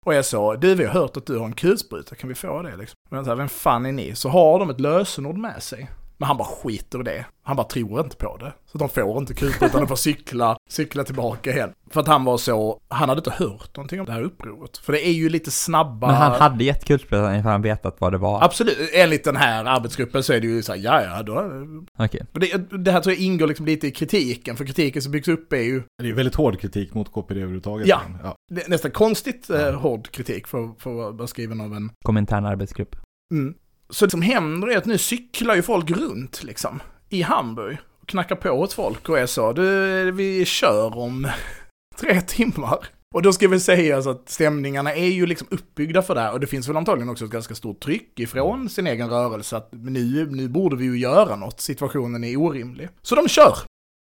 Och 0.10 0.16
jag 0.16 0.26
sa, 0.26 0.56
du 0.56 0.76
vi 0.76 0.86
har 0.86 0.94
hört 0.94 1.18
att 1.18 1.26
du 1.26 1.38
har 1.38 1.46
en 1.46 1.54
kulspruta, 1.54 2.16
kan 2.16 2.30
vi 2.30 2.36
få 2.36 2.62
det 2.62 2.76
liksom? 2.76 2.96
Men 3.10 3.24
så 3.24 3.32
här, 3.32 3.36
vem 3.36 3.50
fan 3.50 3.86
är 3.86 3.92
ni? 3.92 4.16
Så 4.16 4.30
har 4.30 4.60
de 4.60 4.70
ett 4.70 4.80
lösenord 4.80 5.38
med 5.38 5.64
sig. 5.64 5.90
Men 6.20 6.28
han 6.28 6.38
bara 6.38 6.48
skiter 6.48 7.00
i 7.00 7.04
det. 7.04 7.26
Han 7.44 7.56
bara 7.56 7.68
tror 7.68 8.00
inte 8.00 8.16
på 8.16 8.38
det. 8.38 8.54
Så 8.72 8.78
de 8.78 8.90
får 8.90 9.18
inte 9.18 9.34
kulsprutan, 9.34 9.82
de 9.82 9.88
får 9.88 9.96
cykla, 9.96 10.58
cykla 10.70 11.04
tillbaka 11.04 11.52
igen. 11.52 11.74
För 11.90 12.02
att 12.02 12.08
han 12.08 12.24
var 12.24 12.38
så, 12.38 12.80
han 12.88 13.10
hade 13.10 13.20
inte 13.20 13.32
hört 13.32 13.76
någonting 13.76 14.00
om 14.00 14.06
det 14.06 14.12
här 14.12 14.22
upproret. 14.22 14.78
För 14.78 14.94
det 14.94 15.08
är 15.08 15.12
ju 15.12 15.30
lite 15.30 15.52
snabba... 15.52 16.08
Men 16.08 16.16
han 16.16 16.42
hade 16.42 16.64
gett 16.64 16.86
kulsprutan 16.86 17.36
ifall 17.36 17.52
han 17.52 17.62
vetat 17.62 17.96
vad 18.00 18.12
det 18.12 18.18
var. 18.18 18.44
Absolut, 18.44 18.78
enligt 18.94 19.24
den 19.24 19.36
här 19.36 19.66
arbetsgruppen 19.66 20.24
så 20.24 20.34
är 20.34 20.42
det 20.42 20.48
ju 20.48 20.62
så 20.62 20.72
här, 20.74 20.80
ja 20.80 21.04
ja, 21.04 21.24
då... 21.24 21.52
Okej. 21.98 22.26
För 22.34 22.40
Det, 22.40 22.78
det 22.78 22.92
här 22.92 23.02
tror 23.02 23.16
jag 23.16 23.22
ingår 23.24 23.48
liksom 23.48 23.66
lite 23.66 23.88
i 23.88 23.92
kritiken, 23.92 24.58
för 24.58 24.66
kritiken 24.66 25.02
som 25.02 25.12
byggs 25.12 25.28
upp 25.28 25.54
är 25.54 25.58
ju 25.58 25.84
Det 25.98 26.04
är 26.04 26.08
ju 26.08 26.14
väldigt 26.14 26.36
hård 26.36 26.60
kritik 26.60 26.94
mot 26.94 27.12
KPD 27.12 27.38
överhuvudtaget. 27.40 27.88
Ja. 27.88 28.02
ja. 28.24 28.36
det 28.52 28.66
är 28.66 28.70
nästan 28.70 28.92
konstigt 28.92 29.50
eh, 29.50 29.62
Ja. 29.62 29.72
hård 29.72 30.12
kritik 30.12 30.48
för, 30.48 30.80
för 30.80 31.10
att 31.10 31.16
vara 31.16 31.28
skriven 31.28 31.62
av 31.62 31.74
en... 31.74 31.92
Kom 32.06 32.18
intern 32.18 32.46
arbetsgrupp. 32.46 32.96
Mm. 33.34 33.54
Så 33.90 34.06
det 34.06 34.12
som 34.12 34.22
händer 34.22 34.68
är 34.68 34.78
att 34.78 34.86
nu 34.86 34.98
cyklar 34.98 35.56
ju 35.56 35.62
folk 35.62 35.92
runt 35.92 36.44
liksom, 36.44 36.80
i 37.10 37.22
Hamburg. 37.22 37.78
Och 38.02 38.08
knackar 38.08 38.36
på 38.36 38.50
åt 38.50 38.74
folk 38.74 39.10
och 39.10 39.20
är 39.20 39.26
så, 39.26 39.54
du, 39.54 40.12
vi 40.12 40.46
kör 40.46 40.98
om 40.98 41.28
tre 42.00 42.22
timmar. 42.22 42.88
Och 43.16 43.22
då 43.22 43.34
ska 43.34 43.48
vi 43.48 43.60
säga 43.60 44.02
så 44.02 44.10
att 44.10 44.30
stämningarna 44.30 44.94
är 44.94 45.08
ju 45.08 45.26
liksom 45.26 45.48
uppbyggda 45.52 46.02
för 46.02 46.16
det 46.16 46.22
här 46.22 46.34
och 46.34 46.40
det 46.40 46.48
finns 46.48 46.70
väl 46.70 46.78
antagligen 46.78 47.10
också 47.10 47.26
ett 47.26 47.32
ganska 47.32 47.56
stort 47.56 47.80
tryck 47.80 48.20
ifrån 48.20 48.70
sin 48.70 48.88
egen 48.88 49.10
rörelse 49.10 49.58
att 49.58 49.70
nu, 49.72 50.28
nu 50.32 50.48
borde 50.48 50.76
vi 50.76 50.86
ju 50.86 51.00
göra 51.00 51.36
något, 51.36 51.60
situationen 51.60 52.24
är 52.24 52.38
orimlig. 52.38 52.90
Så 53.02 53.16
de 53.16 53.28
kör! 53.28 53.58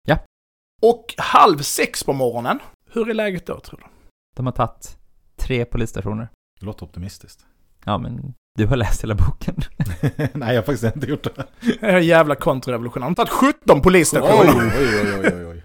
Ja. 0.08 0.18
Och 0.82 1.16
halv 1.18 1.58
sex 1.58 2.04
på 2.04 2.14
morgonen, 2.14 2.60
hur 2.92 3.10
är 3.10 3.14
läget 3.14 3.46
då 3.46 3.60
tror 3.60 3.80
du? 3.80 3.86
De 4.36 4.46
har 4.46 4.54
tagit 4.54 4.98
tre 5.36 5.66
polisstationer. 5.66 6.30
Det 6.60 6.66
låter 6.66 6.86
optimistiskt. 6.86 7.46
Ja, 7.86 7.98
men 7.98 8.34
du 8.58 8.66
har 8.66 8.76
läst 8.76 9.04
hela 9.04 9.16
boken. 9.16 9.56
Nej, 10.34 10.56
jag 10.56 10.62
har 10.62 10.66
faktiskt 10.66 10.96
inte 10.96 11.08
gjort 11.08 11.24
det. 11.24 11.46
Det 11.80 11.88
här 11.88 12.00
jävla 12.00 12.36
kontrarevolutionen. 12.36 13.14
De 13.14 13.22
har 13.22 13.26
tagit 13.26 13.56
17 13.64 13.82
polisstationer! 13.82 14.72
Oj, 14.80 15.00
oj, 15.04 15.20
oj, 15.20 15.34
oj, 15.34 15.46
oj. 15.46 15.64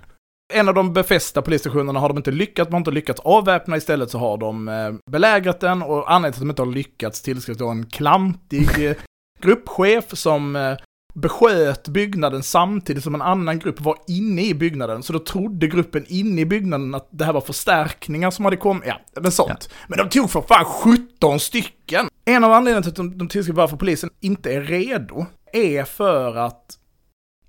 En 0.54 0.68
av 0.68 0.74
de 0.74 0.92
befästa 0.92 1.42
polisstationerna 1.42 2.00
har 2.00 2.08
de 2.08 2.16
inte 2.16 2.30
lyckats, 2.30 2.68
de 2.68 2.74
har 2.74 2.80
inte 2.80 2.90
lyckats 2.90 3.20
avväpna, 3.20 3.76
istället 3.76 4.10
så 4.10 4.18
har 4.18 4.38
de 4.38 4.68
eh, 4.68 4.92
belägrat 5.10 5.60
den 5.60 5.82
och 5.82 6.12
anledningen 6.12 6.32
till 6.32 6.38
att 6.38 6.46
de 6.46 6.50
inte 6.50 6.62
har 6.62 6.72
lyckats 6.72 7.22
tillskrivs 7.22 7.58
då 7.58 7.68
en 7.68 7.86
klantig 7.86 8.88
eh, 8.88 8.96
gruppchef 9.42 10.04
som 10.12 10.56
eh, 10.56 10.76
besköt 11.14 11.88
byggnaden 11.88 12.42
samtidigt 12.42 13.04
som 13.04 13.14
en 13.14 13.22
annan 13.22 13.58
grupp 13.58 13.80
var 13.80 13.96
inne 14.08 14.42
i 14.42 14.54
byggnaden. 14.54 15.02
Så 15.02 15.12
då 15.12 15.18
trodde 15.18 15.66
gruppen 15.66 16.04
inne 16.08 16.40
i 16.40 16.46
byggnaden 16.46 16.94
att 16.94 17.08
det 17.10 17.24
här 17.24 17.32
var 17.32 17.40
förstärkningar 17.40 18.30
som 18.30 18.44
hade 18.44 18.56
kommit, 18.56 18.84
ja, 18.86 19.00
men 19.20 19.32
sånt. 19.32 19.70
Men 19.88 19.98
de 19.98 20.08
tog 20.08 20.30
för 20.30 20.40
fan 20.40 20.64
17 20.64 21.40
stycken! 21.40 22.08
En 22.30 22.44
av 22.44 22.52
anledningarna 22.52 22.82
till 22.82 22.90
att 22.90 22.96
de, 22.96 23.18
de 23.18 23.28
tillskriver 23.28 23.62
varför 23.62 23.76
polisen 23.76 24.10
inte 24.20 24.54
är 24.54 24.60
redo 24.60 25.26
är 25.52 25.84
för 25.84 26.36
att 26.36 26.78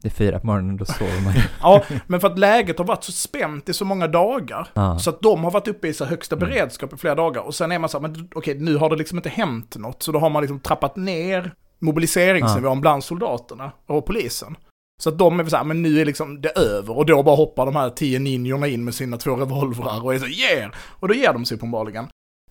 Det 0.01 0.07
är 0.07 0.11
fyra 0.11 0.39
på 0.39 0.45
morgonen, 0.45 0.78
då 0.78 0.86
sover 0.86 1.21
man 1.23 1.34
Ja, 1.61 1.84
men 2.07 2.19
för 2.19 2.28
att 2.28 2.39
läget 2.39 2.78
har 2.78 2.86
varit 2.86 3.03
så 3.03 3.11
spänt 3.11 3.69
i 3.69 3.73
så 3.73 3.86
många 3.86 4.07
dagar. 4.07 4.67
Ja. 4.73 4.99
Så 4.99 5.09
att 5.09 5.21
de 5.21 5.43
har 5.43 5.51
varit 5.51 5.67
uppe 5.67 5.88
i 5.88 5.93
så 5.93 6.05
högsta 6.05 6.36
beredskap 6.36 6.93
i 6.93 6.97
flera 6.97 7.15
dagar. 7.15 7.41
Och 7.41 7.55
sen 7.55 7.71
är 7.71 7.80
man 7.80 7.89
så 7.89 7.99
här, 7.99 8.07
men 8.07 8.30
okej, 8.36 8.59
nu 8.59 8.75
har 8.75 8.89
det 8.89 8.95
liksom 8.95 9.17
inte 9.17 9.30
hänt 9.30 9.75
något. 9.78 10.03
Så 10.03 10.11
då 10.11 10.19
har 10.19 10.30
man 10.30 10.41
liksom 10.41 10.59
trappat 10.59 10.95
ner 10.95 11.53
mobiliseringsnivån 11.80 12.82
bland 12.82 13.03
soldaterna 13.03 13.71
och 13.86 14.05
polisen. 14.05 14.57
Så 15.03 15.09
att 15.09 15.17
de 15.17 15.39
är 15.39 15.45
så 15.45 15.57
här, 15.57 15.63
men 15.63 15.82
nu 15.82 16.01
är 16.01 16.05
liksom 16.05 16.41
det 16.41 16.49
över. 16.49 16.97
Och 16.97 17.05
då 17.05 17.23
bara 17.23 17.36
hoppar 17.36 17.65
de 17.65 17.75
här 17.75 17.89
tio 17.89 18.19
ninjorna 18.19 18.67
in 18.67 18.84
med 18.84 18.93
sina 18.93 19.17
två 19.17 19.36
revolvrar 19.36 20.03
och 20.03 20.13
är 20.15 20.19
så 20.19 20.28
yeah! 20.28 20.71
Och 20.78 21.07
då 21.07 21.13
ger 21.13 21.34
de 21.34 21.45
sig 21.45 21.57
uppenbarligen. 21.57 22.07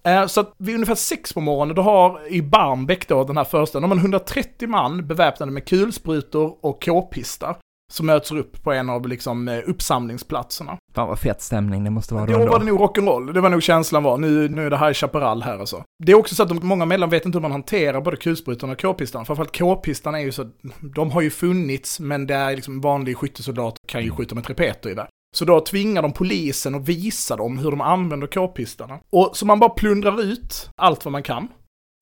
Eh, 0.07 0.27
Så 0.27 0.41
att 0.41 0.55
vid 0.59 0.75
ungefär 0.75 0.95
sex 0.95 1.33
på 1.33 1.41
morgonen, 1.41 1.75
då 1.77 1.83
har 1.83 2.21
i 2.29 2.43
Barmbäck 2.43 3.09
då, 3.09 3.25
den 3.25 3.37
här 3.37 3.45
första, 3.45 3.81
de 3.81 3.91
har 3.91 3.99
130 3.99 4.69
man 4.69 5.07
beväpnade 5.07 5.53
med 5.53 5.65
kulsprutor 5.69 6.57
och 6.61 6.85
k-pistar 6.85 7.57
som 7.93 8.07
möts 8.07 8.33
upp 8.33 8.63
på 8.63 8.73
en 8.73 8.91
av 8.91 9.09
liksom 9.09 9.49
eh, 9.49 9.59
uppsamlingsplatserna. 9.67 10.77
Fan 10.95 11.09
vad 11.09 11.19
fet 11.19 11.43
stämning 11.43 11.85
det 11.85 11.91
måste 11.91 12.15
vara 12.15 12.27
då 12.27 12.39
Då 12.39 12.47
var 12.47 12.59
det 12.59 12.65
nog 12.65 12.81
rock'n'roll. 12.81 13.33
Det 13.33 13.41
var 13.41 13.51
nog 13.51 13.63
känslan 13.63 14.03
var. 14.03 14.19
Nu, 14.19 14.49
nu 14.49 14.67
är 14.67 14.71
det 14.71 14.79
High 14.79 14.93
Chaparral 14.93 15.43
här 15.43 15.61
och 15.61 15.69
så. 15.69 15.83
Det 16.05 16.13
är 16.13 16.17
också 16.17 16.35
så 16.35 16.43
att 16.43 16.49
de, 16.49 16.61
många 16.63 16.85
medlemmar 16.85 17.11
vet 17.11 17.27
inte 17.27 17.39
hur 17.39 17.43
man 17.43 17.53
hanterar 17.53 18.01
både 18.01 18.17
kulsprutan 18.17 18.71
och 18.71 18.81
k-pistan. 18.81 19.27
Framförallt 19.27 19.59
k-pistan 19.59 20.15
är 20.15 20.19
ju 20.19 20.33
så, 20.33 20.51
de 20.95 21.11
har 21.11 21.21
ju 21.21 21.31
funnits, 21.31 22.01
men 22.01 22.27
det 22.27 22.35
är 22.35 22.57
liksom 22.57 22.81
vanlig 22.81 23.17
skyttesoldat 23.17 23.77
kan 23.87 24.05
ju 24.05 24.11
skjuta 24.11 24.35
med 24.35 24.45
trepeter 24.45 24.91
i 24.91 24.95
det. 24.95 25.07
Så 25.37 25.45
då 25.45 25.61
tvingar 25.61 26.03
de 26.03 26.13
polisen 26.13 26.75
att 26.75 26.89
visa 26.89 27.37
dem 27.37 27.59
hur 27.59 27.71
de 27.71 27.81
använder 27.81 28.27
k-pistarna. 28.27 28.99
Och 29.11 29.37
så 29.37 29.47
man 29.47 29.59
bara 29.59 29.71
plundrar 29.71 30.23
ut 30.23 30.71
allt 30.77 31.05
vad 31.05 31.13
man 31.13 31.23
kan. 31.23 31.49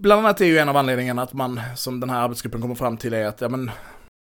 Bland 0.03 0.27
annat 0.27 0.41
är 0.41 0.45
ju 0.45 0.59
en 0.59 0.69
av 0.69 0.77
anledningarna 0.77 1.23
att 1.23 1.33
man, 1.33 1.61
som 1.77 2.01
den 2.01 2.11
här 2.11 2.21
arbetsgruppen 2.21 2.61
kommer 2.61 2.75
fram 2.75 2.97
till, 2.97 3.15
är 3.15 3.27
att 3.27 3.41
ja, 3.41 3.49
men, 3.49 3.71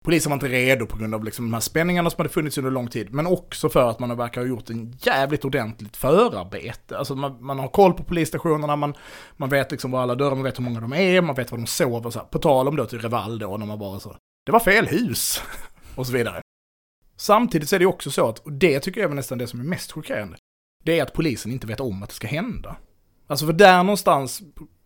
polisen 0.05 0.29
var 0.29 0.35
inte 0.35 0.47
redo 0.47 0.85
på 0.85 0.97
grund 0.97 1.15
av 1.15 1.23
liksom 1.23 1.45
de 1.45 1.53
här 1.53 1.61
spänningarna 1.61 2.09
som 2.09 2.17
hade 2.17 2.29
funnits 2.29 2.57
under 2.57 2.71
lång 2.71 2.87
tid. 2.87 3.13
Men 3.13 3.27
också 3.27 3.69
för 3.69 3.89
att 3.89 3.99
man 3.99 4.17
verkar 4.17 4.41
ha 4.41 4.47
gjort 4.47 4.69
en 4.69 4.93
jävligt 4.99 5.45
ordentligt 5.45 5.97
förarbete. 5.97 6.97
Alltså 6.97 7.15
man, 7.15 7.45
man 7.45 7.59
har 7.59 7.67
koll 7.67 7.93
på 7.93 8.03
polisstationerna, 8.03 8.75
man, 8.75 8.93
man 9.37 9.49
vet 9.49 9.71
liksom 9.71 9.91
var 9.91 10.01
alla 10.01 10.15
dörrar, 10.15 10.35
man 10.35 10.43
vet 10.43 10.59
hur 10.59 10.63
många 10.63 10.79
de 10.79 10.93
är, 10.93 11.21
man 11.21 11.35
vet 11.35 11.51
var 11.51 11.57
de 11.57 11.67
sover. 11.67 12.09
Så 12.09 12.19
här. 12.19 12.25
På 12.25 12.39
tal 12.39 12.67
om 12.67 12.75
då 12.75 12.85
till 12.85 13.01
Reval 13.01 13.39
då, 13.39 13.57
när 13.57 13.65
man 13.65 13.79
bara 13.79 13.99
så, 13.99 14.15
det 14.45 14.51
var 14.51 14.59
fel 14.59 14.87
hus. 14.87 15.41
och 15.95 16.07
så 16.07 16.13
vidare. 16.13 16.41
Samtidigt 17.17 17.73
är 17.73 17.79
det 17.79 17.85
också 17.85 18.11
så 18.11 18.29
att, 18.29 18.39
och 18.39 18.51
det 18.51 18.79
tycker 18.79 19.01
jag 19.01 19.11
är 19.11 19.15
nästan 19.15 19.37
det 19.37 19.47
som 19.47 19.59
är 19.59 19.63
mest 19.63 19.91
chockerande, 19.91 20.37
det 20.83 20.99
är 20.99 21.03
att 21.03 21.13
polisen 21.13 21.51
inte 21.51 21.67
vet 21.67 21.79
om 21.79 22.03
att 22.03 22.09
det 22.09 22.15
ska 22.15 22.27
hända. 22.27 22.75
Alltså 23.27 23.45
för 23.45 23.53
där 23.53 23.83
någonstans, 23.83 24.41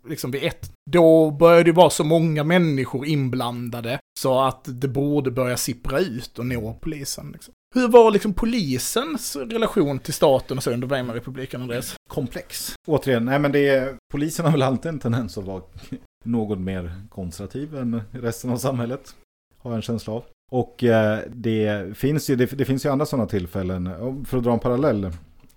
liksom 0.08 0.32
vid 0.32 0.44
ett, 0.44 0.72
då 0.92 1.32
börjar 1.32 1.64
det 1.64 1.72
vara 1.72 1.90
så 1.90 2.04
många 2.04 2.44
människor 2.44 3.06
inblandade 3.06 4.00
så 4.20 4.42
att 4.42 4.66
det 4.68 4.88
borde 4.88 5.32
börja 5.32 5.58
sippra 5.58 6.00
ut 6.00 6.40
och 6.40 6.46
nå 6.46 6.74
polisen. 6.82 7.32
Liksom. 7.32 7.54
Hur 7.76 7.88
var 7.88 8.12
liksom 8.12 8.34
polisens 8.34 9.36
relation 9.36 10.00
till 10.00 10.14
staten 10.14 10.58
och 10.58 10.64
så 10.64 10.72
under 10.72 10.88
Weimarrepubliken, 10.88 11.62
Andreas? 11.62 11.96
komplex. 12.10 12.76
Återigen, 12.88 13.26
nej 13.26 13.40
men 13.40 13.52
det 13.52 13.68
är, 13.68 13.96
polisen 14.12 14.46
har 14.46 14.52
väl 14.52 14.62
alltid 14.62 14.90
en 14.90 15.00
tendens 15.00 15.38
att 15.38 15.46
vara 15.46 15.64
något 16.26 16.60
mer 16.60 17.02
konservativ 17.10 17.76
än 17.76 18.02
resten 18.12 18.50
av 18.50 18.58
samhället. 18.58 19.16
Har 19.58 19.72
jag 19.72 19.76
en 19.76 19.82
känsla 19.82 20.14
av. 20.14 20.24
Och 20.50 20.84
eh, 20.84 21.20
det 21.28 21.97
finns 21.97 22.30
ju, 22.30 22.36
det, 22.36 22.58
det 22.58 22.66
finns 22.66 22.86
ju 22.86 22.89
andra 22.89 23.06
sådana 23.06 23.28
tillfällen, 23.28 23.89
för 24.26 24.38
att 24.38 24.43
dra 24.43 24.54
en 24.54 24.60
parallell 24.60 25.12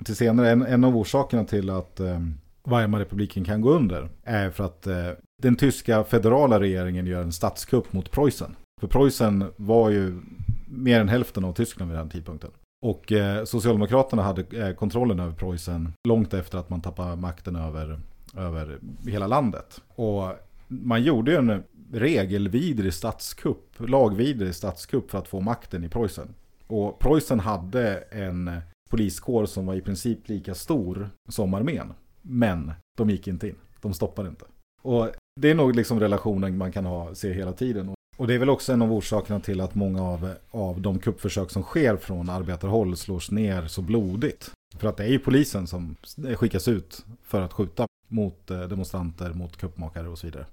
till 0.04 0.16
senare, 0.16 0.50
en, 0.50 0.62
en 0.62 0.84
av 0.84 0.96
orsakerna 0.96 1.44
till 1.44 1.70
att 1.70 2.00
eh, 2.00 2.20
Weimarrepubliken 2.64 3.44
kan 3.44 3.60
gå 3.60 3.70
under 3.70 4.08
är 4.24 4.50
för 4.50 4.64
att 4.64 4.86
eh, 4.86 5.10
den 5.42 5.56
tyska 5.56 6.04
federala 6.04 6.60
regeringen 6.60 7.06
gör 7.06 7.22
en 7.22 7.32
statskupp 7.32 7.92
mot 7.92 8.10
Preussen. 8.10 8.56
För 8.80 8.88
Preussen 8.88 9.44
var 9.56 9.90
ju 9.90 10.20
mer 10.68 11.00
än 11.00 11.08
hälften 11.08 11.44
av 11.44 11.52
Tyskland 11.52 11.90
vid 11.90 12.00
den 12.00 12.10
tidpunkten. 12.10 12.50
Och 12.86 13.12
eh, 13.12 13.44
Socialdemokraterna 13.44 14.22
hade 14.22 14.68
eh, 14.68 14.74
kontrollen 14.74 15.20
över 15.20 15.32
Preussen 15.32 15.92
långt 16.08 16.34
efter 16.34 16.58
att 16.58 16.70
man 16.70 16.80
tappade 16.80 17.16
makten 17.16 17.56
över, 17.56 18.00
över 18.36 18.78
hela 19.06 19.26
landet. 19.26 19.80
Och 19.88 20.24
man 20.68 21.02
gjorde 21.02 21.30
ju 21.30 21.36
en 21.36 21.62
regelvidrig 21.92 22.94
statskupp, 22.94 23.88
lagvidrig 23.88 24.54
statskupp 24.54 25.10
för 25.10 25.18
att 25.18 25.28
få 25.28 25.40
makten 25.40 25.84
i 25.84 25.88
Preussen. 25.88 26.34
Och 26.66 26.98
Preussen 26.98 27.40
hade 27.40 27.96
en 27.96 28.60
poliskår 28.90 29.46
som 29.46 29.66
var 29.66 29.74
i 29.74 29.80
princip 29.80 30.28
lika 30.28 30.54
stor 30.54 31.10
som 31.28 31.54
armén. 31.54 31.92
Men 32.22 32.72
de 32.98 33.10
gick 33.10 33.28
inte 33.28 33.48
in, 33.48 33.56
de 33.80 33.94
stoppade 33.94 34.28
inte. 34.28 34.44
Och 34.82 35.08
det 35.40 35.50
är 35.50 35.54
nog 35.54 35.76
liksom 35.76 36.00
relationen 36.00 36.58
man 36.58 36.72
kan 36.72 36.86
ha, 36.86 37.14
se 37.14 37.32
hela 37.32 37.52
tiden. 37.52 37.94
Och 38.16 38.26
det 38.26 38.34
är 38.34 38.38
väl 38.38 38.50
också 38.50 38.72
en 38.72 38.82
av 38.82 38.92
orsakerna 38.92 39.40
till 39.40 39.60
att 39.60 39.74
många 39.74 40.02
av, 40.02 40.34
av 40.50 40.80
de 40.80 40.98
kuppförsök 40.98 41.50
som 41.50 41.62
sker 41.62 41.96
från 41.96 42.30
arbetarhåll 42.30 42.96
slås 42.96 43.30
ner 43.30 43.66
så 43.66 43.82
blodigt. 43.82 44.50
För 44.76 44.88
att 44.88 44.96
det 44.96 45.04
är 45.04 45.08
ju 45.08 45.18
polisen 45.18 45.66
som 45.66 45.96
skickas 46.36 46.68
ut 46.68 47.06
för 47.22 47.40
att 47.40 47.52
skjuta 47.52 47.86
mot 48.08 48.50
eh, 48.50 48.60
demonstranter, 48.60 49.32
mot 49.32 49.56
kuppmakare 49.56 50.08
och 50.08 50.18
så 50.18 50.26
vidare. 50.26 50.46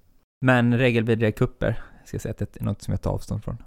Men 0.45 0.77
regelvidriga 0.77 1.31
kupper, 1.31 1.83
ska 2.05 2.15
jag 2.15 2.21
säga 2.21 2.31
att 2.31 2.37
det 2.37 2.61
är 2.61 2.63
något 2.63 2.81
som 2.81 2.91
jag 2.91 3.01
tar 3.01 3.11
avstånd 3.11 3.43
från. 3.43 3.57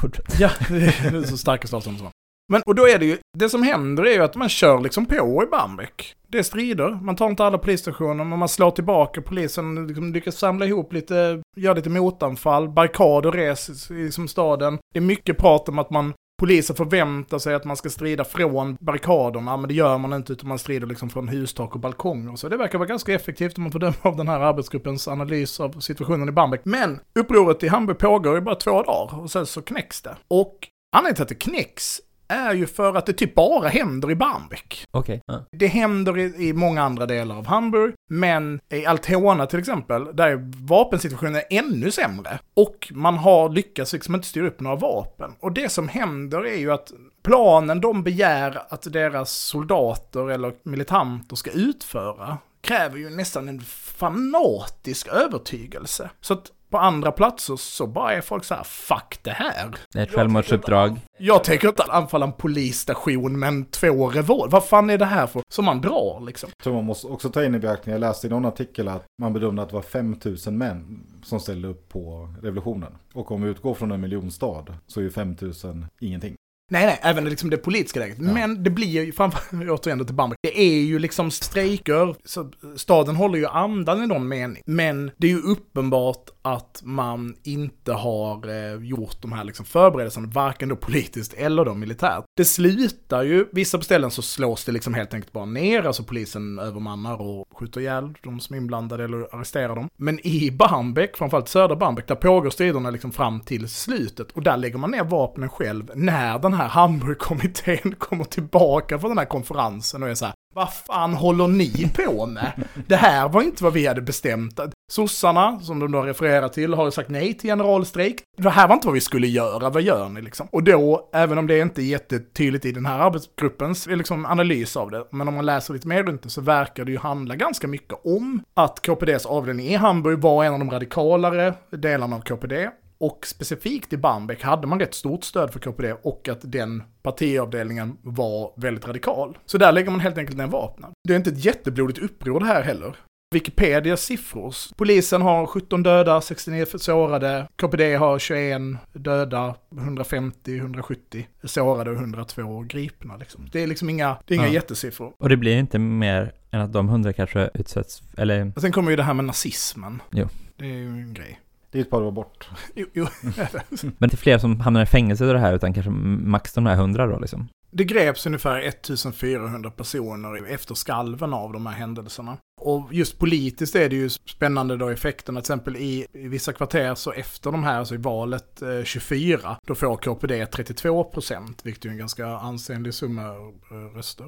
Fortsätt. 0.00 0.40
Ja, 0.40 0.50
det 0.68 0.86
är 0.86 1.22
så 1.22 1.36
starka 1.36 1.76
avstånd 1.76 1.98
som 1.98 2.08
Men, 2.52 2.62
och 2.66 2.74
då 2.74 2.88
är 2.88 2.98
det 2.98 3.06
ju, 3.06 3.18
det 3.38 3.48
som 3.48 3.62
händer 3.62 4.06
är 4.06 4.12
ju 4.12 4.22
att 4.22 4.36
man 4.36 4.48
kör 4.48 4.80
liksom 4.80 5.06
på 5.06 5.42
i 5.42 5.50
Bambek. 5.50 6.14
Det 6.28 6.38
är 6.38 6.42
strider, 6.42 6.90
man 6.90 7.16
tar 7.16 7.30
inte 7.30 7.44
alla 7.44 7.58
polisstationer, 7.58 8.24
men 8.24 8.38
man 8.38 8.48
slår 8.48 8.70
tillbaka 8.70 9.22
polisen, 9.22 9.86
liksom 9.86 10.12
lyckas 10.12 10.36
samla 10.36 10.66
ihop 10.66 10.92
lite, 10.92 11.42
gör 11.56 11.74
lite 11.74 11.90
motanfall, 11.90 12.68
barrikader 12.68 13.32
reses 13.32 13.90
i 13.90 13.94
liksom 13.94 14.28
staden. 14.28 14.78
Det 14.94 14.98
är 14.98 15.02
mycket 15.02 15.38
prat 15.38 15.68
om 15.68 15.78
att 15.78 15.90
man 15.90 16.14
Polisen 16.44 16.76
förväntar 16.76 17.38
sig 17.38 17.54
att 17.54 17.64
man 17.64 17.76
ska 17.76 17.90
strida 17.90 18.24
från 18.24 18.76
barrikaderna, 18.80 19.56
men 19.56 19.68
det 19.68 19.74
gör 19.74 19.98
man 19.98 20.12
inte 20.12 20.32
utan 20.32 20.48
man 20.48 20.58
strider 20.58 20.86
liksom 20.86 21.10
från 21.10 21.28
hustak 21.28 21.74
och 21.74 21.80
balkonger. 21.80 22.36
Så 22.36 22.48
det 22.48 22.56
verkar 22.56 22.78
vara 22.78 22.88
ganska 22.88 23.14
effektivt 23.14 23.56
om 23.56 23.62
man 23.62 23.72
får 23.72 23.78
döma 23.78 23.94
av 24.02 24.16
den 24.16 24.28
här 24.28 24.40
arbetsgruppens 24.40 25.08
analys 25.08 25.60
av 25.60 25.80
situationen 25.80 26.28
i 26.28 26.32
Bamberg. 26.32 26.60
Men 26.64 27.00
upproret 27.14 27.62
i 27.62 27.68
Hamburg 27.68 27.98
pågår 27.98 28.34
ju 28.34 28.40
bara 28.40 28.54
två 28.54 28.82
dagar 28.82 29.20
och 29.20 29.30
sen 29.30 29.46
så 29.46 29.62
knäcks 29.62 30.02
det. 30.02 30.16
Och 30.28 30.58
anledningen 30.96 31.14
till 31.14 31.22
att 31.22 31.28
det 31.28 31.34
knäcks 31.34 32.00
är 32.34 32.54
ju 32.54 32.66
för 32.66 32.94
att 32.94 33.06
det 33.06 33.12
typ 33.12 33.34
bara 33.34 33.68
händer 33.68 34.10
i 34.10 34.14
Bamberg. 34.14 34.60
Okej. 34.90 35.20
Ja. 35.26 35.44
Det 35.52 35.66
händer 35.66 36.18
i, 36.18 36.48
i 36.48 36.52
många 36.52 36.82
andra 36.82 37.06
delar 37.06 37.36
av 37.36 37.46
Hamburg, 37.46 37.94
men 38.10 38.60
i 38.72 38.86
Altona 38.86 39.46
till 39.46 39.58
exempel, 39.58 40.16
där 40.16 40.28
är 40.28 40.66
vapensituationen 40.66 41.42
ännu 41.50 41.90
sämre. 41.90 42.38
Och 42.56 42.92
man 42.94 43.18
har 43.18 43.48
lyckats 43.48 43.92
liksom 43.92 44.14
inte 44.14 44.28
styra 44.28 44.46
upp 44.46 44.60
några 44.60 44.76
vapen. 44.76 45.32
Och 45.40 45.52
det 45.52 45.68
som 45.68 45.88
händer 45.88 46.46
är 46.46 46.58
ju 46.58 46.72
att 46.72 46.92
planen 47.22 47.80
de 47.80 48.02
begär 48.02 48.62
att 48.68 48.92
deras 48.92 49.32
soldater 49.32 50.30
eller 50.30 50.52
militanter 50.62 51.36
ska 51.36 51.50
utföra 51.50 52.38
kräver 52.60 52.98
ju 52.98 53.10
nästan 53.10 53.48
en 53.48 53.60
fanatisk 53.96 55.08
övertygelse. 55.08 56.10
Så 56.20 56.34
att 56.34 56.50
på 56.74 56.78
andra 56.78 57.12
platser 57.12 57.56
så 57.56 57.86
bara 57.86 58.12
är 58.12 58.20
folk 58.20 58.44
så 58.44 58.54
här, 58.54 58.64
fuck 58.64 59.18
det 59.22 59.30
här. 59.30 59.74
Det 59.92 59.98
är 59.98 60.02
ett 60.02 60.12
självmordsuppdrag. 60.12 61.00
Jag 61.18 61.44
tänker 61.44 61.68
inte 61.68 61.82
anfalla 61.82 62.26
en 62.26 62.32
polisstation 62.32 63.38
med 63.38 63.48
en 63.48 63.64
två 63.64 64.08
revolver. 64.08 64.50
Vad 64.50 64.64
fan 64.64 64.90
är 64.90 64.98
det 64.98 65.04
här 65.04 65.26
för? 65.26 65.42
Som 65.52 65.64
man 65.64 65.80
drar 65.80 66.26
liksom. 66.26 66.50
Tror 66.62 66.74
man 66.74 66.84
måste 66.84 67.06
också 67.06 67.30
ta 67.30 67.44
in 67.44 67.54
i 67.54 67.58
beaktning, 67.58 67.92
jag 67.92 68.00
läste 68.00 68.26
i 68.26 68.30
någon 68.30 68.44
artikel 68.44 68.88
att 68.88 69.04
man 69.22 69.32
bedömde 69.32 69.62
att 69.62 69.68
det 69.68 69.74
var 69.74 69.82
5000 69.82 70.58
män 70.58 71.06
som 71.22 71.40
ställde 71.40 71.68
upp 71.68 71.88
på 71.88 72.34
revolutionen. 72.42 72.92
Och 73.12 73.32
om 73.32 73.42
vi 73.42 73.50
utgår 73.50 73.74
från 73.74 73.92
en 73.92 74.00
miljonstad 74.00 74.64
så 74.86 75.00
är 75.00 75.04
ju 75.04 75.10
5000 75.10 75.86
ingenting. 76.00 76.34
Nej, 76.70 76.86
nej, 76.86 76.98
även 77.02 77.24
liksom 77.24 77.50
det 77.50 77.56
politiska 77.56 78.00
läget. 78.00 78.18
Men 78.18 78.62
det 78.62 78.70
blir 78.70 79.04
ju, 79.04 79.12
framför, 79.12 79.70
återigen 79.70 79.98
då 79.98 80.04
till 80.04 80.14
Bamberg, 80.14 80.36
det 80.42 80.60
är 80.60 80.80
ju 80.80 80.98
liksom 80.98 81.30
strejker, 81.30 82.14
så 82.24 82.50
staden 82.76 83.16
håller 83.16 83.38
ju 83.38 83.46
andan 83.46 84.02
i 84.04 84.06
någon 84.06 84.28
mening. 84.28 84.62
Men 84.66 85.10
det 85.16 85.26
är 85.26 85.30
ju 85.30 85.42
uppenbart 85.42 86.30
att 86.42 86.80
man 86.84 87.36
inte 87.42 87.92
har 87.92 88.48
eh, 88.48 88.84
gjort 88.84 89.22
de 89.22 89.32
här 89.32 89.44
liksom 89.44 89.66
förberedelserna, 89.66 90.28
varken 90.28 90.68
då 90.68 90.76
politiskt 90.76 91.34
eller 91.34 91.64
då 91.64 91.74
militärt. 91.74 92.24
Det 92.36 92.44
slutar 92.44 93.22
ju, 93.22 93.46
vissa 93.52 93.78
på 93.78 93.84
ställen 93.84 94.10
så 94.10 94.22
slås 94.22 94.64
det 94.64 94.72
liksom 94.72 94.94
helt 94.94 95.14
enkelt 95.14 95.32
bara 95.32 95.44
ner, 95.44 95.86
alltså 95.86 96.02
polisen 96.02 96.58
övermannar 96.58 97.20
och 97.20 97.46
skjuter 97.58 97.80
ihjäl 97.80 98.14
de 98.22 98.40
som 98.40 98.54
är 98.54 98.58
inblandade 98.58 99.04
eller 99.04 99.34
arresterar 99.34 99.76
dem. 99.76 99.88
Men 99.96 100.26
i 100.26 100.50
Bamberg, 100.50 101.08
framförallt 101.14 101.48
södra 101.48 101.76
Bamberg, 101.76 102.04
där 102.08 102.14
pågår 102.14 102.50
striderna 102.50 102.90
liksom 102.90 103.12
fram 103.12 103.40
till 103.40 103.68
slutet 103.68 104.32
och 104.32 104.42
där 104.42 104.56
lägger 104.56 104.78
man 104.78 104.90
ner 104.90 105.04
vapnen 105.04 105.48
själv 105.48 105.90
när 105.94 106.38
den 106.38 106.53
här 106.54 106.68
Hamburgkommittén 106.68 107.94
kommer 107.98 108.24
tillbaka 108.24 108.98
från 108.98 109.10
den 109.10 109.18
här 109.18 109.24
konferensen 109.24 110.02
och 110.02 110.08
är 110.08 110.14
så 110.14 110.24
här, 110.24 110.34
vad 110.54 110.72
fan 110.72 111.14
håller 111.14 111.48
ni 111.48 111.90
på 111.94 112.26
med? 112.26 112.52
Det 112.86 112.96
här 112.96 113.28
var 113.28 113.42
inte 113.42 113.64
vad 113.64 113.72
vi 113.72 113.86
hade 113.86 114.02
bestämt. 114.02 114.60
Sossarna, 114.92 115.60
som 115.60 115.78
de 115.78 115.92
då 115.92 116.02
refererar 116.02 116.48
till, 116.48 116.74
har 116.74 116.90
sagt 116.90 117.08
nej 117.08 117.34
till 117.34 117.50
generalstrejk. 117.50 118.16
Det 118.36 118.50
här 118.50 118.68
var 118.68 118.74
inte 118.74 118.86
vad 118.86 118.94
vi 118.94 119.00
skulle 119.00 119.26
göra, 119.26 119.70
vad 119.70 119.82
gör 119.82 120.08
ni 120.08 120.22
liksom? 120.22 120.48
Och 120.52 120.62
då, 120.62 121.10
även 121.12 121.38
om 121.38 121.46
det 121.46 121.58
inte 121.58 121.82
är 121.82 121.84
jättetydligt 121.84 122.64
i 122.64 122.72
den 122.72 122.86
här 122.86 122.98
arbetsgruppens 122.98 123.86
eh, 123.86 123.96
liksom, 123.96 124.26
analys 124.26 124.76
av 124.76 124.90
det, 124.90 125.06
men 125.10 125.28
om 125.28 125.34
man 125.34 125.46
läser 125.46 125.74
lite 125.74 125.88
mer 125.88 126.02
runt 126.02 126.22
det 126.22 126.30
så 126.30 126.40
verkar 126.40 126.84
det 126.84 126.92
ju 126.92 126.98
handla 126.98 127.36
ganska 127.36 127.68
mycket 127.68 127.98
om 128.04 128.42
att 128.54 128.86
KPDs 128.86 129.26
avdelning 129.26 129.66
i 129.66 129.74
Hamburg 129.74 130.18
var 130.18 130.44
en 130.44 130.52
av 130.52 130.58
de 130.58 130.70
radikalare 130.70 131.54
delarna 131.70 132.16
av 132.16 132.20
KPD. 132.20 132.70
Och 133.04 133.26
specifikt 133.26 133.92
i 133.92 133.96
Bamberg 133.96 134.38
hade 134.42 134.66
man 134.66 134.80
rätt 134.80 134.94
stort 134.94 135.24
stöd 135.24 135.52
för 135.52 135.60
KPD 135.60 135.92
och 136.02 136.28
att 136.28 136.40
den 136.42 136.82
partiavdelningen 137.02 137.96
var 138.02 138.52
väldigt 138.56 138.86
radikal. 138.86 139.38
Så 139.46 139.58
där 139.58 139.72
lägger 139.72 139.90
man 139.90 140.00
helt 140.00 140.18
enkelt 140.18 140.38
ner 140.38 140.46
vapnen. 140.46 140.90
Det 141.08 141.12
är 141.12 141.16
inte 141.16 141.30
ett 141.30 141.44
jätteblodigt 141.44 141.98
uppror 141.98 142.40
det 142.40 142.46
här 142.46 142.62
heller. 142.62 142.96
Wikipedias 143.34 144.00
siffror. 144.02 144.54
Polisen 144.76 145.22
har 145.22 145.46
17 145.46 145.82
döda, 145.82 146.20
69 146.20 146.66
sårade. 146.78 147.48
KPD 147.56 147.94
har 147.94 148.18
21 148.18 148.60
döda, 148.92 149.54
150, 149.78 150.56
170 150.56 151.26
sårade 151.44 151.90
och 151.90 151.96
102 151.96 152.60
gripna. 152.60 153.16
Liksom. 153.16 153.48
Det 153.52 153.62
är 153.62 153.66
liksom 153.66 153.90
inga, 153.90 154.16
det 154.26 154.34
är 154.34 154.38
inga 154.38 154.46
Ja. 154.46 154.52
jättesiffror. 154.52 155.12
Och 155.18 155.28
det 155.28 155.36
blir 155.36 155.56
inte 155.56 155.78
mer 155.78 156.32
än 156.50 156.60
att 156.60 156.72
de 156.72 156.88
hundra 156.88 157.12
kanske 157.12 157.50
utsätts, 157.54 158.02
eller 158.16 158.52
Och 158.56 158.60
sen 158.62 158.72
kommer 158.72 158.90
ju 158.90 158.96
det 158.96 159.02
här 159.02 159.14
med 159.14 159.24
nazismen. 159.24 160.02
Jo. 160.10 160.28
Det 160.56 160.64
är 160.64 160.74
ju 160.74 160.88
en 160.88 161.14
grej. 161.14 161.40
Det 161.74 161.80
är 161.80 161.82
ett 161.82 161.90
par 161.90 162.02
år 162.02 162.12
bort. 162.12 162.48
Jo, 162.74 162.86
jo. 162.92 163.06
Men 163.82 164.04
inte 164.04 164.16
fler 164.16 164.38
som 164.38 164.60
hamnar 164.60 164.82
i 164.82 164.86
fängelse 164.86 165.24
i 165.24 165.32
det 165.32 165.38
här, 165.38 165.54
utan 165.54 165.74
kanske 165.74 165.90
max 165.90 166.52
de 166.52 166.66
här 166.66 166.76
hundra 166.76 167.06
då 167.06 167.18
liksom. 167.18 167.48
Det 167.70 167.84
greps 167.84 168.26
ungefär 168.26 168.60
1400 168.60 169.70
personer 169.70 170.46
efter 170.46 170.74
skalven 170.74 171.34
av 171.34 171.52
de 171.52 171.66
här 171.66 171.74
händelserna. 171.74 172.36
Och 172.60 172.88
just 172.94 173.18
politiskt 173.18 173.74
är 173.74 173.88
det 173.88 173.96
ju 173.96 174.10
spännande 174.10 174.76
då 174.76 174.88
effekten, 174.88 175.34
till 175.34 175.40
exempel 175.40 175.76
i, 175.76 176.06
i 176.12 176.28
vissa 176.28 176.52
kvarter 176.52 176.94
så 176.94 177.12
efter 177.12 177.52
de 177.52 177.64
här, 177.64 177.78
alltså 177.78 177.94
i 177.94 177.98
valet 177.98 178.62
eh, 178.62 178.84
24, 178.84 179.56
då 179.66 179.74
får 179.74 179.96
KPD 179.96 180.46
32 180.46 181.04
procent, 181.04 181.60
vilket 181.64 181.84
är 181.84 181.88
en 181.88 181.98
ganska 181.98 182.26
ansenlig 182.26 182.94
summa 182.94 183.22
eh, 183.22 183.96
röster. 183.96 184.26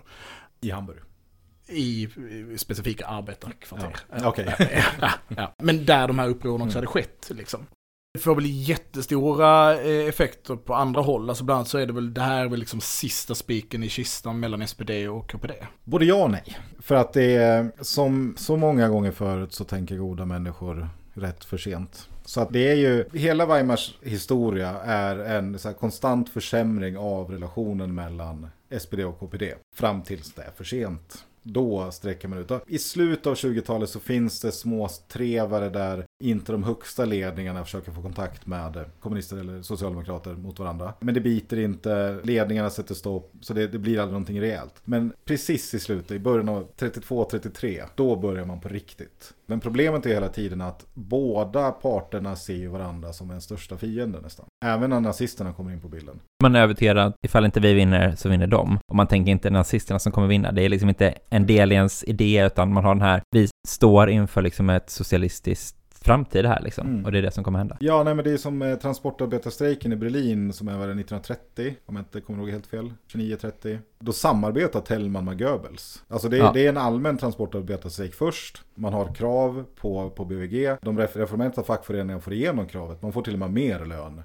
I 0.60 0.70
Hamburg. 0.70 0.98
I, 1.68 2.08
specifika 2.56 3.06
arbetarkvarter. 3.06 3.96
Ja, 4.10 4.28
okej. 4.28 4.54
ja, 5.00 5.10
ja. 5.28 5.54
Men 5.58 5.84
där 5.84 6.08
de 6.08 6.18
här 6.18 6.28
upproren 6.28 6.62
också 6.62 6.78
hade 6.78 6.86
skett 6.86 7.30
liksom. 7.30 7.66
Det 8.16 8.20
får 8.20 8.34
väl 8.34 8.44
jättestora 8.46 9.80
eh, 9.80 10.08
effekter 10.08 10.56
på 10.56 10.74
andra 10.74 11.00
håll. 11.00 11.28
Alltså 11.28 11.44
bland 11.44 11.56
annat 11.56 11.68
så 11.68 11.78
är 11.78 11.86
det 11.86 11.92
väl, 11.92 12.14
det 12.14 12.20
här 12.20 12.44
är 12.44 12.48
väl 12.48 12.60
liksom 12.60 12.80
sista 12.80 13.34
spiken 13.34 13.82
i 13.82 13.88
kistan 13.88 14.40
mellan 14.40 14.68
SPD 14.68 14.90
och 14.90 15.30
KPD. 15.30 15.52
Både 15.84 16.04
ja 16.04 16.24
och 16.24 16.30
nej. 16.30 16.58
För 16.78 16.94
att 16.94 17.12
det 17.12 17.36
är 17.36 17.70
som 17.80 18.34
så 18.38 18.56
många 18.56 18.88
gånger 18.88 19.12
förut 19.12 19.52
så 19.52 19.64
tänker 19.64 19.96
goda 19.96 20.24
människor 20.24 20.88
rätt 21.14 21.44
för 21.44 21.58
sent. 21.58 22.08
Så 22.24 22.40
att 22.40 22.52
det 22.52 22.70
är 22.70 22.74
ju, 22.74 23.04
hela 23.12 23.46
Weimars 23.46 23.98
historia 24.02 24.80
är 24.84 25.16
en 25.18 25.58
så 25.58 25.72
konstant 25.72 26.28
försämring 26.28 26.98
av 26.98 27.30
relationen 27.30 27.94
mellan 27.94 28.48
SPD 28.80 29.00
och 29.00 29.18
KPD. 29.18 29.54
Fram 29.76 30.02
tills 30.02 30.32
det 30.32 30.42
är 30.42 30.50
för 30.56 30.64
sent 30.64 31.25
då 31.46 31.90
sträcker 31.90 32.28
man 32.28 32.38
ut. 32.38 32.50
I 32.66 32.78
slutet 32.78 33.26
av 33.26 33.34
20-talet 33.34 33.90
så 33.90 34.00
finns 34.00 34.40
det 34.40 34.52
små 34.52 34.88
trevare 35.08 35.68
där 35.68 36.05
inte 36.24 36.52
de 36.52 36.62
högsta 36.62 37.04
ledningarna 37.04 37.64
försöker 37.64 37.92
få 37.92 38.02
kontakt 38.02 38.46
med 38.46 38.84
kommunister 39.00 39.36
eller 39.36 39.62
socialdemokrater 39.62 40.34
mot 40.34 40.58
varandra. 40.58 40.92
Men 41.00 41.14
det 41.14 41.20
biter 41.20 41.58
inte, 41.58 42.20
ledningarna 42.24 42.70
sätter 42.70 42.94
stopp, 42.94 43.32
så 43.40 43.54
det, 43.54 43.66
det 43.66 43.78
blir 43.78 43.98
aldrig 43.98 44.12
någonting 44.12 44.40
rejält. 44.40 44.74
Men 44.84 45.12
precis 45.24 45.74
i 45.74 45.80
slutet, 45.80 46.10
i 46.10 46.18
början 46.18 46.48
av 46.48 46.68
32-33, 46.78 47.82
då 47.94 48.16
börjar 48.16 48.44
man 48.44 48.60
på 48.60 48.68
riktigt. 48.68 49.34
Men 49.46 49.60
problemet 49.60 50.06
är 50.06 50.10
hela 50.10 50.28
tiden 50.28 50.60
att 50.60 50.86
båda 50.94 51.70
parterna 51.70 52.36
ser 52.36 52.68
varandra 52.68 53.12
som 53.12 53.30
en 53.30 53.40
största 53.40 53.76
fiende 53.76 54.20
nästan. 54.20 54.46
Även 54.64 54.90
när 54.90 55.00
nazisterna 55.00 55.52
kommer 55.52 55.72
in 55.72 55.80
på 55.80 55.88
bilden. 55.88 56.20
Man 56.42 56.56
är 56.56 56.62
övertygad 56.62 56.98
att 56.98 57.14
ifall 57.26 57.44
inte 57.44 57.60
vi 57.60 57.74
vinner 57.74 58.14
så 58.16 58.28
vinner 58.28 58.46
de. 58.46 58.78
Och 58.88 58.96
man 58.96 59.06
tänker 59.06 59.32
inte 59.32 59.50
nazisterna 59.50 59.98
som 59.98 60.12
kommer 60.12 60.28
vinna. 60.28 60.52
Det 60.52 60.62
är 60.62 60.68
liksom 60.68 60.88
inte 60.88 61.14
en 61.30 61.46
del 61.46 61.72
i 61.72 61.74
ens 61.74 62.04
idé 62.04 62.46
utan 62.46 62.72
man 62.72 62.84
har 62.84 62.94
den 62.94 63.02
här, 63.02 63.22
vi 63.30 63.48
står 63.68 64.10
inför 64.10 64.42
liksom 64.42 64.70
ett 64.70 64.90
socialistiskt 64.90 65.75
framtid 66.06 66.46
här 66.46 66.60
liksom. 66.62 66.86
Mm. 66.86 67.04
Och 67.04 67.12
det 67.12 67.18
är 67.18 67.22
det 67.22 67.30
som 67.30 67.44
kommer 67.44 67.58
hända. 67.58 67.76
Ja, 67.80 68.02
nej 68.02 68.14
men 68.14 68.24
det 68.24 68.30
är 68.30 68.36
som 68.36 68.62
eh, 68.62 68.76
transportarbetarstrejken 68.76 69.92
i 69.92 69.96
Berlin 69.96 70.52
som 70.52 70.68
är 70.68 70.72
1930, 70.72 71.76
om 71.86 71.96
jag 71.96 72.02
inte 72.02 72.20
kommer 72.20 72.38
ihåg 72.38 72.50
helt 72.50 72.66
fel, 72.66 72.92
29-30. 73.12 73.78
Då 73.98 74.12
samarbetar 74.12 74.80
Tellman 74.80 75.24
med 75.24 75.38
Goebbels. 75.38 76.04
Alltså 76.08 76.28
det, 76.28 76.36
ja. 76.36 76.50
det 76.54 76.64
är 76.64 76.68
en 76.68 76.76
allmän 76.76 77.18
transportarbetarstrejk 77.18 78.14
först. 78.14 78.62
Man 78.74 78.92
har 78.92 79.14
krav 79.14 79.64
på, 79.80 80.10
på 80.10 80.24
BVG. 80.24 80.76
De 80.82 80.98
reformerade 80.98 81.62
fackföreningarna 81.62 82.20
får 82.20 82.32
igenom 82.32 82.66
kravet. 82.66 83.02
Man 83.02 83.12
får 83.12 83.22
till 83.22 83.32
och 83.32 83.38
med 83.38 83.50
mer 83.50 83.84
lön. 83.84 84.22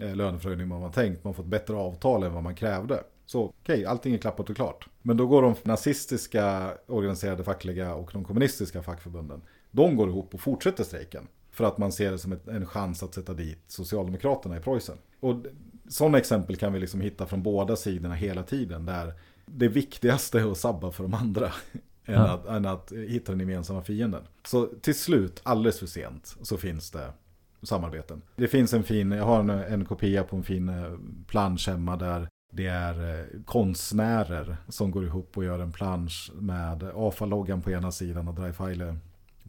Eh, 0.00 0.16
löneförhöjning 0.16 0.64
än 0.64 0.70
vad 0.70 0.80
man 0.80 0.92
tänkt. 0.92 1.24
Man 1.24 1.34
får 1.34 1.42
ett 1.42 1.48
bättre 1.48 1.76
avtal 1.76 2.22
än 2.22 2.34
vad 2.34 2.42
man 2.42 2.54
krävde. 2.54 3.02
Så 3.26 3.44
okej, 3.44 3.74
okay, 3.74 3.84
allting 3.84 4.14
är 4.14 4.18
klappat 4.18 4.50
och 4.50 4.56
klart. 4.56 4.88
Men 5.02 5.16
då 5.16 5.26
går 5.26 5.42
de 5.42 5.54
nazistiska 5.62 6.70
organiserade 6.86 7.44
fackliga 7.44 7.94
och 7.94 8.10
de 8.12 8.24
kommunistiska 8.24 8.82
fackförbunden 8.82 9.42
de 9.70 9.96
går 9.96 10.08
ihop 10.08 10.34
och 10.34 10.40
fortsätter 10.40 10.84
strejken. 10.84 11.28
För 11.50 11.64
att 11.64 11.78
man 11.78 11.92
ser 11.92 12.10
det 12.10 12.18
som 12.18 12.32
ett, 12.32 12.48
en 12.48 12.66
chans 12.66 13.02
att 13.02 13.14
sätta 13.14 13.34
dit 13.34 13.58
Socialdemokraterna 13.66 14.56
i 14.56 14.60
Preussen. 14.60 14.96
Och 15.20 15.34
sådana 15.88 16.18
exempel 16.18 16.56
kan 16.56 16.72
vi 16.72 16.80
liksom 16.80 17.00
hitta 17.00 17.26
från 17.26 17.42
båda 17.42 17.76
sidorna 17.76 18.14
hela 18.14 18.42
tiden. 18.42 18.86
Där 18.86 19.14
det 19.46 19.68
viktigaste 19.68 20.40
är 20.40 20.50
att 20.52 20.58
sabba 20.58 20.90
för 20.90 21.02
de 21.02 21.14
andra. 21.14 21.46
än, 22.04 22.14
ja. 22.14 22.28
att, 22.28 22.46
än 22.46 22.66
att 22.66 22.92
hitta 22.92 23.32
den 23.32 23.40
gemensamma 23.40 23.82
fienden. 23.82 24.22
Så 24.44 24.66
till 24.66 24.94
slut, 24.94 25.40
alldeles 25.42 25.78
för 25.78 25.86
sent, 25.86 26.36
så 26.42 26.56
finns 26.56 26.90
det 26.90 27.12
samarbeten. 27.62 28.22
Det 28.36 28.48
finns 28.48 28.74
en 28.74 28.82
fin, 28.82 29.12
jag 29.12 29.24
har 29.24 29.40
en, 29.40 29.50
en 29.50 29.84
kopia 29.84 30.24
på 30.24 30.36
en 30.36 30.42
fin 30.42 30.68
eh, 30.68 30.92
plansch 31.26 31.68
hemma 31.68 31.96
där 31.96 32.28
det 32.52 32.66
är 32.66 33.20
eh, 33.20 33.26
konstnärer 33.44 34.56
som 34.68 34.90
går 34.90 35.04
ihop 35.04 35.36
och 35.36 35.44
gör 35.44 35.58
en 35.58 35.72
plansch 35.72 36.30
med 36.34 36.82
AFA-loggan 36.94 37.62
på 37.62 37.70
ena 37.70 37.92
sidan 37.92 38.28
och 38.28 38.34
Dreifeile 38.34 38.96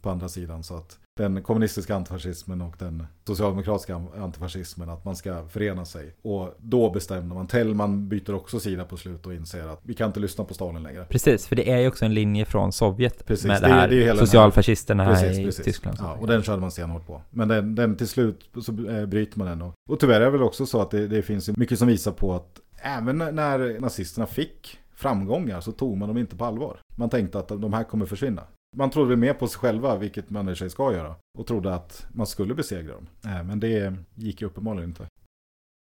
på 0.02 0.10
andra 0.10 0.28
sidan. 0.28 0.62
Så 0.62 0.76
att 0.76 0.98
den 1.16 1.42
kommunistiska 1.42 1.96
antifascismen 1.96 2.60
och 2.60 2.74
den 2.78 3.06
socialdemokratiska 3.26 4.02
antifascismen, 4.16 4.88
att 4.88 5.04
man 5.04 5.16
ska 5.16 5.48
förena 5.48 5.84
sig. 5.84 6.14
Och 6.22 6.54
då 6.58 6.90
bestämde 6.90 7.34
man, 7.34 7.46
Tellman 7.46 8.08
byter 8.08 8.34
också 8.34 8.60
sida 8.60 8.84
på 8.84 8.96
slut 8.96 9.26
och 9.26 9.34
inser 9.34 9.68
att 9.68 9.80
vi 9.82 9.94
kan 9.94 10.06
inte 10.06 10.20
lyssna 10.20 10.44
på 10.44 10.54
Stalin 10.54 10.82
längre. 10.82 11.04
Precis, 11.04 11.46
för 11.46 11.56
det 11.56 11.70
är 11.70 11.78
ju 11.78 11.88
också 11.88 12.04
en 12.04 12.14
linje 12.14 12.44
från 12.44 12.72
Sovjet 12.72 13.26
precis, 13.26 13.46
med 13.46 13.62
det, 13.62 13.66
det 13.66 13.72
här 13.72 13.88
det 13.88 14.08
är 14.08 14.14
socialfascisterna 14.14 15.04
här, 15.04 15.12
precis, 15.12 15.38
i 15.38 15.44
precis. 15.44 15.64
Tyskland. 15.64 15.96
Ja, 16.00 16.16
och 16.20 16.26
den 16.26 16.42
körde 16.42 16.60
man 16.60 16.70
stenhårt 16.70 17.06
på. 17.06 17.22
Men 17.30 17.48
den, 17.48 17.74
den 17.74 17.96
till 17.96 18.08
slut 18.08 18.50
så 18.62 18.88
äh, 18.88 19.06
bryter 19.06 19.38
man 19.38 19.46
den. 19.46 19.62
Och, 19.62 19.74
och 19.90 20.00
tyvärr 20.00 20.20
är 20.20 20.24
det 20.24 20.30
väl 20.30 20.42
också 20.42 20.66
så 20.66 20.80
att 20.80 20.90
det, 20.90 21.08
det 21.08 21.22
finns 21.22 21.56
mycket 21.56 21.78
som 21.78 21.88
visar 21.88 22.12
på 22.12 22.34
att 22.34 22.60
även 22.82 23.18
när 23.18 23.80
nazisterna 23.80 24.26
fick 24.26 24.78
framgångar 24.94 25.60
så 25.60 25.72
tog 25.72 25.96
man 25.96 26.08
dem 26.08 26.18
inte 26.18 26.36
på 26.36 26.44
allvar. 26.44 26.80
Man 26.96 27.10
tänkte 27.10 27.38
att 27.38 27.48
de 27.48 27.72
här 27.72 27.84
kommer 27.84 28.06
försvinna. 28.06 28.42
Man 28.76 28.90
trodde 28.90 29.08
väl 29.08 29.18
mer 29.18 29.34
på 29.34 29.48
sig 29.48 29.60
själva, 29.60 29.96
vilket 29.96 30.30
man 30.30 30.48
i 30.48 30.56
sig 30.56 30.70
ska 30.70 30.92
göra. 30.92 31.14
Och 31.38 31.46
trodde 31.46 31.74
att 31.74 32.06
man 32.12 32.26
skulle 32.26 32.54
besegra 32.54 32.94
dem. 32.94 33.06
Äh, 33.24 33.44
men 33.44 33.60
det 33.60 33.96
gick 34.14 34.40
ju 34.40 34.46
uppenbarligen 34.46 34.90
inte. 34.90 35.06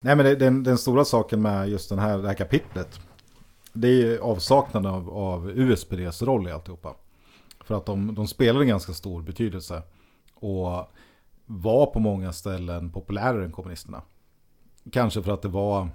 Nej, 0.05 0.17
men 0.17 0.27
det, 0.27 0.37
den, 0.37 0.63
den, 0.63 0.79
stora 0.79 1.05
saken 1.05 1.43
med 1.43 1.69
just 1.69 1.89
den 1.89 1.99
här, 1.99 2.19
det 2.19 2.29
här 2.29 2.35
kapitlet. 2.35 3.01
Det 3.73 3.89
är 3.89 4.19
avsaknaden 4.19 4.91
av, 4.91 5.11
av 5.11 5.51
USPDs 5.51 6.23
roll 6.23 6.49
i 6.49 6.53
alltihopa. 6.53 6.95
För 7.65 7.75
att 7.75 7.87
de, 7.87 8.15
de 8.15 8.27
spelar 8.27 8.61
en 8.61 8.69
ganska 8.69 8.93
stor 8.93 9.23
betydelse. 9.23 9.83
Och 10.35 10.91
var 11.47 11.87
på 11.87 12.01
många 12.01 12.33
ställen 12.33 12.91
populärare 12.91 13.45
än 13.45 13.53
kommunisterna. 13.53 14.03
Kanske 14.93 15.23
för 15.23 15.33
att 15.33 15.43
det 15.43 15.49
var 15.49 15.89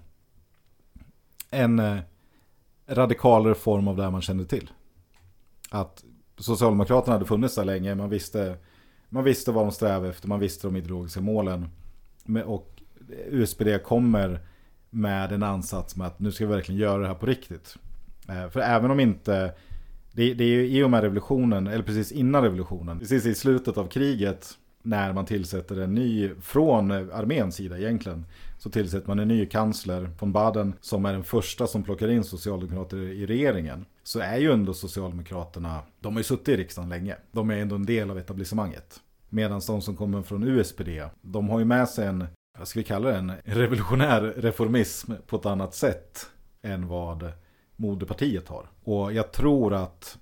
en 1.49 1.79
eh, 1.79 1.99
radikalare 2.87 3.55
form 3.55 3.87
av 3.87 3.95
det 3.95 4.09
man 4.09 4.21
kände 4.21 4.45
till. 4.45 4.71
Att 5.69 6.03
Socialdemokraterna 6.39 7.13
hade 7.13 7.25
funnits 7.25 7.55
där 7.55 7.65
länge. 7.65 7.95
Man 7.95 8.09
visste, 8.09 8.57
man 9.09 9.23
visste 9.23 9.51
vad 9.51 9.65
de 9.65 9.71
strävade 9.71 10.09
efter. 10.09 10.27
Man 10.27 10.39
visste 10.39 10.67
de 10.67 10.75
ideologiska 10.75 11.21
målen. 11.21 11.69
Och 12.45 12.81
USPD 13.29 13.83
kommer 13.83 14.39
med 14.89 15.31
en 15.31 15.43
ansats 15.43 15.95
med 15.95 16.07
att 16.07 16.19
nu 16.19 16.31
ska 16.31 16.47
vi 16.47 16.53
verkligen 16.53 16.81
göra 16.81 17.01
det 17.01 17.07
här 17.07 17.15
på 17.15 17.25
riktigt. 17.25 17.75
Eh, 18.29 18.49
för 18.49 18.59
även 18.59 18.91
om 18.91 18.99
inte... 18.99 19.53
Det, 20.11 20.33
det 20.33 20.43
är 20.43 20.47
ju 20.47 20.67
i 20.67 20.83
och 20.83 20.89
med 20.89 21.01
revolutionen, 21.01 21.67
eller 21.67 21.83
precis 21.83 22.11
innan 22.11 22.43
revolutionen, 22.43 22.99
precis 22.99 23.25
i 23.25 23.35
slutet 23.35 23.77
av 23.77 23.87
kriget 23.87 24.57
när 24.81 25.13
man 25.13 25.25
tillsätter 25.25 25.79
en 25.79 25.93
ny, 25.95 26.31
från 26.41 26.91
arméns 26.91 27.55
sida 27.55 27.77
egentligen, 27.77 28.25
så 28.59 28.69
tillsätter 28.69 29.07
man 29.07 29.19
en 29.19 29.27
ny 29.27 29.45
kansler 29.45 30.09
von 30.19 30.31
Baden 30.31 30.73
som 30.81 31.05
är 31.05 31.13
den 31.13 31.23
första 31.23 31.67
som 31.67 31.83
plockar 31.83 32.07
in 32.07 32.23
socialdemokrater 32.23 32.97
i 32.97 33.25
regeringen. 33.25 33.85
Så 34.03 34.19
är 34.19 34.37
ju 34.37 34.51
ändå 34.51 34.73
socialdemokraterna, 34.73 35.81
de 35.99 36.13
har 36.13 36.19
ju 36.19 36.23
suttit 36.23 36.47
i 36.47 36.57
riksdagen 36.57 36.89
länge. 36.89 37.15
De 37.31 37.49
är 37.49 37.57
ändå 37.57 37.75
en 37.75 37.85
del 37.85 38.11
av 38.11 38.17
etablissemanget. 38.17 38.99
Medan 39.29 39.61
de 39.67 39.81
som 39.81 39.95
kommer 39.95 40.21
från 40.21 40.43
USPD, 40.43 40.89
de 41.21 41.49
har 41.49 41.59
ju 41.59 41.65
med 41.65 41.89
sig 41.89 42.07
en, 42.07 42.27
vad 42.57 42.67
ska 42.67 42.79
vi 42.79 42.83
kalla 42.83 43.09
det, 43.09 43.17
en 43.17 43.33
revolutionär 43.43 44.21
reformism 44.21 45.11
på 45.27 45.35
ett 45.35 45.45
annat 45.45 45.75
sätt 45.75 46.29
än 46.61 46.87
vad 46.87 47.31
moderpartiet 47.75 48.47
har. 48.47 48.69
Och 48.83 49.13
jag 49.13 49.31
tror 49.31 49.73
att 49.73 50.17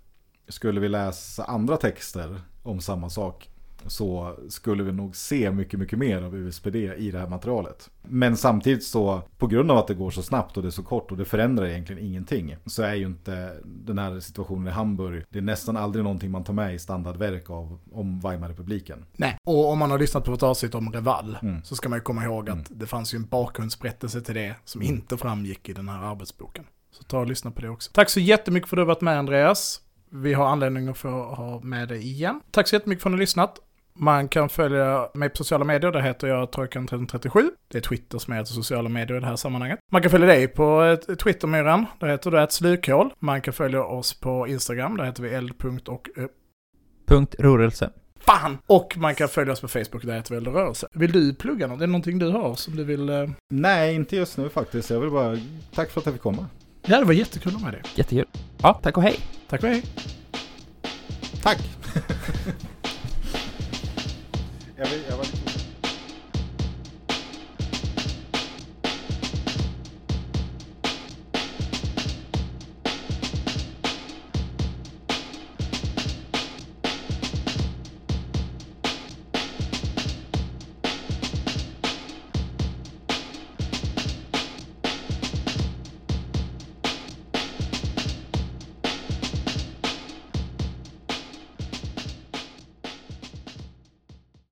skulle 0.48 0.80
vi 0.80 0.90
läsa 0.90 1.44
andra 1.44 1.78
texter 1.78 2.42
om 2.64 2.82
samma 2.82 3.10
sak 3.10 3.50
så 3.88 4.36
skulle 4.50 4.84
vi 4.84 4.92
nog 4.92 5.16
se 5.16 5.52
mycket, 5.52 5.80
mycket 5.80 6.00
mer 6.00 6.22
av 6.22 6.36
USPD 6.36 6.76
i 6.76 7.12
det 7.12 7.20
här 7.20 7.28
materialet. 7.28 7.90
Men 8.02 8.38
samtidigt 8.38 8.84
så, 8.84 9.22
på 9.38 9.48
grund 9.48 9.72
av 9.72 9.78
att 9.78 9.88
det 9.88 9.94
går 9.94 10.12
så 10.12 10.22
snabbt 10.22 10.58
och 10.58 10.64
det 10.64 10.70
är 10.70 10.72
så 10.72 10.84
kort 10.84 11.12
och 11.12 11.18
det 11.18 11.26
förändrar 11.26 11.66
egentligen 11.66 12.06
ingenting, 12.06 12.58
så 12.66 12.84
är 12.84 12.96
ju 12.96 13.06
inte 13.06 13.54
den 13.64 13.98
här 13.98 14.20
situationen 14.20 14.68
i 14.68 14.72
Hamburg, 14.72 15.24
det 15.30 15.40
är 15.40 15.44
nästan 15.44 15.78
aldrig 15.78 16.04
någonting 16.04 16.32
man 16.32 16.44
tar 16.44 16.54
med 16.54 16.76
i 16.76 16.80
standardverk 16.80 17.50
av, 17.50 17.80
om 17.92 18.20
Weimarrepubliken. 18.20 19.06
Nej, 19.14 19.38
och 19.44 19.72
om 19.72 19.80
man 19.80 19.92
har 19.92 20.00
lyssnat 20.00 20.26
på 20.26 20.34
ett 20.34 20.44
avsnitt 20.44 20.76
om 20.76 20.92
Reval, 20.94 21.38
mm. 21.42 21.64
så 21.64 21.76
ska 21.76 21.90
man 21.90 21.98
ju 21.98 22.04
komma 22.04 22.24
ihåg 22.24 22.50
att 22.50 22.70
mm. 22.70 22.80
det 22.80 22.86
fanns 22.86 23.14
ju 23.14 23.16
en 23.16 23.28
bakgrundsberättelse 23.28 24.22
till 24.22 24.36
det 24.36 24.56
som 24.66 24.82
mm. 24.82 24.94
inte 24.94 25.18
framgick 25.18 25.70
i 25.70 25.74
den 25.74 25.90
här 25.90 26.04
arbetsboken. 26.04 26.64
Så 26.92 27.04
ta 27.04 27.20
och 27.20 27.28
lyssna 27.28 27.52
på 27.52 27.62
det 27.62 27.70
också. 27.70 27.92
Tack 27.94 28.10
så 28.10 28.20
jättemycket 28.20 28.70
för 28.70 28.78
att 28.78 28.80
du 28.80 28.82
har 28.82 28.88
varit 28.88 29.02
med 29.02 29.20
Andreas. 29.20 29.82
Vi 30.10 30.34
har 30.34 30.46
anledning 30.46 30.88
att 30.88 30.98
få 30.98 31.10
ha 31.10 31.60
med 31.60 31.88
dig 31.88 32.08
igen. 32.08 32.42
Tack 32.52 32.68
så 32.68 32.76
jättemycket 32.76 33.04
för 33.04 33.10
att 33.10 33.12
ni 33.12 33.16
har 33.16 33.22
lyssnat. 33.22 33.60
Man 34.00 34.28
kan 34.28 34.50
följa 34.50 35.10
mig 35.14 35.30
på 35.30 35.36
sociala 35.36 35.66
medier, 35.66 35.92
där 35.92 36.00
heter 36.00 36.28
jag 36.28 36.50
Trojkan1337. 36.50 37.50
Det 37.68 37.78
är 37.78 37.82
Twitter 37.82 38.18
som 38.18 38.34
heter 38.34 38.54
sociala 38.54 38.90
medier 38.90 39.18
i 39.18 39.20
det 39.20 39.26
här 39.26 39.36
sammanhanget. 39.36 39.80
Man 39.92 40.02
kan 40.02 40.12
följa 40.12 40.28
dig 40.28 40.48
på 40.48 40.84
eh, 40.84 41.16
Twittermyran, 41.16 41.86
där 42.00 42.08
heter 42.08 42.32
du 42.32 42.48
slukhål. 42.50 43.10
Man 43.20 43.42
kan 43.42 43.54
följa 43.54 43.84
oss 43.84 44.14
på 44.14 44.48
Instagram, 44.48 44.98
där 44.98 45.04
heter 45.04 45.24
vi 45.24 45.30
eld. 45.30 45.54
och 45.88 46.10
Punkt 47.08 47.36
rörelse. 47.40 47.90
Fan! 48.20 48.58
Och 48.68 48.98
man 48.98 49.16
kan 49.16 49.28
följa 49.28 49.54
oss 49.54 49.62
på 49.62 49.68
Facebook, 49.68 50.04
där 50.04 50.16
heter 50.16 50.32
vi 50.32 50.38
Eld 50.38 50.48
rörelse. 50.48 50.88
Vill 50.94 51.12
du 51.12 51.34
plugga 51.34 51.68
något? 51.68 51.78
Är 51.78 51.82
det 51.82 51.88
någonting 51.88 52.20
du 52.20 52.30
har 52.30 52.56
som 52.56 52.76
du 52.76 52.84
vill... 52.84 53.10
Eh? 53.10 53.30
Nej, 53.50 53.96
inte 53.96 54.16
just 54.16 54.38
nu 54.38 54.50
faktiskt. 54.50 54.90
Jag 54.90 55.00
vill 55.00 55.12
bara... 55.12 55.38
Tack 55.76 55.92
för 55.92 56.00
att 56.00 56.06
jag 56.06 56.14
fick 56.16 56.24
komma. 56.24 56.48
Ja, 56.90 57.00
det 57.00 57.06
var 57.06 57.14
jättekul 57.14 57.56
att 57.56 57.62
ha 57.62 57.66
med 57.66 57.74
dig. 57.74 57.82
Jättekul. 57.96 58.26
Ja, 58.62 58.74
tack 58.84 58.98
och 58.98 59.04
hej. 59.04 59.20
Tack 59.50 59.64
och 59.64 59.70
hej. 59.70 59.84
Tack! 61.44 61.58
jag, 64.78 64.86
vill, 64.86 65.02
jag 65.10 65.18
lite 65.20 65.37